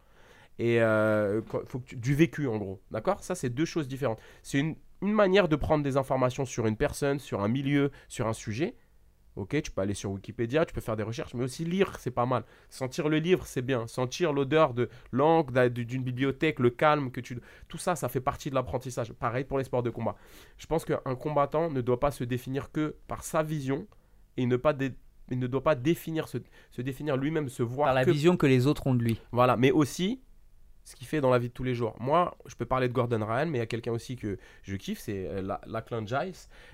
[0.61, 0.81] Et
[1.67, 3.23] faut que tu- du vécu en gros, d'accord?
[3.23, 4.19] Ça c'est deux choses différentes.
[4.43, 8.27] C'est une, une manière de prendre des informations sur une personne, sur un milieu, sur
[8.27, 8.75] un sujet.
[9.39, 12.11] Ok, tu peux aller sur Wikipédia, tu peux faire des recherches, mais aussi lire, c'est
[12.11, 12.45] pas mal.
[12.69, 13.87] Sentir le livre, c'est bien.
[13.87, 17.39] Sentir l'odeur de l'encre, d'une bibliothèque, le calme que tu.
[17.69, 19.13] Tout ça, ça fait partie de l'apprentissage.
[19.13, 20.17] Pareil pour les sports de combat.
[20.57, 23.87] Je pense qu'un combattant ne doit pas se définir que par sa vision
[24.37, 24.93] et ne pas dé-
[25.31, 26.39] il ne doit pas définir se,
[26.71, 29.21] se définir lui-même, se voir Par la que vision que les autres ont de lui.
[29.31, 30.21] voilà, mais aussi
[30.85, 31.95] ce qu'il fait dans la vie de tous les jours.
[32.01, 34.75] Moi, je peux parler de Gordon Ryan, mais il y a quelqu'un aussi que je
[34.77, 36.33] kiffe, c'est euh, La- Lachlan Giles,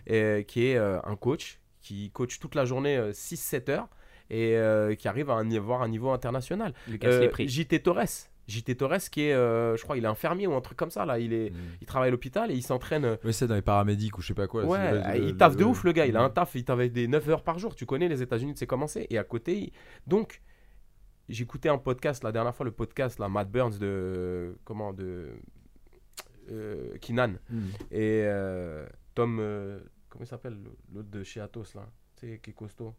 [0.08, 3.88] euh, qui est euh, un coach qui coach toute la journée 6-7 heures
[4.30, 6.72] et euh, qui arrive à un, avoir un niveau international.
[7.04, 7.46] Euh, les prix.
[7.46, 8.28] JT Torres.
[8.48, 11.04] JT Torres qui est, euh, je crois, il est infirmier ou un truc comme ça
[11.06, 11.18] là.
[11.18, 11.56] Il est, Mm.
[11.82, 13.04] il travaille à l'hôpital et il s'entraîne.
[13.04, 14.64] euh, Ouais, c'est dans les paramédics ou je sais pas quoi.
[14.66, 16.24] Ouais, euh, le- il taffe de ouf le gars, il a Mm.
[16.24, 19.06] un taf, il taffe des 9 heures par jour, tu connais les États-Unis, c'est commencé.
[19.10, 19.72] Et à côté, il-
[20.06, 20.42] donc,
[21.28, 24.56] j'écoutais un podcast la dernière fois, le podcast, là, Matt Burns de.
[24.64, 25.28] Comment De.
[26.50, 27.34] Euh, Kinan.
[27.50, 27.58] Mm.
[27.92, 29.38] Et euh, Tom.
[30.14, 30.56] Comment il s'appelle
[30.94, 31.86] L'autre de chez Atos, là
[32.16, 32.94] Tu sais, qui est costaud.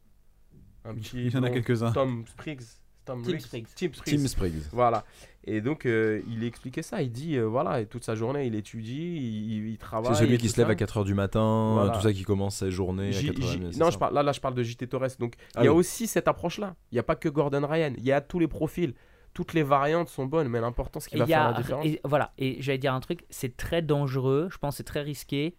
[0.83, 1.25] Un petit.
[1.25, 1.91] Il y en a quelques-uns.
[1.91, 2.61] Tom Spriggs.
[3.05, 3.37] Tom Tim.
[3.39, 3.65] Spriggs.
[3.75, 4.17] Tim Spriggs.
[4.21, 4.61] Tim Spriggs.
[4.71, 5.05] Voilà.
[5.43, 7.01] Et donc, euh, il expliquait ça.
[7.03, 10.13] Il dit, euh, voilà, et toute sa journée, il étudie, il, il travaille.
[10.15, 10.71] C'est celui qui se lève ça.
[10.71, 11.91] à 4h du matin, Voilà.
[11.91, 13.41] tout ça qui commence sa journée J- à 4h.
[13.41, 13.91] J- c'est non, ça.
[13.91, 15.07] je parle, là, là, je parle de JT Torres.
[15.19, 15.77] Donc, Ah il y a oui.
[15.79, 16.75] aussi cette approche-là.
[16.91, 17.93] Il n'y a pas que Gordon Ryan.
[17.97, 18.93] Il y a tous les profils.
[19.35, 21.51] Toutes les variantes sont bonnes, mais l'important, ce qui Et va il y faire a-
[21.51, 21.85] la différence.
[21.85, 25.01] et voilà, et j'allais dire un truc, c'est très dangereux, je pense que c'est très
[25.01, 25.57] risqué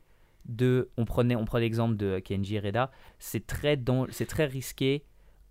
[0.48, 3.78] de, on prenait, on prenait l'exemple de Kenji Reda, c'est très,
[4.10, 5.04] c'est très risqué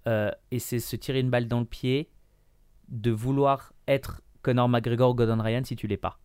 [0.07, 2.09] euh, et c'est se tirer une balle dans le pied
[2.89, 6.19] de vouloir être Conor McGregor ou Gordon Ryan si tu l'es pas.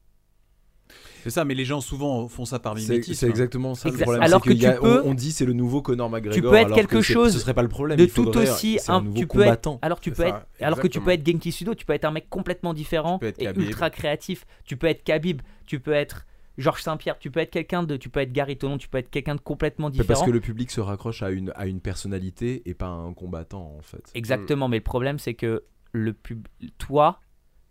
[1.22, 3.14] C'est ça, mais les gens souvent font ça par mimétisme.
[3.14, 4.22] c'est exactement ça le problème.
[4.22, 6.50] alors que a- tu peux- on, on dit c'est le nouveau Conor McGregor.
[6.50, 7.96] peux être alors quelque que chose Ce serait pas le problème.
[7.98, 11.00] de tout aussi un tu peux être alors tu peux ça, être alors que tu
[11.00, 13.44] peux être Genki Sudo tu peux être un mec complètement différent Tu peux être et
[13.44, 13.62] Khabib.
[13.62, 16.26] ultra créatif tu peux être Khabib tu peux être
[16.60, 19.10] Georges Saint-Pierre tu peux être quelqu'un de tu peux être Gary Tonon tu peux être
[19.10, 21.80] quelqu'un de complètement Mais Parce différent que le public se raccroche à une, à une
[21.80, 24.10] personnalité et pas à un combattant en fait.
[24.14, 26.46] exactement mais le problème c'est que le pub
[26.78, 27.20] toi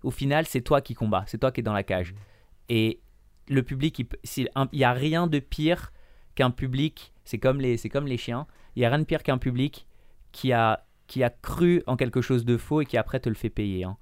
[0.03, 2.13] au final c'est toi qui combat c'est toi qui es dans la cage
[2.67, 2.99] et
[3.47, 5.91] le public il peut- s'il- un- il y a rien de pire
[6.35, 9.23] qu'un public c'est comme les c'est comme les chiens il y a rien de pire
[9.23, 9.87] qu'un public
[10.31, 13.35] qui a qui a cru en quelque chose de faux et qui après te le
[13.35, 13.97] fait payer hein.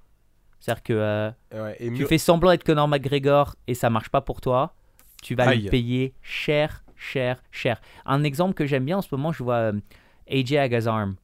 [0.60, 4.10] c'est-à-dire que euh, Ouais, et tu mieux- fais semblant d'être Conor McGregor et ça marche
[4.10, 4.74] pas pour toi,
[5.22, 5.62] tu vas Aïe.
[5.62, 7.80] le payer cher, cher, cher.
[8.06, 9.72] Un exemple que j'aime bien en ce moment, je vois euh,
[10.30, 11.16] AJ Agazarm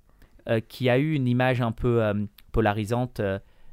[0.48, 2.14] euh, qui a eu une image un peu euh,
[2.52, 3.20] polarisante,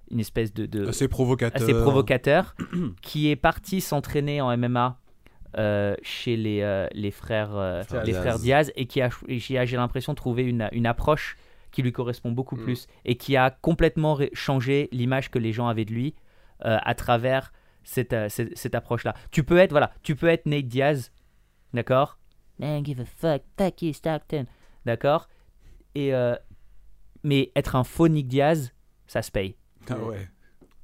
[0.10, 1.62] une espèce de, de- Assez provocateur.
[1.62, 2.56] assez provocateur,
[3.02, 4.98] qui est parti s'entraîner en MMA
[6.02, 8.18] chez les, les frères les Diaz.
[8.22, 11.38] frères Diaz et qui a j'ai l'impression trouvé une, une approche
[11.72, 12.64] qui lui correspond beaucoup Mm.
[12.64, 16.16] plus et qui a complètement changé l'image que les gens avaient de lui
[16.66, 17.52] euh, à travers
[17.84, 19.14] cette, euh, cette, cette approche-là.
[19.32, 21.12] Tu peux être voilà, tu peux être Nate Diaz,
[21.74, 22.18] d'accord?
[22.60, 24.46] Man, give a fuck, fuck you, Stockton,
[24.86, 25.28] d'accord?
[25.96, 26.36] Et euh,
[27.24, 28.74] mais être un faux Nick Diaz,
[29.08, 29.56] ça se paye.
[29.90, 30.30] Ah ouais.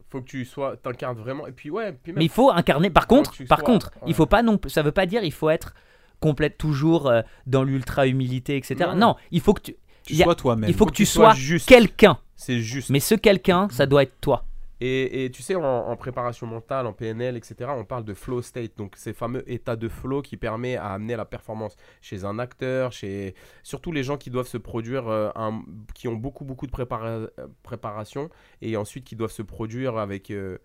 [0.10, 2.90] faut que tu sois t'incarnes vraiment et puis ouais puis même Mais il faut incarner.
[2.90, 4.08] Par contre, par sois- contre, ouais.
[4.08, 4.60] il faut pas non.
[4.68, 5.74] Ça veut pas dire il faut être
[6.20, 8.76] complète toujours euh, dans l'ultra humilité, etc.
[8.90, 8.96] Non.
[8.96, 9.16] Non.
[9.32, 9.76] il faut que tu.
[10.10, 10.70] Sois toi-même.
[10.70, 11.68] il faut que tu sois sois juste.
[11.68, 12.18] quelqu'un.
[12.36, 14.46] c'est juste Mais ce quelqu'un, ça doit être toi.
[14.80, 18.96] Et, tu sais, en, préparation mentale, en PNL, etc., on parle de flow state, donc
[18.96, 23.34] ces fameux états de flow qui permet à amener la performance chez un acteur, chez
[23.64, 25.32] surtout les gens qui doivent se produire, euh,
[25.96, 27.28] qui ont beaucoup beaucoup de prépara-
[27.64, 28.30] préparation
[28.62, 30.60] et ensuite qui doivent se produire avec euh,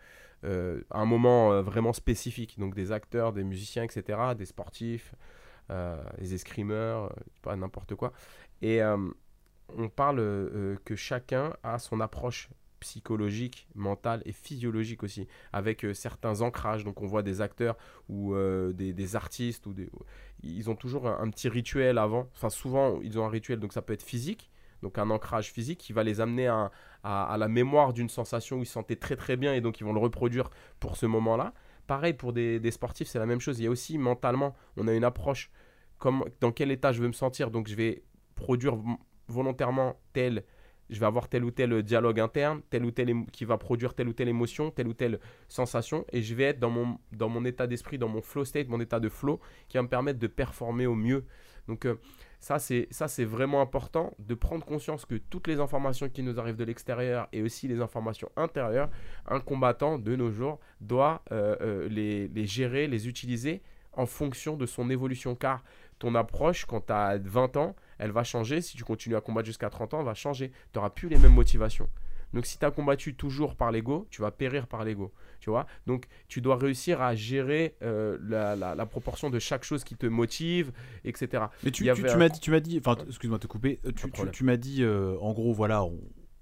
[0.45, 5.15] euh, un moment vraiment spécifique, donc des acteurs, des musiciens, etc., des sportifs,
[6.19, 8.13] des escrimeurs, pas n'importe quoi.
[8.61, 10.19] Et on parle
[10.85, 12.51] que chacun a son approche
[12.83, 16.85] psychologique, mentale et physiologique aussi, avec euh, certains ancrages.
[16.85, 17.77] Donc on voit des acteurs
[18.09, 19.89] ou euh, des, artistes, ou des,
[20.43, 22.29] ils ont toujours un, petit rituel avant.
[22.35, 24.51] Enfin souvent ils ont un rituel, donc ça peut être physique,
[24.83, 26.71] donc un ancrage physique qui va les amener à,
[27.05, 29.93] la mémoire d'une sensation où ils se sentaient très très bien et donc ils vont
[29.93, 30.51] le reproduire
[30.81, 31.55] pour ce moment-là.
[31.87, 33.59] Pareil pour des, sportifs, c'est la même chose.
[33.59, 35.51] Il y a aussi mentalement, on a une approche,
[35.99, 38.05] comme, dans quel état je veux me sentir, donc je vais
[38.35, 38.77] produire
[39.29, 40.45] volontairement tel
[40.93, 44.09] je vais avoir tel ou tel dialogue interne, tel ou tel qui va produire telle
[44.09, 47.45] ou telle émotion, telle ou telle sensation, et je vais être dans mon, dans mon
[47.45, 50.27] état d'esprit, dans mon flow state, mon état de flow, qui va me permettre de
[50.27, 51.25] performer au mieux.
[51.69, 51.97] Donc euh,
[52.41, 56.65] ça, c'est vraiment important de prendre conscience que toutes les informations qui nous arrivent de
[56.65, 58.91] l'extérieur et aussi les informations intérieures,
[59.27, 63.63] un combattant de nos jours doit euh, euh, les, les gérer, les utiliser
[63.93, 65.37] en fonction de son évolution.
[65.37, 65.63] Car
[66.01, 68.61] ton approche, quand tu as 20 ans, elle va changer.
[68.61, 70.51] Si tu continues à combattre jusqu'à 30 ans, elle va changer.
[70.51, 71.89] Tu n'auras plus les mêmes motivations.
[72.35, 75.13] Donc si tu as combattu toujours par l'ego, tu vas périr par l'ego.
[75.41, 75.67] Tu vois?
[75.87, 79.97] Donc tu dois réussir à gérer euh, la, la- la proportion de chaque chose qui
[79.97, 80.73] te motive,
[81.05, 81.45] etc.
[81.63, 83.81] Mais tu, un- m'as dit, tu m'as dit, enfin, excuse-moi de te couper.
[83.85, 83.93] euh,
[84.33, 86.01] Tu, m'as dit, euh, en gros, voilà, on-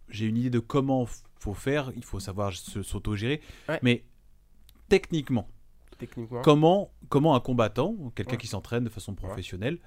[0.09, 1.07] j'ai une idée de comment
[1.41, 1.91] faut faire.
[1.97, 3.41] Il faut savoir s'auto-gérer.
[3.69, 3.81] Ouais.
[3.83, 4.05] Mais
[4.89, 5.49] techniquement,
[5.99, 6.41] Techniquement.
[6.43, 8.39] comment, comment un combattant, quelqu'un Ouais.
[8.39, 9.79] qui s'entraîne de façon professionnelle,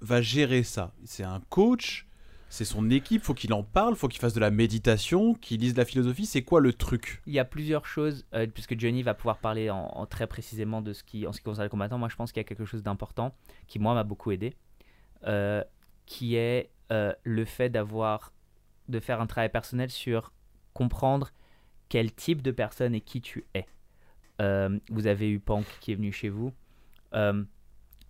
[0.00, 2.06] va gérer ça C'est un coach,
[2.50, 5.74] c'est son équipe, faut qu'il en parle, faut qu'il fasse de la méditation, qu'il lise
[5.74, 6.26] de la philosophie.
[6.26, 7.22] C'est quoi le truc?
[7.26, 10.92] Il y a plusieurs choses, euh, puisque Johnny va pouvoir parler en, très précisément de
[10.92, 11.98] ce qui, en ce qui concerne les combattants.
[11.98, 13.36] Moi, je pense qu'il y a quelque chose d'important
[13.68, 14.56] qui, moi, m'a beaucoup aidé,
[15.28, 15.62] euh,
[16.06, 18.32] qui est euh, le fait d'avoir,
[18.88, 20.32] de faire un travail personnel sur
[20.74, 21.30] comprendre
[21.88, 23.66] quel type de personne et qui tu es.
[24.88, 26.50] Vous avez eu Pank qui est venu chez vous,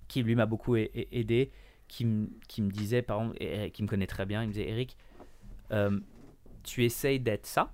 [0.07, 1.51] qui lui m'a beaucoup aidé,
[1.91, 4.97] qui, me disait, par exemple, et- qui me connaît très bien, il me disait Eric,
[5.73, 5.99] euh,
[6.63, 7.73] tu essayes d'être ça,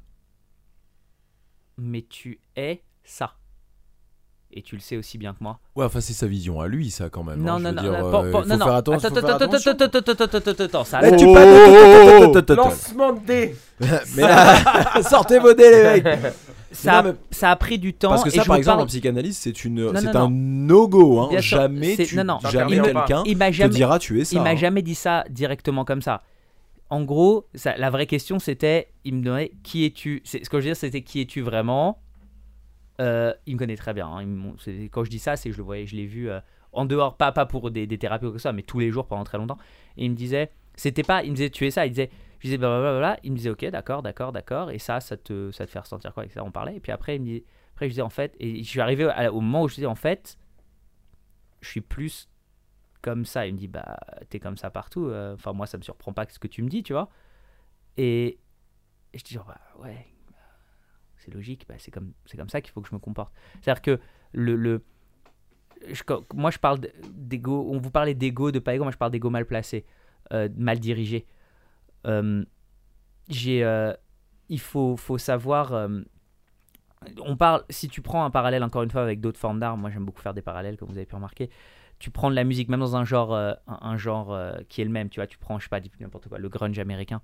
[1.76, 3.34] mais tu es ça.
[4.52, 5.58] Et tu le sais aussi bien que moi.
[5.74, 7.42] Ouais, enfin c'est sa vision à lui ça quand même.
[7.42, 8.66] Non, hein, non, non, non, euh, non, non.
[8.68, 11.26] Attends, attends, attends, attends, attends, attends, attends, attends, ça Eh, tu
[12.54, 13.56] Lancement de dés
[15.02, 16.34] sortez vos dés les mecs.
[16.76, 18.10] Ça, a- Non, mais- ça a pris du temps.
[18.10, 21.38] Parce que ça par exemple parle- en psychanalyse c'est une c'est un no go hein.
[21.38, 22.38] Jamais tu non, non.
[22.50, 24.36] jamais quelqu'un te dira tu es ça.
[24.36, 24.56] il m'a hein.
[24.56, 26.22] jamais dit ça directement comme ça.
[26.88, 30.20] En gros, ça- la vraie question c'était, il me demandait qui es-tu?
[30.24, 31.98] C'est- Ce que je veux dire, c'était qui es-tu vraiment?
[33.00, 34.06] Euh, il me connaît très bien.
[34.08, 34.22] hein.
[34.66, 36.40] Il quand je dis ça, c'est que je le voyais, je l'ai vu euh,
[36.72, 38.78] en dehors, pas pas pour des, des thérapies ou quoi que ce soit, mais tous
[38.78, 39.58] les jours pendant très longtemps.
[39.98, 41.86] Et il me disait, c'était pas, il me disait tu es ça.
[41.86, 43.18] Il disait, Je disais blablabla.
[43.22, 44.70] Il me disait, ok, d'accord, d'accord, d'accord.
[44.70, 46.40] Et ça, ça te, ça te fait ressentir quoi etc.
[46.44, 46.76] On parlait.
[46.76, 47.18] Et puis après,
[47.74, 49.94] après, je disais, en fait, et je suis arrivé au moment où je disais, en
[49.94, 50.38] fait,
[51.60, 52.28] je suis plus
[53.02, 53.46] comme ça.
[53.46, 53.98] Il me dit, bah,
[54.28, 55.06] t'es comme ça partout.
[55.06, 57.08] euh, Enfin, moi, ça me surprend pas ce que tu me dis, tu vois.
[57.96, 58.38] Et,
[59.12, 60.36] et je dis, genre, bah, ouais, bah,
[61.16, 63.32] c'est logique, bah, c'est comme, comme ça qu'il faut que je me comporte.
[63.60, 64.00] C'est-à-dire que
[64.32, 64.56] le.
[64.56, 64.82] le
[66.34, 66.80] moi, je parle
[67.10, 67.68] d'ego.
[67.70, 68.84] On vous parlait d'ego, de pas ego.
[68.84, 69.84] Moi, je parle d'ego mal placé,
[70.32, 71.26] euh, mal dirigé.
[72.06, 72.44] Euh,
[73.46, 73.94] euh,
[74.48, 75.72] il faut, savoir.
[75.72, 76.00] euh,
[77.20, 77.64] on parle.
[77.70, 80.22] Si tu prends un parallèle encore une fois avec d'autres formes d'art, moi j'aime beaucoup
[80.22, 81.50] faire des parallèles, comme vous avez pu remarquer.
[81.98, 84.38] Tu prends de la musique, même dans un genre, un, genre
[84.68, 85.08] qui est le même.
[85.08, 87.22] Tu vois, tu prends, je sais pas, n'importe quoi, le grunge américain.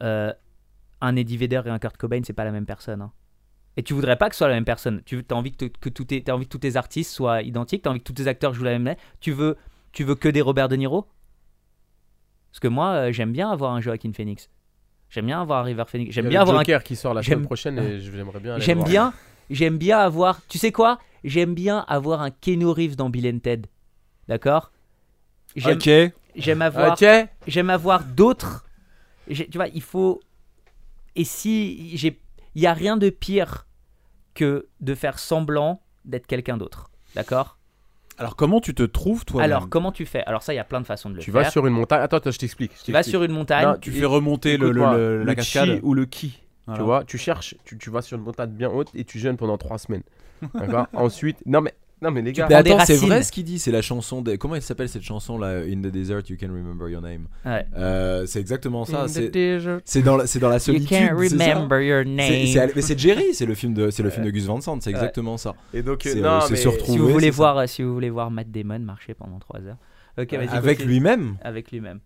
[0.00, 3.02] Un Eddie Vedder et un Kurt Cobain, c'est pas la même personne.
[3.02, 3.12] hein.
[3.76, 5.02] Et tu voudrais pas que ce soit la même personne.
[5.04, 7.82] Tu as envie que, tous tes artistes soient identiques.
[7.82, 8.96] Tu as envie que tous tes acteurs jouent la même.
[9.20, 9.56] Tu veux,
[9.92, 11.06] tu veux que des Robert De Niro?
[12.50, 14.48] Parce que moi, euh, j'aime bien avoir un Joaquin Phoenix.
[15.10, 16.08] J'aime bien avoir un River Phoenix.
[16.08, 18.00] Il y J'aime a bien le avoir un Joker qui sort la semaine prochaine et
[18.00, 18.58] j'aimerais bien.
[18.58, 19.12] J'aime bien,
[19.50, 20.44] j'aime bien avoir.
[20.46, 20.98] Tu sais quoi?
[21.24, 23.68] J'aime bien avoir un Keanu Reeves dans Bill and Ted.
[24.28, 24.72] D'accord?
[25.54, 25.88] J'aime Ok.
[26.34, 27.06] j'aime avoir, Ok.
[27.46, 28.66] j'aime avoir d'autres.
[29.28, 30.20] Tu vois, il faut.
[31.14, 32.20] Et si j'ai,
[32.54, 33.66] il y a rien de pire
[34.34, 36.90] que de faire semblant d'être quelqu'un d'autre.
[37.14, 37.58] D'accord?
[38.18, 40.22] Alors comment tu te trouves toi Alors comment tu fais?
[40.24, 41.42] Alors ça, il y a plein de façons de le Tu faire.
[41.42, 42.00] vas sur une montagne.
[42.00, 42.72] Attends, attends, je t'explique.
[42.82, 43.66] Tu vas sur une montagne.
[43.66, 46.42] Non, tu fais remonter le, le- Écoute-moi, le- la le cascade chi ou le qui
[46.74, 49.36] Tu vois, tu cherches, tu, tu vas sur une montagne bien haute et tu jeûnes
[49.36, 50.02] pendant trois semaines.
[50.54, 50.86] D'accord?
[50.94, 53.70] Ensuite, non mais, non mais les gars, Mais attends, c'est vrai ce qu'il dit, c'est
[53.70, 54.36] la chanson de...
[54.36, 57.26] Comment elle s'appelle cette chanson là In the desert, you can remember your name?
[57.44, 57.66] Ouais.
[57.76, 59.06] Euh, c'est exactement ça.
[59.08, 60.88] C'est dans, la- c'est dans la You solitude.
[60.88, 61.54] can't c'est ça?
[61.54, 62.46] Remember your name.
[62.46, 64.80] c'est- mais c'est Jerry, c'est le film de, c'est le film de Gus Van Sant,
[64.82, 65.54] c'est exactement ça.
[65.72, 66.84] Et donc, euh, C'est, non, euh, c'est mais.
[66.84, 67.36] Si vous voulez ça.
[67.36, 69.78] voir, euh, si vous voulez voir Matt Damon marcher pendant 3 heures.
[70.18, 70.48] Ok, vas-y.
[70.48, 72.00] Avec lui-même, Avec lui-même.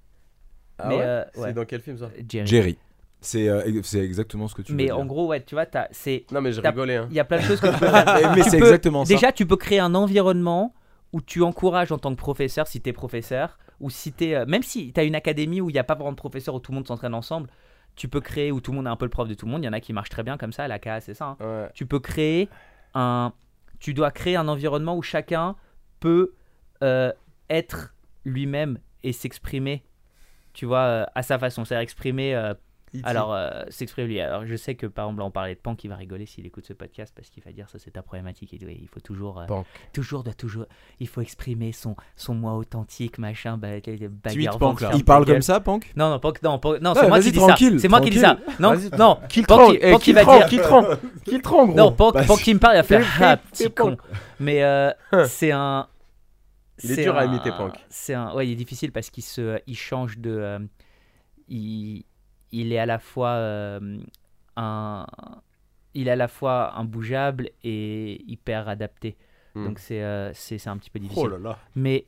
[0.78, 1.02] Ah mais ouais?
[1.04, 2.10] euh, C'est dans quel film ça?
[2.28, 2.46] Jerry.
[2.46, 2.78] Jerry.
[3.22, 4.98] C'est euh, c'est exactement ce que tu veux Mais dire.
[4.98, 6.96] en gros, ouais, tu vois, t'as- c'est, Non mais je T'as- rigolais.
[6.96, 7.06] Hein.
[7.10, 8.04] il y a plein de choses que tu peux faire.
[8.06, 9.12] Mais, mais Tu c'est peux- exactement ça.
[9.12, 10.74] Déjà, tu peux créer un environnement
[11.12, 14.46] où tu encourages en tant que professeur, si tu es professeur, ou si tu es.
[14.46, 16.60] même si tu as une académie où il n'y a pas vraiment de professeurs, où
[16.60, 17.50] tout le monde s'entraîne ensemble,
[17.96, 19.52] tu peux créer, où tout le monde est un peu le prof de tout le
[19.52, 19.62] monde.
[19.62, 21.36] Il y en a qui marchent très bien comme ça, la KA, c'est ça.
[21.40, 21.44] hein.
[21.44, 21.68] Ouais.
[21.74, 22.48] Tu peux créer
[22.94, 23.32] un.
[23.80, 25.56] Tu dois créer un environnement où chacun
[26.00, 26.32] peut
[26.82, 27.12] euh,
[27.50, 27.92] être
[28.24, 29.82] lui-même et s'exprimer,
[30.52, 31.64] tu vois, euh, à sa façon.
[31.66, 32.34] C'est-à-dire exprimer.
[32.34, 32.54] euh,
[33.04, 34.20] alors, euh, s'exprimer lui.
[34.20, 36.44] Alors, je sais que par exemple, là, on parlait de Pan qui va rigoler s'il
[36.46, 38.52] écoute ce podcast parce qu'il va dire ça, c'est ta problématique.
[38.52, 39.40] Et il faut toujours.
[39.40, 39.66] euh, Pank.
[39.92, 40.66] toujours, doit toujours.
[40.98, 43.56] Il faut exprimer son, son moi authentique, machin.
[43.58, 45.92] Bah, bagarre, Pank, Il parle comme ça, Pank?
[45.96, 47.78] Non, non, Pank, non, Pank- non, Ouais, c'est moi vas-y, qui dis tranquille, ça.
[47.78, 48.38] C'est moi qui dis ça.
[48.58, 48.90] Non, Vas-y.
[48.98, 49.18] non.
[49.28, 50.46] Qu'il Pank, il- Pank, il va dire.
[50.46, 50.60] qu'il
[51.42, 51.66] gros.
[51.74, 52.26] Non, Pank.
[52.26, 53.96] Pank qui me parle, il va faire ah, petit con.
[53.96, 54.00] Pank.
[54.40, 54.90] Mais euh,
[55.26, 55.86] c'est un.
[56.82, 57.74] Il est c'est dur à un- imiter, Pank.
[57.88, 58.34] C'est un.
[58.34, 60.30] Ouais, il est difficile parce qu'il se, il change de.
[60.30, 60.58] euh,
[61.48, 62.04] il,
[62.52, 63.98] il est à la fois euh,
[64.56, 65.06] un.
[65.94, 69.16] Il est à la fois imbougeable et hyper adapté.
[69.54, 69.64] Hmm.
[69.66, 71.24] Donc c'est euh, c'est c'est un petit peu difficile.
[71.26, 71.58] Oh là là.
[71.74, 72.04] Mais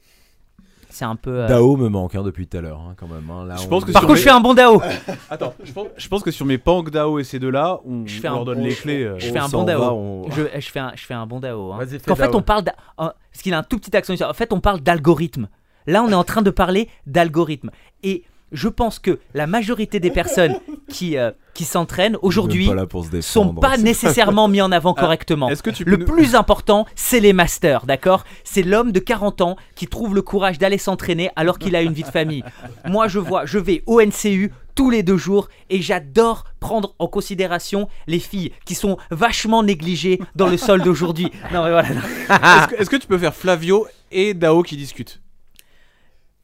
[0.88, 1.42] c'est un peu.
[1.42, 3.28] euh, Dao me manque hein, depuis tout à l'heure, hein, quand même.
[3.30, 3.44] hein.
[3.44, 4.80] Là, Je on- pense que Par contre, mes- je fais un bon DAO.
[5.30, 8.20] Attends, je pense, je pense que sur mes Pank Dao et ces deux-là, on, Je
[8.20, 9.02] fais on un leur donne bon- les clés.
[9.02, 9.18] euh.
[9.18, 9.80] je fais un bon DAO.
[9.80, 11.72] va, on- Je, je fais un, je fais un bon DAO.
[11.72, 11.84] Hein.
[11.86, 12.36] Fais Qu'en fait, DAO.
[12.36, 12.64] on parle.
[12.98, 14.14] en- Parce qu'il a un tout petit accent.
[14.22, 15.48] En fait, on parle d'algorithme.
[15.88, 17.70] Là, on est en train de parler d'algorithme.
[18.04, 20.54] Et je pense que la majorité des personnes
[20.88, 25.48] qui, euh, qui s'entraînent aujourd'hui se sont pas nécessairement mis en avant correctement.
[25.48, 28.24] Est-ce que tu Le nous- plus important, c'est les masters, d'accord?
[28.44, 31.92] C'est l'homme de 40 ans qui trouve le courage d'aller s'entraîner alors qu'il a une
[31.92, 32.44] vie de famille.
[32.86, 37.06] Moi, je vois, je vais au NCU tous les deux jours et j'adore prendre en
[37.06, 41.30] considération les filles qui sont vachement négligées dans le sol d'aujourd'hui.
[41.52, 41.88] Non, mais voilà.
[41.90, 42.00] non.
[42.30, 45.20] Est-ce que, est-ce que tu peux faire Flavio et Dao qui discutent?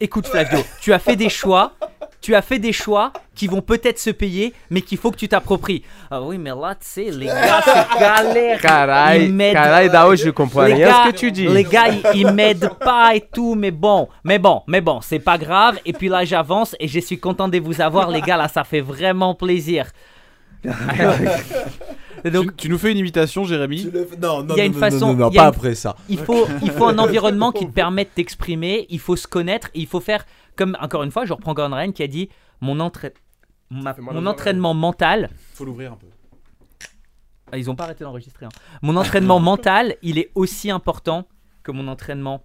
[0.00, 1.72] Écoute, Flavio, tu as fait des choix.
[2.20, 5.28] Tu as fait des choix qui vont peut-être se payer, mais qu'il faut que tu
[5.28, 5.84] t'appropries.
[6.10, 8.60] Ah oui, mais là, tu sais, les gars, c'est galère.
[8.60, 11.46] Caray, Ils m'aident- caray, Dao, je comprends Les rien gars, ce que tu dis.
[11.46, 15.20] Les gars, ils, ils m'aident pas et tout, mais bon, mais bon, mais bon, c'est
[15.20, 15.78] pas grave.
[15.86, 18.36] Et puis là, j'avance et je suis content de vous avoir, les gars.
[18.36, 19.86] Là, ça fait vraiment plaisir.
[22.24, 24.64] Et donc, tu, tu nous fais une imitation, Jérémy le Non, non, Il y a
[24.64, 25.94] non, une non, façon- non, non, il y a pas une- après ça.
[26.08, 28.86] il faut, il faut un environnement qui te permette de t'exprimer.
[28.90, 29.68] Il faut se connaître.
[29.74, 30.24] Il faut faire,
[30.58, 32.28] comme encore une fois, je reprends Gordon Ryan qui a dit
[32.60, 33.10] mon, entra-
[33.70, 34.34] ma- Fais-moi mon l'oreille.
[34.34, 35.30] entraînement mental.
[35.54, 36.06] Faut l'ouvrir un peu.
[37.50, 38.44] Ah, Ils ont pas arrêté d'enregistrer.
[38.44, 38.50] hein.
[38.82, 41.26] Mon entraînement mental, il est aussi important
[41.62, 42.44] que mon entraînement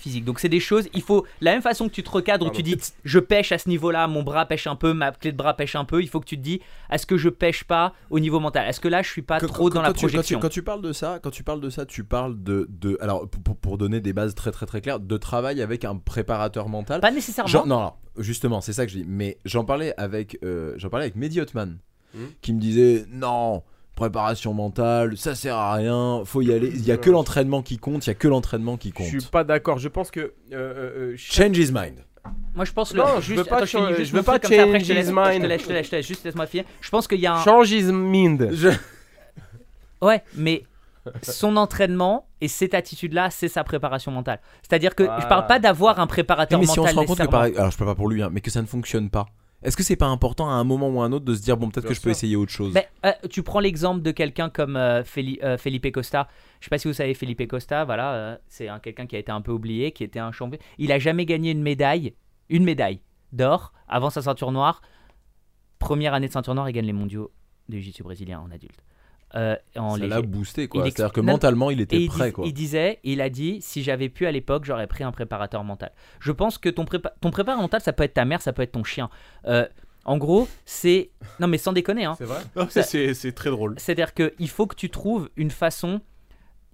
[0.00, 0.24] physique.
[0.24, 2.56] Donc c'est des choses, il faut la même façon que tu te recadres où Pardon.
[2.56, 5.36] tu dis je pêche à ce niveau-là, mon bras pêche un peu, ma clé de
[5.36, 6.60] bras pêche un peu, il faut que tu te dis
[6.90, 8.66] est-ce que je pêche pas au niveau mental?
[8.68, 10.12] Est-ce que là je suis pas Quand- trop quand- dans la quand tu- quand tu-
[10.14, 10.40] projection?
[10.40, 13.28] Quand tu, parles de ça, quand tu parles de ça, tu parles de, de alors
[13.28, 17.00] pour- donner des bases très très très claires, de travail avec un préparateur mental.
[17.00, 17.66] Pas nécessairement.
[17.66, 19.04] Non, non, justement, c'est ça que je dis.
[19.06, 21.78] Mais j'en parlais avec, euh, j'en parlais avec Mehdi Hotman,
[22.14, 22.18] Hmm.
[22.42, 23.62] qui me disait non,
[24.00, 26.68] préparation mentale, ça sert à rien, faut y aller.
[26.74, 29.06] Il y a que l'entraînement qui compte, il y a que l'entraînement qui Je compte.
[29.06, 29.78] suis pas d'accord.
[29.78, 30.20] Je pense que.
[30.20, 32.04] euh, euh, euh, chaque- Change his mind.
[32.54, 34.16] Moi je pense Non, le, je juste, veux pas attends, je finis cha- juste je
[34.16, 35.44] veux pas ça, après, je te change laisse- his Je te mind.
[35.46, 36.64] laisse, je te laisse, je te laisse, juste laisse-moi finir.
[36.80, 38.48] Je pense qu'il y a un Change his mind.
[38.52, 38.68] Je-
[40.02, 40.64] Ouais, mais
[41.22, 44.40] son entraînement et cette attitude-là, c'est sa préparation mentale.
[44.62, 45.26] C'est-à-dire que je Voilà.
[45.26, 47.42] parle pas d'avoir un préparateur mais si on mental se rend compte que par...
[47.42, 49.26] alors je peux pas pour lui, hein, mais que ça ne fonctionne pas.
[49.62, 51.56] Est-ce que c'est pas important à un moment ou à un autre de se dire
[51.58, 52.72] bon peut-être que je peux essayer autre chose
[53.04, 56.28] euh, tu prends l'exemple de quelqu'un comme euh, Feli- euh, Felipe Costa.
[56.60, 59.30] Je sais pas si vous savez Felipe Costa, voilà, c'est un quelqu'un qui a été
[59.32, 60.58] un peu oublié, qui était un champion.
[60.78, 62.14] Il a jamais gagné une médaille,
[62.48, 63.00] une médaille
[63.32, 64.80] d'or avant sa ceinture noire.
[65.78, 67.30] Première année de ceinture noire, il gagne les mondiaux
[67.68, 68.82] de jiu-jitsu brésilien en adulte.
[69.36, 70.82] Euh, en Ça l'a boosté quoi.
[70.86, 72.46] Il C'est-à-dire que Non, mentalement il était il, prêt dis- quoi.
[72.46, 75.92] il disait, il a dit, si j'avais pu à l'époque, j'aurais pris un préparateur mental.
[76.18, 78.62] Je pense que ton, prépa- ton préparateur mental, ça peut être ta mère, ça peut
[78.62, 79.08] être ton chien.
[79.46, 79.66] Euh,
[80.04, 81.10] en gros, c'est...
[81.38, 82.14] Non mais sans déconner, hein.
[82.18, 82.40] C'est vrai.
[83.14, 83.74] C'est- très drôle.
[83.78, 86.00] C'est-à-dire qu'il faut que tu trouves une façon,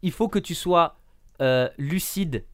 [0.03, 0.99] il faut que tu sois
[1.43, 2.45] euh, lucide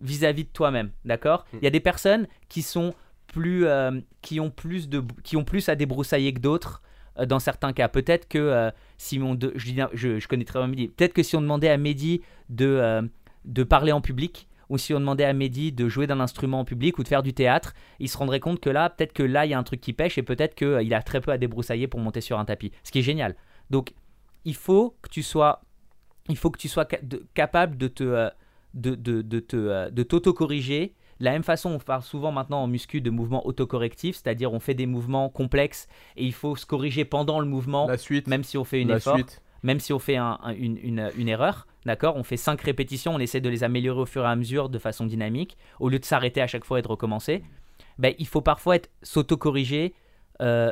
[0.00, 1.46] vis-à-vis de toi-même, d'accord?
[1.52, 1.56] Mm.
[1.60, 2.94] Il y a des personnes qui sont
[3.28, 6.82] plus, euh, qui ont plus de, qui ont plus à débroussailler que d'autres.
[7.18, 11.12] Euh, Dans certains cas, peut-être que euh, si on je, connais très bien Mehdi, peut-être
[11.12, 13.02] que si on demandait à Mehdi de, euh,
[13.44, 16.64] de parler en public, ou si on demandait à Mehdi de jouer d'un instrument en
[16.64, 19.46] public ou de faire du théâtre, il se rendrait compte que là, peut-être que là,
[19.46, 21.86] il y a un truc qui pêche et peut-être qu'il a très peu à débroussailler
[21.86, 22.72] pour monter sur un tapis.
[22.82, 23.34] Ce qui est génial.
[23.70, 23.94] Donc,
[24.44, 25.62] il faut que tu sois,
[26.28, 26.86] il faut que tu sois
[27.32, 28.30] capable de te,
[28.74, 30.94] de, de, te, de t'auto-corriger.
[31.20, 34.60] De la même façon, on parle souvent maintenant en muscu de mouvements autocorrectifs, c'est-à-dire on
[34.60, 38.28] fait des mouvements complexes et il faut se corriger pendant le mouvement, La suite.
[38.28, 39.42] même si on fait une La effort suite.
[39.64, 42.14] même si on fait un- un- une, une- une erreur, d'accord?
[42.16, 44.78] On fait 5 répétitions, on essaie de les améliorer au fur et à mesure de
[44.78, 47.42] façon dynamique, au lieu de s'arrêter à chaque fois et de recommencer.
[47.98, 49.94] Ben, il faut parfois être s'auto-corriger
[50.40, 50.70] euh,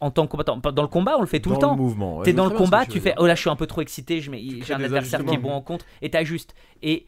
[0.00, 0.56] en tant que combattant.
[0.56, 1.76] Dans le combat, on le fait tout dans le temps.
[1.76, 2.18] mouvement.
[2.18, 4.20] ouais, T'es dans le combat, tu fais oh là je suis un peu trop excité,
[4.20, 6.54] je mets- j'ai un adversaire qui est bon en contre et t'ajustes.
[6.82, 7.06] Et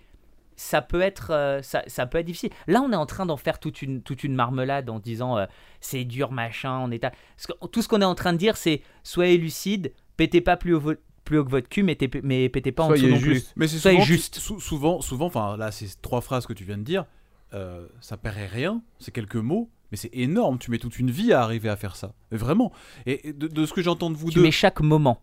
[0.56, 2.51] ça peut être euh, ça, ça peut être difficile.
[2.66, 5.47] Là, on est en train d'en faire toute une toute une marmelade en disant euh,
[5.81, 7.12] c'est dur machin, on est à...
[7.72, 10.94] Tout ce qu'on est en train de dire c'est soyez lucide, pétez pas plus haut,
[11.24, 13.52] plus haut que votre cul, mais, mais pétez pas en Soyez dessous non plus.
[13.56, 14.39] Mais c'est souvent, juste.
[14.39, 17.05] sou- souvent, souvent, enfin là, c'est trois phrases que tu viens de dire.
[17.55, 20.59] euh, ça paraît rien, c'est quelques mots, mais c'est énorme.
[20.59, 22.12] Tu mets toute une vie à arriver à faire ça.
[22.31, 22.72] Vraiment.
[23.06, 25.20] Et de, de ce que j'entends de vous Tu deux, mets chaque moment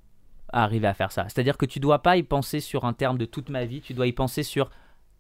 [0.54, 1.26] à arriver à faire ça.
[1.30, 3.94] C'est-à-dire que tu dois pas y penser sur un terme de toute ma vie, tu
[3.94, 4.70] dois y penser sur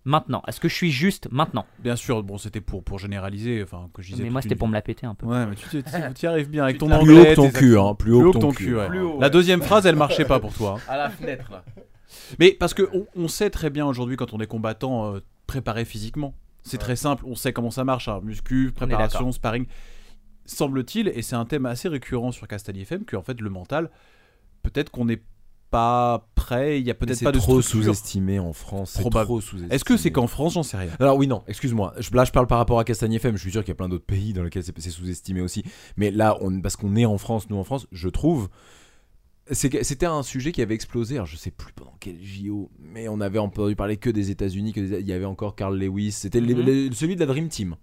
[0.05, 0.41] maintenant.
[0.47, 1.65] Est-ce que je suis juste maintenant?
[1.79, 4.23] Bien sûr, bon, c'était pour pour généraliser, enfin que je disais.
[4.23, 5.25] Mais moi, c'était une pour me la péter un peu.
[5.25, 7.29] Ouais, mais tu tu- tu- tu y arrives bien avec ton Plus Plus haut anglais.
[7.31, 7.95] que ton cul, hein.
[7.95, 8.75] Plus haut que ton cul.
[8.75, 8.87] ouais.
[9.19, 10.77] La deuxième phrase, elle marchait pas pour toi.
[10.77, 10.81] hein.
[10.91, 11.63] À la fenêtre là.
[12.39, 15.85] Mais parce que on, on sait très bien aujourd'hui quand on est combattant euh, préparé
[15.85, 16.33] physiquement.
[16.63, 16.83] C'est Ouais.
[16.83, 19.65] très simple, on sait comment ça marche, hein, muscu, préparation, sparring.
[20.45, 23.89] Semble-t-il, et c'est un thème assez récurrent sur Castagne FM, que en fait le mental,
[24.63, 25.21] peut-être qu'on n'est
[25.71, 28.91] pas prêt, il y a peut-être pas de trop sous-estimé en France.
[28.95, 29.25] C'est Probable.
[29.25, 29.73] trop sous-estimé.
[29.73, 30.91] Est-ce que c'est qu'en France, j'en sais rien?
[30.99, 31.93] Alors oui, non, excuse-moi.
[31.97, 33.37] Je- Là, je parle par rapport à Castagne FM.
[33.37, 35.63] Je suis sûr qu'il y a plein d'autres pays dans lesquels c'est c'est sous-estimé aussi.
[35.97, 38.49] Mais là, on, parce qu'on est en France, nous en France, je trouve.
[39.51, 41.15] C'était un sujet qui avait explosé.
[41.15, 44.71] Alors, je sais plus pendant quel JO, mais on avait entendu parler que des États-Unis.
[44.71, 46.11] que des- Il y avait encore Carl Lewis.
[46.11, 46.93] C'était Mhm.
[46.93, 47.75] celui de la Dream Team.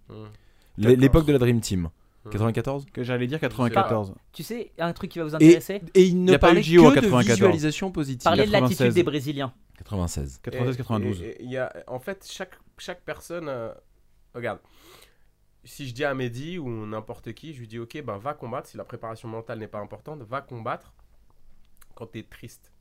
[0.78, 1.89] L'é- L'époque de la Dream Team.
[2.24, 2.32] Mhm.
[2.32, 4.15] 94 Que j'allais dire 94.
[4.32, 6.49] Tu sais, un truc qui va vous et, intéresser et il ne y a pas
[6.49, 7.31] eu parlait de 94.
[7.39, 8.24] visualisation positive.
[8.24, 8.78] Parlez de 96.
[8.81, 9.53] l'attitude des Brésiliens.
[9.78, 10.40] 96.
[10.43, 11.23] 93-92.
[11.23, 13.49] Et- et- et il y a, en fait, chaque, chaque personne.
[13.49, 13.73] euh,
[14.35, 14.59] regarde.
[15.65, 18.69] Si je dis à Mehdi ou n'importe qui, je lui dis Ok, ben va combattre.
[18.69, 20.93] Si la préparation mentale n'est pas importante, va combattre
[21.95, 22.73] quand t'es triste.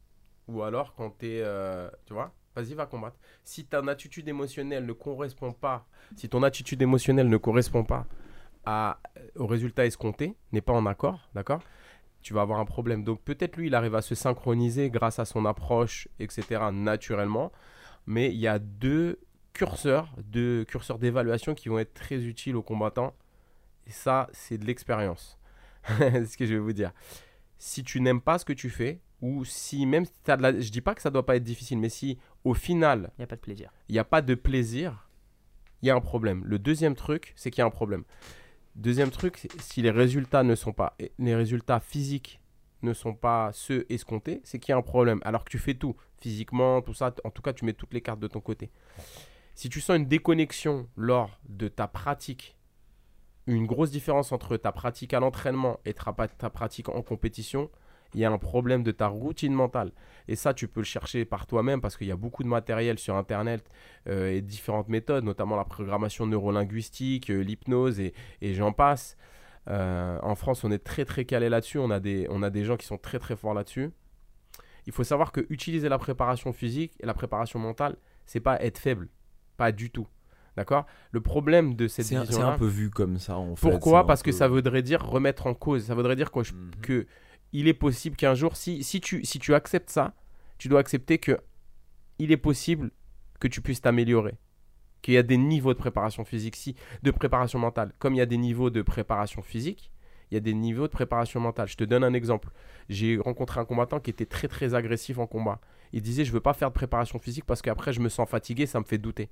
[0.48, 1.42] Ou alors quand t'es.
[1.42, 3.18] euh, tu vois Vas-y, va combattre.
[3.44, 5.86] Si ton attitude émotionnelle ne correspond pas.
[6.16, 8.08] Si ton attitude émotionnelle ne correspond pas
[8.70, 9.00] à,
[9.38, 11.62] au résultat escompté, n'est pas en accord, d'accord?
[12.22, 13.06] Tu vas avoir un problème.
[13.06, 17.54] Donc peut-être lui, il arrive à se synchroniser grâce à son approche, etc., naturellement.
[18.08, 19.22] Mais il y a deux
[19.54, 23.14] curseurs, deux curseurs d'évaluation qui vont être très utiles aux combattants.
[23.86, 25.40] Et ça, c'est de l'expérience.
[25.98, 26.92] c'est ce que je vais vous dire.
[27.58, 30.60] Si tu n'aimes pas ce que tu fais, ou si même si t'as de la...
[30.60, 33.24] Je dis pas que ça doit pas être difficile, mais si au final, Il n'y
[33.24, 33.72] a pas de plaisir.
[33.88, 35.08] il n'y a pas de plaisir,
[35.82, 36.44] il y a un problème.
[36.46, 38.04] Le deuxième truc, c'est qu'il y a un problème.
[38.78, 42.40] Deuxième truc, si les résultats ne sont pas, les résultats physiques
[42.84, 45.20] ne sont pas ceux escomptés, c'est qu'il y a un problème.
[45.26, 48.02] Alors que tu fais tout, physiquement, tout ça, en tout cas, tu mets toutes les
[48.02, 48.70] cartes de ton côté.
[49.56, 52.56] Si tu sens une déconnexion lors de ta pratique,
[53.48, 57.72] une grosse différence entre ta pratique à l'entraînement et ta, ta pratique en compétition,
[58.14, 59.92] il y a un problème de ta routine mentale.
[60.28, 63.00] Et ça, tu peux le chercher par toi-même parce qu'il y a beaucoup de matériel
[63.00, 63.70] sur Internet
[64.08, 69.18] euh, et différentes méthodes, notamment la programmation neurolinguistique, euh, l'hypnose et, et j'en passe.
[69.70, 71.78] Euh, en France, on est très très calé là-dessus.
[71.78, 73.90] On, a des- on a des gens qui sont très très forts là-dessus.
[74.86, 78.78] Il faut savoir que utiliser la préparation physique et la préparation mentale, c'est pas être
[78.78, 79.10] faible.
[79.58, 80.08] Pas du tout.
[80.56, 80.86] D'accord?
[81.12, 82.54] Le problème de cette C'est un, c'est vision-là.
[82.54, 83.70] un peu vu comme ça en fait.
[83.70, 84.08] Pourquoi?
[84.08, 85.84] Parce que ça voudrait dire remettre en cause.
[85.86, 86.72] Ça voudrait dire je- Mhm.
[86.82, 87.06] que
[87.54, 90.14] il est possible qu'un jour, si, si, tu, si tu acceptes ça,
[90.58, 91.40] tu dois accepter que
[92.20, 92.92] il est possible
[93.40, 94.36] que tu puisses t'améliorer.
[95.02, 97.94] Qu'il y a des niveaux de préparation physique, si, de préparation mentale.
[98.00, 99.92] Comme il y a des niveaux de préparation physique,
[100.32, 101.68] il y a des niveaux de préparation mentale.
[101.68, 102.50] Je te donne un exemple.
[102.90, 105.62] J'ai rencontré un combattant qui était très très agressif en combat.
[105.94, 108.66] Il disait je veux pas faire de préparation physique parce qu'après je me sens fatigué,
[108.66, 109.30] ça me fait douter.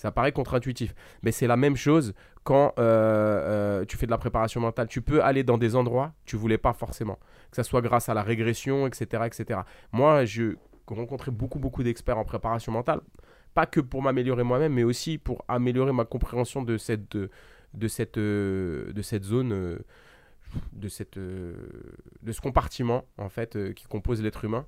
[0.00, 0.94] Ça paraît contre-intuitif.
[1.22, 4.88] Mais c'est la même chose quand euh, euh, tu fais de la préparation mentale.
[4.88, 7.18] Tu peux aller dans des endroits que tu voulais pas forcément.
[7.50, 9.24] Que ce soit grâce à la régression, etc.
[9.26, 9.60] etc.
[9.92, 10.54] Moi, je
[10.86, 13.02] rencontré beaucoup, beaucoup d'experts en préparation mentale.
[13.52, 17.28] Pas que pour m'améliorer moi-même, mais aussi pour améliorer ma compréhension de cette, euh,
[19.20, 19.50] zone,
[20.72, 20.88] de,
[22.22, 24.64] de ce compartiment, en fait, qui compose l'être humain.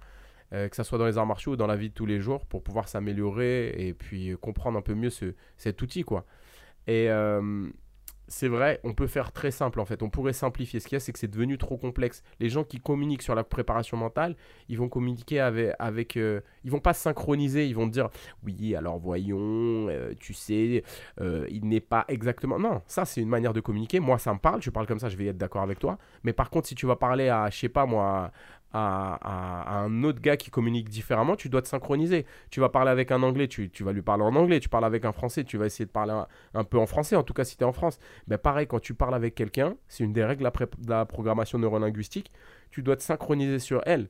[0.53, 2.21] Euh, que ce soit dans les arts martiaux ou dans la vie de tous les
[2.21, 6.27] jours, pour pouvoir s'améliorer et puis euh, comprendre un peu mieux ce, cet outil, quoi.
[6.87, 7.69] Et euh,
[8.29, 10.03] c'est vrai, on peut faire très simple en fait.
[10.03, 10.81] On pourrait simplifier.
[10.81, 12.23] Ce qu'il y a, c'est que c'est devenu trop complexe.
[12.41, 14.37] Les gens qui communiquent sur la préparation mentale,
[14.69, 15.75] ils vont communiquer avec.
[15.79, 17.67] avec euh, ils vont pas synchroniser.
[17.67, 18.09] Ils vont dire
[18.43, 19.89] Oui, alors voyons,
[20.19, 20.83] tu sais,
[21.21, 22.59] il n'est pas exactement.
[22.59, 24.01] Non, ça, c'est une manière de communiquer.
[24.01, 24.63] Moi, ça me parle.
[24.63, 25.99] Je parle comme ça, je vais être d'accord avec toi.
[26.25, 28.33] Mais par contre, si tu vas parler à, je sais pas moi,
[28.73, 32.27] à, un autre gars qui communique différemment, tu dois te synchroniser.
[32.51, 34.61] Tu vas parler avec un anglais, tu, vas lui parler en anglais.
[34.61, 36.15] Tu parles avec un français, tu vas essayer de parler
[36.55, 37.99] un, peu en français, en tout cas si tu es en France.
[38.27, 42.31] Ben pareil, quand tu parles avec quelqu'un, c'est une des règles de la, programmation neurolinguistique,
[42.71, 44.09] tu dois te synchroniser sur elle.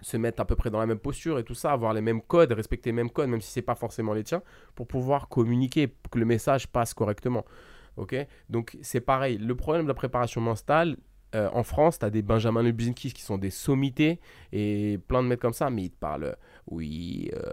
[0.00, 2.22] Se mettre à peu près dans la même posture et tout ça, avoir les mêmes
[2.22, 4.42] codes, respecter les mêmes codes, même si c'est pas forcément les tiens,
[4.74, 7.44] pour pouvoir communiquer, que le message passe correctement.
[7.96, 8.16] Ok?
[8.48, 9.38] Donc c'est pareil.
[9.38, 10.96] Le problème de la préparation mentale,
[11.34, 14.20] euh, en France, tu as des Benjamin Lubzinski qui sont des sommités
[14.52, 16.36] et plein de mecs comme ça, mais ils te parlent,
[16.66, 17.52] oui, euh,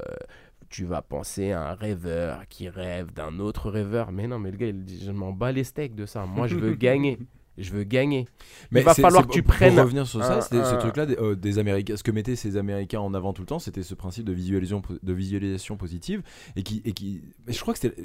[0.69, 4.11] tu vas penser à un rêveur qui rêve d'un autre rêveur.
[4.11, 6.25] Mais non, mais le gars, il dit, je m'en bats les steaks de ça.
[6.25, 7.17] Moi, je veux gagner.
[7.57, 8.25] Je veux gagner.
[8.71, 11.35] Il va falloir que tu pour prennes revenir sur ça, un- ce truc-là des, euh,
[11.35, 11.97] des Américains.
[11.97, 14.81] Ce que mettaient ces Américains en avant tout le temps, c'était ce principe de visualisation,
[15.03, 16.21] de visualisation positive
[16.55, 18.01] et qui, et qui, mais je crois que c'était,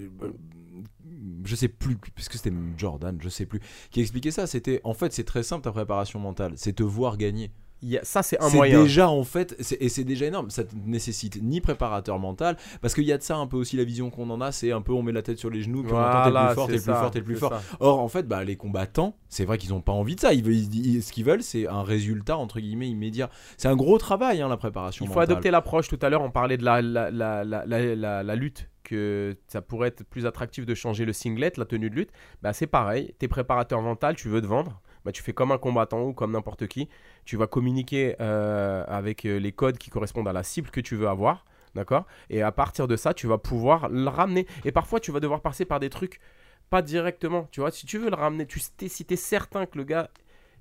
[1.45, 3.61] je sais plus, parce que c'était Jordan, je sais plus,
[3.91, 4.47] qui expliquait ça.
[4.47, 7.51] C'était, en fait, c'est très simple ta préparation mentale, c'est te voir gagner.
[7.85, 8.83] Il y a- ça, c'est un C'est moyen.
[8.83, 10.49] déjà en fait, c'est- et c'est déjà énorme.
[10.49, 13.77] Ça te nécessite ni préparateur mental, parce qu'il y a de ça un peu aussi
[13.77, 15.83] la vision qu'on en a, c'est un peu on met la tête sur les genoux,
[15.83, 17.25] puis on entend t'es le Voilà, plus fort, c'est t'es le plus fort, t'es le
[17.25, 17.61] plus c'est fort.
[17.81, 20.33] Or, en fait, bah, les combattants, c'est vrai qu'ils n'ont pas envie de ça.
[20.33, 23.29] Ils veulent, ils- ils- ce qu'ils veulent, c'est un résultat entre guillemets immédiat.
[23.59, 25.05] C'est un gros travail, hein, la préparation.
[25.05, 25.33] Il faut mentale.
[25.33, 25.89] adopter l'approche.
[25.89, 29.37] Tout à l'heure, on parlait de la, la, la, la, la, la- la lutte, que
[29.49, 32.11] ça pourrait être plus attractif de changer le singlet, la tenue de lutte.
[32.43, 33.15] Bah, c'est pareil.
[33.19, 34.81] T'es préparateur mental, tu veux te vendre.
[35.05, 36.89] Bah, tu fais comme un combattant ou comme n'importe qui.
[37.25, 40.97] Tu vas communiquer euh, avec euh, les codes qui correspondent à la cible que tu
[40.97, 41.45] veux avoir.
[41.75, 42.07] D'accord?
[42.31, 44.47] Et à partir de ça, tu vas pouvoir le ramener.
[44.65, 46.21] Et parfois, tu vas devoir passer par des trucs
[46.71, 47.49] pas directement.
[47.51, 50.09] Tu vois, si tu veux le ramener, tu, si tu es certain que le gars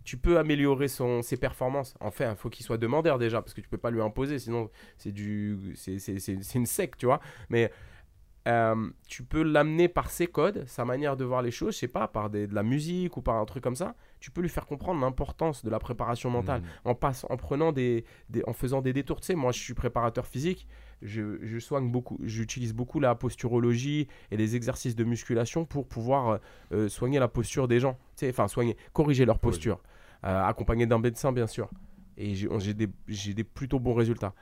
[0.04, 1.96] tu peux améliorer son, ses performances.
[2.00, 4.70] Enfin, il faut qu'il soit demandeur déjà, parce que tu peux pas lui imposer, sinon
[4.98, 7.20] c'est du, c'est, une secte, tu vois.
[7.50, 7.72] Mais
[8.48, 11.88] euh, tu peux l'amener par ses codes, sa manière de voir les choses, je sais
[11.88, 13.96] pas, par des- de la musique ou par un truc comme ça.
[14.20, 16.68] Tu peux lui faire comprendre l'importance de la préparation mentale Mhm.
[16.86, 19.22] en, passe, en prenant des, des- en faisant des détours.
[19.22, 20.68] Tu sais, moi, je suis préparateur physique.
[21.02, 26.40] Je, je soigne beaucoup, j'utilise beaucoup la posturologie et les exercices de musculation pour pouvoir
[26.72, 27.94] euh, soigner la posture des gens.
[28.16, 29.82] Tu sais, enfin, soigner, corriger leur posture.
[30.26, 31.70] Euh, accompagné d'un médecin, bien sûr.
[32.16, 34.34] Et j'ai des, j'ai des plutôt bons résultats.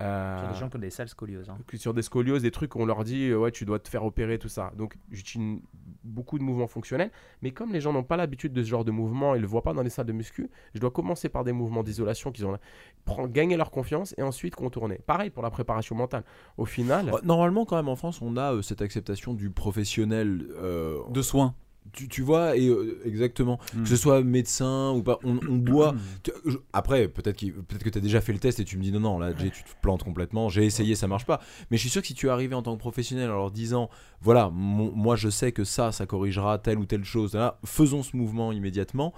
[0.00, 1.50] Euh, Sur des gens qui ont des sales scolioses.
[1.50, 1.58] hein.
[1.74, 4.38] sur des scolioses, des trucs, on leur dit, euh, ouais, tu dois te faire opérer,
[4.38, 4.70] tout ça.
[4.76, 5.58] Donc, j'utilise
[6.04, 7.10] beaucoup de mouvements fonctionnels.
[7.42, 9.62] Mais comme les gens n'ont pas l'habitude de ce genre de mouvement, ils le voient
[9.62, 12.56] pas dans les salles de muscu, je dois commencer par des mouvements d'isolation qu'ils ont
[13.04, 15.00] prendre, gagner leur confiance et ensuite contourner.
[15.04, 16.22] Pareil pour la préparation mentale.
[16.58, 20.46] Au final, Oh, Normalement, quand même, en France, on a euh, cette acceptation du professionnel.
[20.62, 21.54] euh, De soins.
[21.92, 23.82] Tu, tu vois, et euh, exactement, Mm.
[23.82, 25.94] que ce soit médecin ou pas, on, on boit.
[26.22, 28.92] tu- je- après, peut-être que tu as déjà fait le test et tu me dis
[28.92, 30.48] non, non, là, tu te plantes complètement.
[30.50, 31.40] J'ai essayé, ça marche pas.
[31.70, 33.50] Mais je suis sûr que si tu es arrivé en tant que professionnel en leur
[33.50, 33.88] disant,
[34.20, 38.02] voilà, mon- moi je sais que ça, ça corrigera telle ou telle chose, là, faisons
[38.02, 39.14] ce mouvement immédiatement.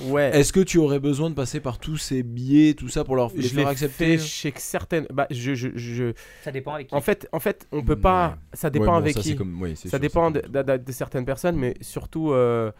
[0.00, 0.36] Ouais.
[0.36, 3.30] Est-ce que tu aurais besoin de passer par tous ces biais, tout ça pour leur
[3.34, 5.06] les je faire accepter fait chez certaines.
[5.12, 6.12] Bah, je, je, je-
[6.42, 6.94] Ça dépend avec qui.
[6.94, 8.30] En fait, en fait, on peut pas.
[8.30, 8.34] Ouais.
[8.54, 9.36] Ça Ouais, dépend bon, avec ça, qui.
[9.36, 12.72] comme- oui, Ça sûr, dépend de certaines personnes, mais surtout, euh,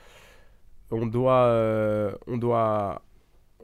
[0.90, 3.02] on doit, euh, on doit,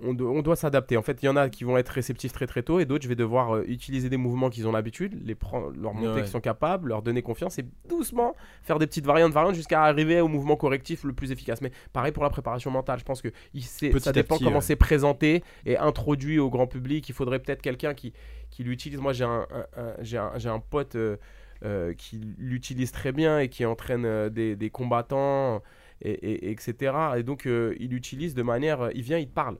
[0.02, 0.96] on, do- on doit s'adapter.
[0.96, 3.04] En fait, il y en a qui vont être réceptifs très très tôt, et d'autres,
[3.04, 6.20] je vais devoir euh, utiliser des mouvements qu'ils ont l'habitude, les prendre, leur montrer Ouais.
[6.22, 10.20] qu'ils sont capables, leur donner confiance, et doucement faire des petites variantes, variantes, jusqu'à arriver
[10.20, 11.60] au mouvement correctif le plus efficace.
[11.60, 14.62] Mais pareil pour la préparation mentale, je pense que il- ça dépend petit, comment ouais.
[14.62, 17.08] c'est présenté et introduit au grand public.
[17.08, 18.12] Il faudrait peut-être quelqu'un qui,
[18.50, 19.00] qui l'utilise.
[19.00, 19.46] Moi, j'ai un,
[19.76, 20.96] un- un- pote.
[20.96, 21.16] euh,
[21.62, 25.60] euh, qui l'utilise très bien et qui entraîne des, des combattants,
[26.00, 26.94] et, et- etc.
[27.18, 28.80] Et donc, euh, il l'utilise de manière.
[28.80, 29.58] euh, il vient, il te parle.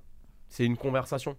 [0.50, 1.36] C'est une conversation.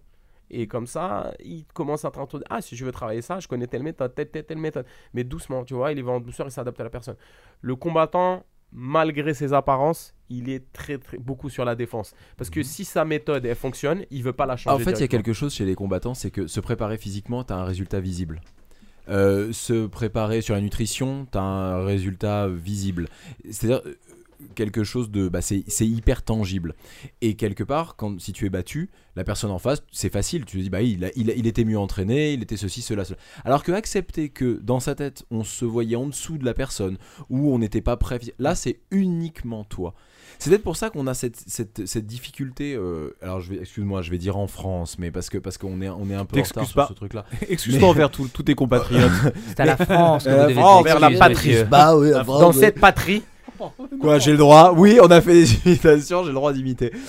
[0.50, 2.46] Et comme ça, il commence à t'introduire.
[2.50, 4.84] Ah, si je veux travailler ça, je connais telle méthode, telle, telle, telle méthode.
[5.14, 7.16] Mais doucement, tu vois, il y va en douceur, il s'adapte à la personne.
[7.62, 12.14] Le combattant, malgré ses apparences, il est très, très beaucoup sur la défense.
[12.36, 14.82] Parce que si sa méthode, elle fonctionne, il veut pas la changer.
[14.82, 17.44] En fait, il y a quelque chose chez les combattants, c'est que se préparer physiquement,
[17.44, 18.40] tu as un résultat visible.
[19.08, 23.08] Euh, se préparer sur la nutrition, tu as un résultat visible.
[23.50, 23.82] C'est-à-dire
[24.54, 25.28] quelque chose de...
[25.28, 26.74] Bah, c'est hyper tangible.
[27.20, 30.44] Et quelque part, quand, si tu es battu, la personne en face, c'est facile.
[30.44, 32.82] Tu te dis, bah, il, a- il, a- il était mieux entraîné, il était ceci,
[32.82, 33.18] cela, cela.
[33.44, 36.96] Alors que accepter que dans sa tête, on se voyait en dessous de la personne,
[37.30, 38.18] ou on n'était pas prêt...
[38.38, 39.94] Là, c'est uniquement toi.
[40.38, 42.74] C'est peut-être pour ça qu'on a cette, cette, cette difficulté.
[42.74, 46.08] euh, alors, excuse-moi, je vais dire en France, mais parce que parce qu'on est on
[46.10, 46.86] est un peu en retard T'excuses sur pas.
[46.88, 47.26] ce truc-là.
[47.48, 49.10] Excuse-toi envers tous tous tes compatriotes.
[49.48, 50.24] C'est à la France.
[50.24, 51.64] que Euh, vous devez France, dire vers la patrie.
[51.70, 53.22] Bah oui, Dans cette patrie,
[54.00, 54.72] quoi, j'ai le droit?
[54.76, 56.92] Oui, on a fait des imitations, j'ai le droit d'imiter.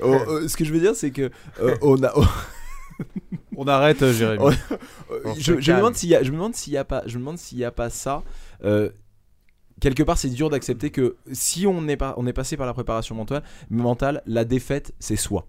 [0.00, 1.30] Oh, euh, ce que je veux dire, c'est que
[1.62, 2.12] euh, on a.
[3.56, 4.42] On arrête, euh, Jérémy.
[4.42, 4.50] On
[5.38, 7.20] je, me demande s'il y a, je me demande s'il y a pas, je me
[7.20, 8.22] demande s'il y a pas ça.
[8.64, 8.90] euh,
[9.80, 12.74] quelque part, c'est dur d'accepter que si on est pas, on est passé par la
[12.74, 15.46] préparation mentale, mentale, la défaite, c'est soi.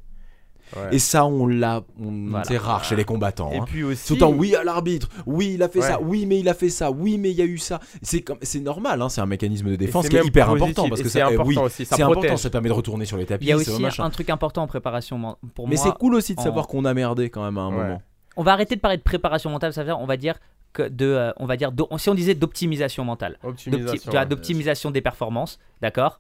[0.76, 0.95] Ouais.
[0.95, 2.45] Et ça, on l'a, Voilà.
[2.45, 3.52] c'est rare chez les combattants.
[3.52, 3.65] et hein.
[3.65, 4.07] puis aussi.
[4.07, 5.88] Tout le temps, oui à l'arbitre, oui il a fait Ouais.
[5.88, 7.80] ça, oui mais il a fait ça, oui mais il y a eu ça.
[8.02, 10.64] C'est comme, c'est normal, hein, c'est un mécanisme de défense c'est qui est hyper positif,
[10.69, 11.85] important parce que c'est ça, eh, important oui, aussi.
[11.85, 13.45] Ça c'est important, ça permet de retourner sur les tapis.
[13.45, 14.03] Il y a c'est aussi machin.
[14.06, 15.84] un truc important en préparation pour Mais moi.
[15.84, 17.84] c'est cool aussi de en- savoir qu'on a merdé quand même à un Ouais.
[17.84, 18.02] moment.
[18.38, 20.35] On va arrêter de parler de préparation mentale, ça veut dire on va dire
[20.72, 24.02] que de, euh, on va dire si on disait d'optimisation mentale, D'opti- Optimisation.
[24.03, 24.26] tu vois, ouais.
[24.26, 26.19] d'optimisation des performances, d'accord,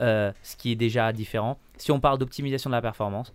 [0.00, 1.56] Euh, ce qui est déjà différent.
[1.76, 3.32] Si on parle d'optimisation de la performance,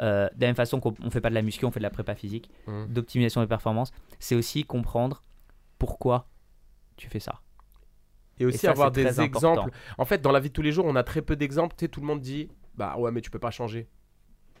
[0.00, 1.84] euh, de la même façon qu'on on fait pas de la muscu, on fait de
[1.84, 2.86] la prépa physique, Mhm.
[2.88, 5.22] d'optimisation des performances, c'est aussi comprendre
[5.78, 6.26] pourquoi
[6.96, 7.40] tu fais ça.
[8.38, 9.52] Et aussi ça, avoir des important.
[9.54, 9.70] exemples.
[9.98, 11.74] En fait, dans la vie de tous les jours, on a très peu d'exemples.
[11.78, 13.88] Tu sais, tout le monde dit Bah ouais, mais tu peux pas changer.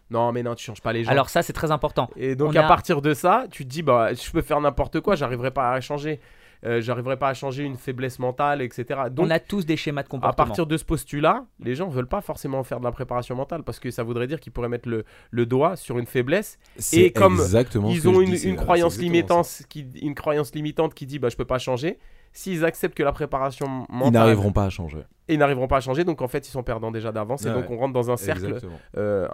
[0.08, 1.10] Non, mais non, tu changes pas les gens.
[1.10, 2.08] Alors ça c'est très important.
[2.16, 4.60] et donc, on à a- partir de ça, tu te dis Bah, je peux faire
[4.60, 6.20] n'importe quoi, j'arriverai pas à changer.
[6.64, 9.00] Euh, j'arriverai pas à changer une faiblesse mentale, etc.
[9.10, 10.46] Donc, on a tous des schémas de à comportement.
[10.46, 13.78] partir de ce postulat, les gens veulent pas forcément faire de la préparation mentale parce
[13.78, 17.40] que ça voudrait dire qu'ils pourraient mettre le, le doigt sur une faiblesse C'est comme
[17.88, 21.44] ils ont une, dis, croyance limitante qui une croyance limitante qui dit bah je peux
[21.44, 21.98] pas changer
[22.32, 24.98] s'ils acceptent que la préparation mentale Ils n'arriveront pas à changer.
[25.28, 27.48] et ils n'arriveront pas à changer donc en fait ils sont perdants déjà d'avance et
[27.48, 28.58] Ouais, donc on rentre dans un cercle
[28.96, 29.26] euh,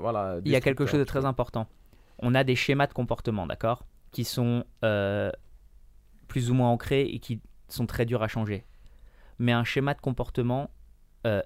[0.00, 1.66] voilà Il y a quelque chose de très important.
[2.18, 5.30] On a des schémas de comportement, d'accord, qui sont euh,
[6.28, 8.64] plus ou moins ancrés et qui sont très durs à changer.
[9.38, 10.70] Mais un schéma de comportement
[11.26, 11.42] euh,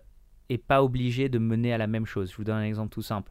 [0.48, 2.31] est pas obligé de mener à la même chose.
[2.31, 3.31] Je vous donne un exemple tout simple.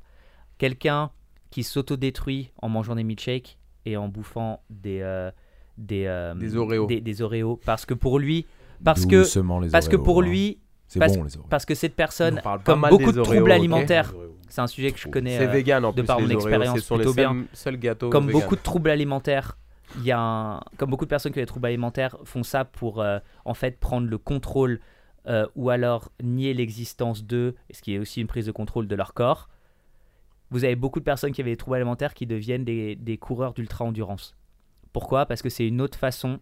[0.57, 1.11] Quelqu'un
[1.51, 5.31] qui s'autodétruit en mangeant des milkshakes et en bouffant des euh,
[5.77, 6.87] des, euh, Des Oreos.
[6.87, 8.45] des, des Oreos parce que pour lui
[8.83, 10.25] parce que Doucement, parce que pour hein.
[10.25, 11.47] lui c'est parce- bon les Oreos.
[11.49, 14.13] parce que cette On personne comme beaucoup des de Oreos, troubles alimentaires
[14.49, 16.81] c'est un sujet que je connais c'est euh, vegan en de plus par mon expérience
[16.85, 17.29] plutôt bien.
[17.31, 18.41] seuls, seuls gâteaux comme vegan.
[18.41, 19.57] beaucoup de troubles alimentaires,
[19.97, 22.65] il y a un- comme beaucoup de personnes qui ont des troubles alimentaires font ça
[22.65, 24.79] pour euh, en fait prendre le contrôle
[25.27, 28.95] euh, ou alors nier l'existence d'eux, ce qui est aussi une prise de contrôle de
[28.95, 29.49] leur corps.
[30.51, 33.53] Vous avez beaucoup de personnes qui avaient des troubles alimentaires qui deviennent des, des coureurs
[33.53, 34.35] d'ultra-endurance.
[34.93, 35.25] Pourquoi?
[35.25, 36.39] Parce que c'est une autre façon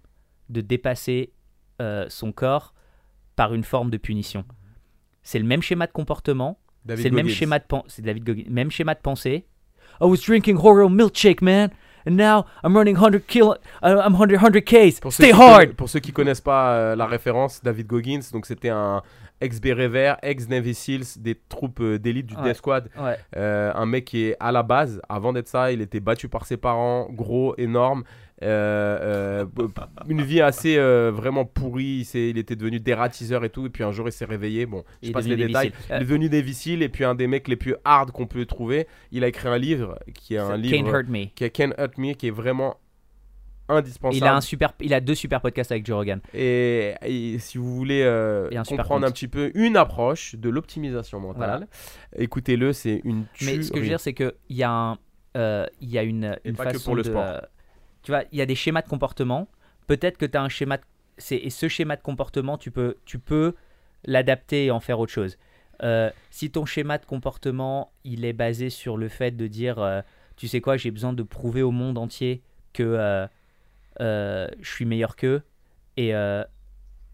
[0.50, 1.34] de dépasser
[1.82, 2.74] euh, son corps
[3.36, 4.46] par une forme de punition.
[5.24, 6.58] C'est le même schéma de comportement,
[7.04, 9.46] c'est le même schéma de même schéma de pensée.
[10.00, 11.70] I was drinking Oreo milkshake, man,
[12.08, 15.00] and now I'm running 100 kilo, uh, I'm 100 100 Ks.
[15.00, 15.74] Pour Stay hard.
[15.74, 19.02] pour ceux qui connaissent pas euh, la référence, David Goggins, donc c'était un
[19.42, 22.44] ex-béret vert, ex-Navy Seals, des troupes euh, d'élite du Ouais.
[22.44, 22.90] Death Squad.
[23.00, 23.18] Ouais.
[23.36, 26.46] Euh, un mec qui est à la base, avant d'être ça, il était battu par
[26.46, 28.04] ses parents, gros, énorme,
[28.44, 29.68] Euh, euh,
[30.08, 32.08] une vie assez euh, vraiment pourrie.
[32.14, 33.66] Il, était devenu dératiseur et tout.
[33.66, 34.66] Et puis un jour, il s'est réveillé.
[34.66, 35.70] Bon, je Il passe les détails.
[35.70, 35.88] difficile.
[35.90, 36.84] Il est devenu dévicile.
[36.84, 38.88] Et puis un des mecs les plus hard qu'on peut trouver.
[39.12, 41.26] Il a écrit un livre qui est un Can't livre Hurt Me.
[41.34, 42.78] qui est Can Hurt Me, qui est vraiment
[43.70, 44.18] indispensable.
[44.18, 46.22] Il a un super, il a deux super podcasts avec Joe Rogan.
[46.34, 51.20] Et, et si vous voulez euh, un comprendre un petit peu une approche de l'optimisation
[51.20, 51.68] mentale,
[52.16, 54.98] écoutez-le, c'est une Mais ce que je veux dire, c'est qu'il y a un,
[55.36, 57.42] euh, il y a une, une façon pour le sport.
[58.08, 59.50] Tu vois, il y a des schémas de comportement.
[59.86, 60.84] Peut-être que tu as un schéma, de-
[61.30, 63.54] et ce schéma de comportement, tu peux, tu peux
[64.06, 65.38] l'adapter et en faire autre chose.
[65.84, 70.02] Euh, si ton schéma de comportement, il est basé sur le fait de dire, euh,
[70.38, 73.28] tu sais quoi, j'ai besoin de prouver au monde entier que
[74.00, 75.42] euh, je suis meilleur qu'eux,
[75.98, 76.14] et,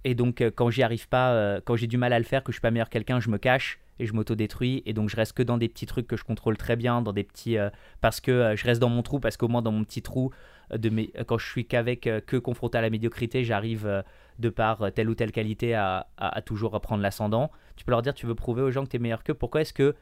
[0.04, 2.58] et donc quand j'y arrive pas, quand j'ai du mal à le faire, que je
[2.58, 5.34] suis pas meilleur que quelqu'un, je me cache et je m'auto-détruis, et donc je reste
[5.34, 7.70] que dans des petits trucs que je contrôle très bien, dans des petits, euh,
[8.02, 10.32] parce que euh, je reste dans mon trou, parce qu'au moins dans mon petit trou,
[10.72, 14.04] euh, de mes, quand je suis qu'avec, que confronté à la médiocrité, j'arrive
[14.40, 16.08] de par telle ou telle qualité à,
[16.46, 17.52] toujours reprendre l'ascendant.
[17.76, 19.34] Tu peux leur dire, tu veux prouver aux gens que tu es meilleur qu'eux.
[19.34, 19.96] Pourquoi est-ce que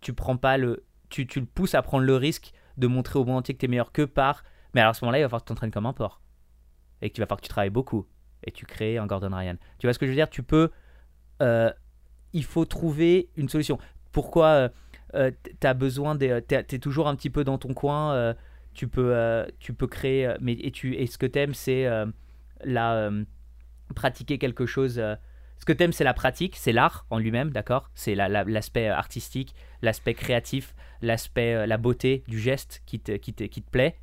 [0.00, 3.24] tu prends pas le, tu, tu le pousses à prendre le risque de montrer au
[3.24, 4.44] monde entier que tu es meilleur qu'eux par,
[4.74, 6.20] mais alors à ce moment-là, il va falloir que tu t'entraînes comme un porc
[7.00, 8.06] et que tu vas falloir que tu travailles beaucoup
[8.42, 9.56] et tu crées un Gordon Ryan.
[9.78, 10.28] Tu vois ce que je veux dire?
[10.28, 10.70] Tu peux,
[12.34, 13.78] il faut trouver une solution.
[14.12, 14.70] Pourquoi
[15.14, 15.30] euh,
[15.60, 18.12] tu as besoin des, tu es toujours un petit peu dans ton coin.
[18.12, 18.34] euh,
[18.74, 21.86] tu peux, euh, tu peux créer, euh, mais et tu, et ce que t'aimes, c'est
[21.86, 22.06] euh,
[22.64, 23.24] la euh,
[23.94, 24.98] pratiquer quelque chose.
[24.98, 25.14] euh,
[25.58, 27.90] ce que t'aimes, c'est la pratique, c'est l'art en lui-même, d'accord?
[27.94, 32.98] C'est la- la- l'aspect euh, artistique, l'aspect créatif, l'aspect, euh, la beauté du geste qui
[32.98, 33.96] te, qui, te, qui te plaît.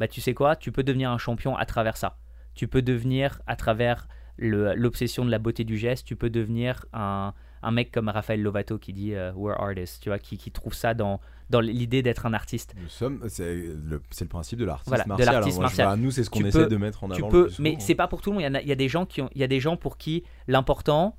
[0.00, 0.56] Bah, tu sais quoi?
[0.56, 2.18] Tu peux devenir un champion à travers ça.
[2.54, 4.08] Tu peux devenir, à travers
[4.38, 7.32] l'obsession de la beauté du geste, tu peux devenir un,
[7.62, 10.74] un mec comme Raphaël Lovato qui dit euh, We're artists, tu vois, qui, qui trouve
[10.74, 11.20] ça dans,
[11.50, 12.74] dans l'idée d'être un artiste.
[12.80, 15.28] Nous sommes, c'est le, principe de l'artiste Voilà, de martial.
[15.28, 15.32] hein.
[15.32, 15.98] l'artiste martial.
[15.98, 17.28] nous, c'est ce qu'on essaie peux- de mettre en tu avant.
[17.28, 17.80] peux, le plus mais souvent.
[17.86, 18.42] c'est pas pour tout le monde.
[18.42, 19.76] Il y, a, il y a des gens qui ont, il y a des gens
[19.76, 21.16] pour qui l'important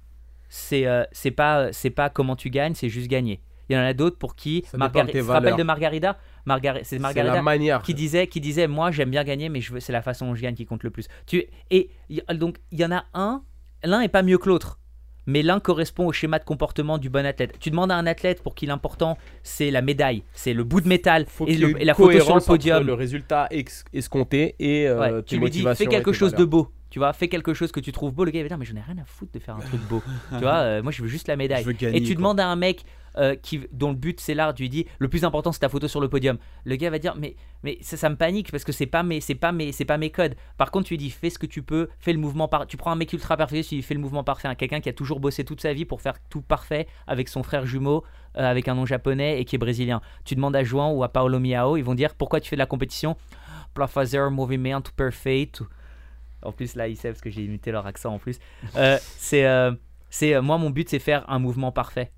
[0.50, 3.42] c'est euh, c'est pas c'est pas comment tu gagnes, c'est juste gagner.
[3.70, 5.56] Il y en a d'autres pour qui Ça dépend de Margari- tes tu te rappelles
[5.58, 6.18] de Margarida?
[6.46, 7.00] Margari- c'est
[7.42, 7.82] manière.
[7.82, 10.36] qui disait qui disait moi j'aime bien gagner mais je veux c'est la façon dont
[10.36, 11.08] je gagne qui compte le plus.
[11.26, 11.90] Tu et
[12.34, 13.44] donc il y en a un
[13.84, 14.80] l'un est pas mieux que l'autre.
[15.28, 17.56] Mais l'un correspond au schéma de comportement du bon athlète.
[17.60, 20.88] Tu demandes à un athlète pour qui l'important c'est la médaille, c'est le bout de
[20.88, 22.86] métal et, le- la photo sur le podium.
[22.88, 26.46] le résultat ex- escompté et euh, Ouais, tes tu lui dis fais quelque chose de
[26.46, 28.58] beau tu vois fais quelque chose que tu trouves beau le gars il va dire
[28.58, 30.02] mais j'en ai rien à foutre de faire un truc beau
[30.32, 32.16] tu vois euh, moi je veux juste la médaille Je veux gagner, et tu quoi.
[32.16, 32.84] demandes à un mec
[33.18, 33.36] euh,
[33.72, 36.00] dont le but c'est l'art tu lui dis le plus important c'est ta photo sur
[36.00, 36.38] le podium.
[36.66, 39.36] Le gars va dire mais mais ça, me panique parce que c'est pas mes c'est
[39.36, 40.36] pas mes c'est pas mes codes.
[40.58, 42.78] Par contre tu lui dis fais ce que tu peux fais le mouvement par tu
[42.78, 44.54] prends un mec ultra parfait tu lui dis fais le mouvement parfait.
[44.56, 47.66] Quelqu'un qui a toujours bossé toute sa vie pour faire tout parfait avec son frère
[47.66, 48.04] jumeau
[48.38, 50.02] euh, avec un nom japonais et qui est brésilien.
[50.24, 52.62] Tu demandes à Juan ou à Paolo Miao ils vont dire pourquoi tu fais de
[52.62, 53.18] la compétition?
[53.74, 55.68] Pour fazer movimento perfeito
[56.44, 58.38] en plus, là, ils savent parce que j'ai imité leur accent en plus.
[58.76, 59.44] Euh, c'est,
[60.12, 62.12] c'est moi, mon but, c'est faire un mouvement parfait.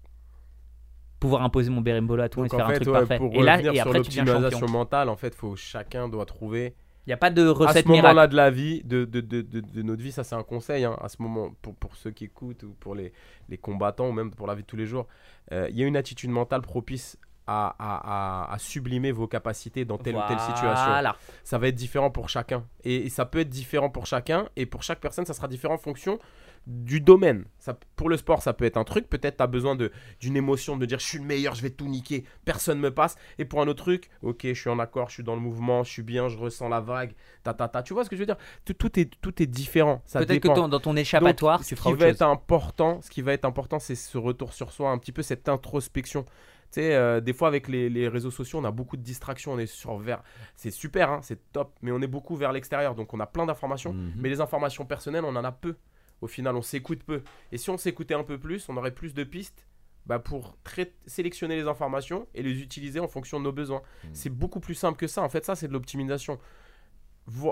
[1.20, 3.18] Pouvoir imposer mon berimbolo à tout Donc et faire un truc ouais, parfait.
[3.18, 4.70] pour Et là, et après, tu deviens champion.
[4.70, 6.76] mentale, en fait, faut chacun doit trouver
[7.06, 8.08] Il n'y a pas de à recette ce miracle.
[8.08, 10.96] moment-là de la vie, de, de, de, de, notre vie, ça c'est un conseil, hein,
[11.02, 13.12] à ce moment, pour, pour ceux qui écoutent ou pour les,
[13.50, 15.08] les combattants ou même pour la vie de tous les jours,
[15.52, 17.18] euh, il y a une attitude mentale propice
[17.48, 21.12] à, à, à, à sublimer vos capacités dans telle ou telle situation.
[21.44, 22.64] Ça va être différent pour chacun.
[22.84, 25.74] Et, et ça peut être différent pour chacun, et pour chaque personne, ça sera différent
[25.74, 26.20] en fonction
[26.68, 27.46] du domaine.
[27.58, 30.78] Ça, pour le sport, ça peut être un truc, peut-être tu as besoin d'une émotion,
[30.78, 33.16] de dire je suis le meilleur, je vais tout niquer, personne me passe.
[33.38, 35.84] Et pour un autre truc, ok, je suis en accord, je suis dans le mouvement,
[35.84, 37.14] je suis bien, je ressens la vague,
[37.44, 37.82] ta ta ta.
[37.84, 38.38] Tu vois ce que je veux dire?
[38.66, 40.02] Tout, tout est, tout est différent.
[40.14, 42.16] Peut-être que ton- dans ton échappatoire, Donc, tu ce feras qui autre va chose.
[42.16, 45.22] être important, ce qui va être important, c'est ce retour sur soi, un petit peu
[45.22, 46.24] cette introspection.
[46.72, 49.54] Tu sais, euh, des fois avec les, les réseaux sociaux, on a beaucoup de distractions,
[49.54, 50.22] on est sur vers,
[50.56, 53.48] c'est super, hein, c'est top, mais on est beaucoup vers l'extérieur, donc on a plein
[53.48, 54.14] d'informations, Mhm.
[54.18, 55.76] mais les informations personnelles, on en a peu.
[56.22, 57.24] Au final, on s'écoute peu.
[57.52, 59.68] Et si on s'écoutait un peu plus, on aurait plus de pistes
[60.06, 60.58] bah, pour
[61.06, 63.82] sélectionner les informations et les utiliser en fonction de nos besoins.
[64.12, 65.22] C'est beaucoup plus simple que ça.
[65.22, 66.40] En fait, ça, c'est de l'optimisation.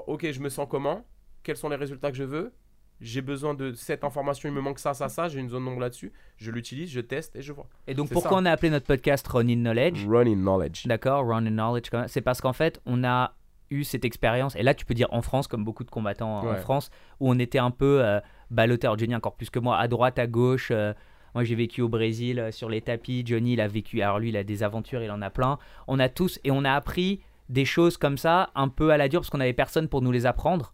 [0.07, 1.05] Ok, je me sens comment?
[1.43, 2.53] Quels sont les résultats que je veux?
[2.99, 5.27] J'ai besoin de cette information, il me manque ça, ça, ça.
[5.27, 6.11] J'ai une zone d'ombre là-dessus.
[6.37, 7.69] Je l'utilise, je teste et je vois.
[7.85, 8.37] Et donc, pourquoi ça.
[8.37, 10.07] on a appelé notre podcast Run in Knowledge?
[10.07, 10.87] Running knowledge.
[10.87, 11.91] D'accord, Run in Knowledge.
[12.07, 13.35] C'est parce qu'en fait, on a
[13.69, 16.55] eu cette expérience, et là tu peux dire en France, comme beaucoup de combattants en.
[16.55, 16.89] France,
[17.19, 18.19] où on était un peu euh,
[18.55, 20.69] Alors Johnny encore plus que moi, à droite, à gauche.
[20.71, 20.93] euh,
[21.35, 23.23] moi j'ai vécu au Brésil euh, sur les tapis.
[23.25, 25.57] Johnny il a vécu, alors lui il a des aventures, il en a plein.
[25.87, 29.07] On a tous, et on a appris des choses comme ça, un peu à la
[29.07, 30.73] dure, parce qu'on avait personne pour nous les apprendre.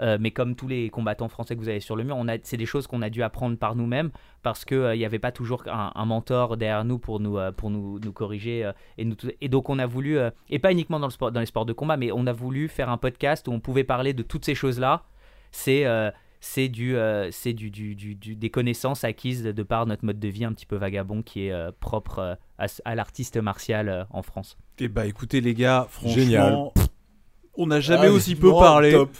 [0.00, 2.66] euh, mais comme tous les combattants français que vous avez sur le mur, c'est des
[2.66, 4.10] choses qu'on a dû apprendre par nous-mêmes
[4.42, 8.12] parce qu'il n'y avait pas toujours un, mentor derrière nous pour nous, pour nous, nous
[8.12, 8.68] corriger.
[8.98, 9.08] et,
[9.40, 10.18] et donc on a voulu,
[10.50, 12.68] et pas uniquement dans, le sport, dans les sports de combat, mais on a voulu
[12.68, 15.04] faire un podcast où on pouvait parler de toutes ces choses-là.
[15.52, 15.84] C'est
[16.46, 20.04] c'est du, euh, c'est du, du, du- du- des connaissances acquises de, de par notre
[20.04, 22.18] mode de vie un petit peu vagabond qui est euh, propre
[22.58, 24.58] euh, à, l'artiste martial euh, en France.
[24.78, 26.58] Et bah écoutez les gars, franchement, Génial.
[27.56, 28.90] on n'a jamais Ah, aussi peu parlé.
[28.92, 29.10] top.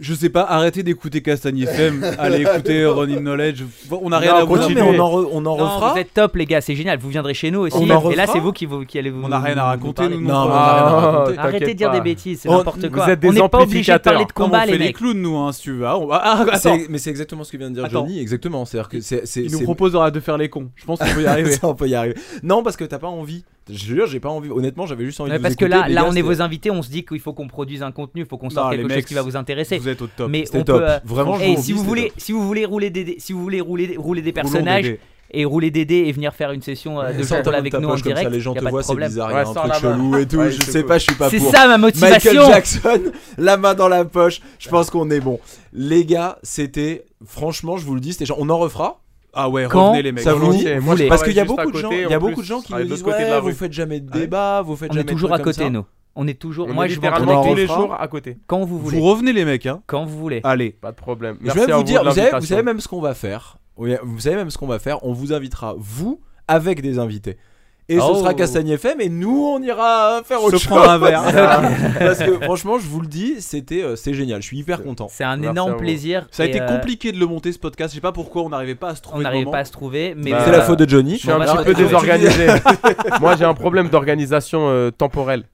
[0.00, 3.64] Je sais pas, arrêtez d'écouter Castagne FM, allez écouter Running Knowledge.
[3.90, 4.80] On n'a rien Non, à vous Non, continue.
[4.82, 5.00] mais dire.
[5.00, 5.92] on en, re- on en Non, refera.
[5.92, 6.98] vous êtes top les gars, c'est génial.
[7.00, 7.76] Vous viendrez chez nous aussi.
[7.76, 9.22] On en et là c'est vous qui, vous qui allez vous.
[9.24, 11.38] On n'a rien à raconter, nous, Non, on a rien à Ah, raconter.
[11.38, 13.10] Arrêtez de dire des bêtises, c'est On- n'importe vous quoi.
[13.10, 14.22] êtes des on n'est pas obligé de parler de.
[14.38, 14.96] Non, combat on fait les les mecs.
[14.96, 15.86] clowns nous, hein, si tu veux.
[15.86, 16.58] Ah, on- ah, ah,
[16.88, 18.06] Mais c'est exactement ce que vient de dire Attends.
[18.06, 18.64] Johnny, exactement.
[18.66, 19.22] C'est-à-dire que c'est.
[19.36, 20.70] il nous proposera de faire les cons.
[20.76, 21.50] Je pense qu'on peut y arriver.
[21.50, 22.14] Ça, on peut y arriver.
[22.44, 23.44] Non, parce que t'as pas envie.
[23.70, 24.50] Je jure, j'ai pas envie.
[24.50, 26.40] Honnêtement, j'avais juste envie Ouais, de vous parce que là, là, gars, on est vos
[26.42, 28.82] invités, on se dit qu'il faut qu'on produise un contenu, il faut qu'on sorte quelque
[28.88, 29.78] chose mecs, qui va vous intéresser.
[29.78, 30.30] Vous êtes au top.
[30.30, 30.78] Mais on top.
[30.78, 30.88] peut.
[30.88, 32.12] euh, Vraiment, je et vous si dis, vous voulez, top.
[32.18, 34.96] si vous voulez rouler des, si vous voulez rouler, rouler des personnages
[35.30, 37.92] et rouler des dés et venir faire une session euh, de jeu avec nous en
[37.92, 40.16] comme direct, ça, les gens te voient, c'est bizarre, il y a un truc chelou
[40.16, 40.42] et tout.
[40.44, 41.50] Je c'est sais pas, je suis pas C'est pour.
[41.50, 41.80] ça ma Michael
[42.10, 42.46] motivation.
[42.48, 43.02] Jackson,
[43.38, 44.40] la main dans la poche.
[44.58, 45.38] Je pense qu'on est bon.
[45.74, 49.00] Les gars, c'était franchement, je vous le dis, c'était genre, on en refera.
[49.34, 50.24] Ah ouais, Quand revenez les mecs.
[50.24, 50.76] Ça vous Volontiers.
[50.76, 51.08] dit Moi, je voulez.
[51.08, 52.82] Parce qu'il y a beaucoup de gens, il y a beaucoup de gens qui de
[52.82, 53.52] disent ouais, vous rue.
[53.52, 54.20] faites jamais de Ouais.
[54.20, 55.84] débat, vous faites On jamais est de toujours à côté nous.
[56.16, 56.66] On est toujours.
[56.68, 58.38] On Moi est je recontacte tous les jours à côté.
[58.46, 58.96] quand vous voulez.
[58.98, 59.82] Vous revenez les mecs, hein.
[59.86, 60.40] Quand vous voulez.
[60.42, 60.70] Allez.
[60.70, 61.36] Pas de problème.
[61.44, 62.40] Je vais vous dire, vous savez, vous l'invitation.
[62.56, 63.58] savez même ce qu'on va faire.
[63.76, 65.04] Vous savez même ce qu'on va faire.
[65.04, 67.36] On vous invitera vous avec des invités.
[67.90, 68.12] Et Oh.
[68.14, 70.76] ce sera Castagne FM et nous on ira faire autre Se chose.
[70.76, 71.22] prendre un verre.
[71.98, 74.42] Parce que franchement, je vous le dis, c'était euh, c'est génial.
[74.42, 75.08] Je suis hyper content.
[75.10, 76.26] C'est un énorme plaisir.
[76.30, 77.92] Ça a été euh, compliqué de le monter ce podcast.
[77.92, 79.18] Je sais pas pourquoi on n'arrivait pas à se On trouver.
[79.20, 81.14] de n'arrivait pas à se trouver, mais Bah, C'est euh, la faute de Johnny.
[81.14, 82.46] Je suis un On petit peu désorganisé.
[83.22, 85.44] Moi, j'ai un problème d'organisation euh, temporelle.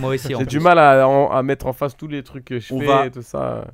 [0.00, 0.32] moi aussi.
[0.38, 3.06] J'ai du mal à, mettre en face tous les trucs que je On fais va-
[3.06, 3.64] et tout ça.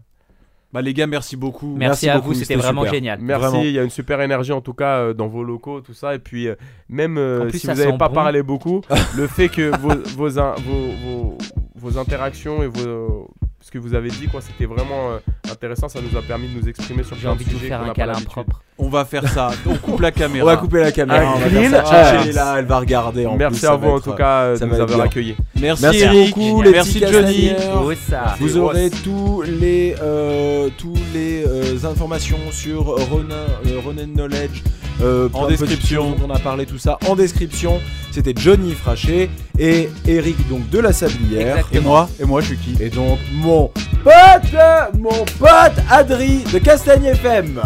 [0.72, 1.66] Bah les gars, merci beaucoup.
[1.76, 2.94] Merci, Merci à beaucoup, vous, c'était c'était vraiment super.
[2.94, 3.18] génial.
[3.20, 3.62] Merci, Vraiment.
[3.64, 6.14] il y a une super énergie en tout cas euh, dans vos locaux, tout ça.
[6.14, 6.54] Et puis, euh,
[6.88, 8.14] même euh, plus, si vous n'avez pas bon.
[8.14, 8.82] parlé beaucoup,
[9.16, 11.38] le fait que vos, vos, in- vos, vos,
[11.74, 13.28] vos interactions et vos,
[13.60, 15.18] ce que vous avez dit, quoi, c'était vraiment euh,
[15.50, 15.88] intéressant.
[15.88, 17.68] Ça nous a permis de nous exprimer sur J'ai plein de envie de vous sujets
[17.68, 18.62] faire un câlin propre.
[18.82, 19.50] On va faire ça.
[19.66, 20.44] On coupe la caméra.
[20.44, 21.20] On va couper la caméra.
[21.22, 21.92] Ah, on va faire ça.
[21.92, 22.20] Ah.
[22.22, 23.26] Elle est là, elle va regarder.
[23.26, 25.04] En Merci plus, à vous en tout cas ça de nous avoir bien.
[25.04, 25.36] accueillis.
[25.60, 26.34] Merci, Merci Eric.
[26.36, 27.50] beaucoup, les Merci Johnny.
[27.74, 27.92] Oh.
[28.40, 33.34] Vous aurez tous les, euh, tous les euh, informations sur Ronin,
[33.66, 34.62] euh, Ronin Knowledge
[35.02, 36.16] euh, En description.
[36.26, 37.80] On a parlé tout ça en description.
[38.12, 39.28] C'était Johnny Fraché
[39.58, 41.58] et Eric donc de la Sablière.
[41.58, 41.78] Exactement.
[41.78, 43.70] Et moi Et moi, je suis qui Et donc mon
[44.02, 44.56] pote,
[44.98, 47.60] mon pote Adri de Castagne FM.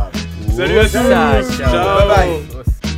[0.57, 1.57] Salut à tous.
[1.57, 1.73] Ciao.
[1.73, 2.94] Bye bye.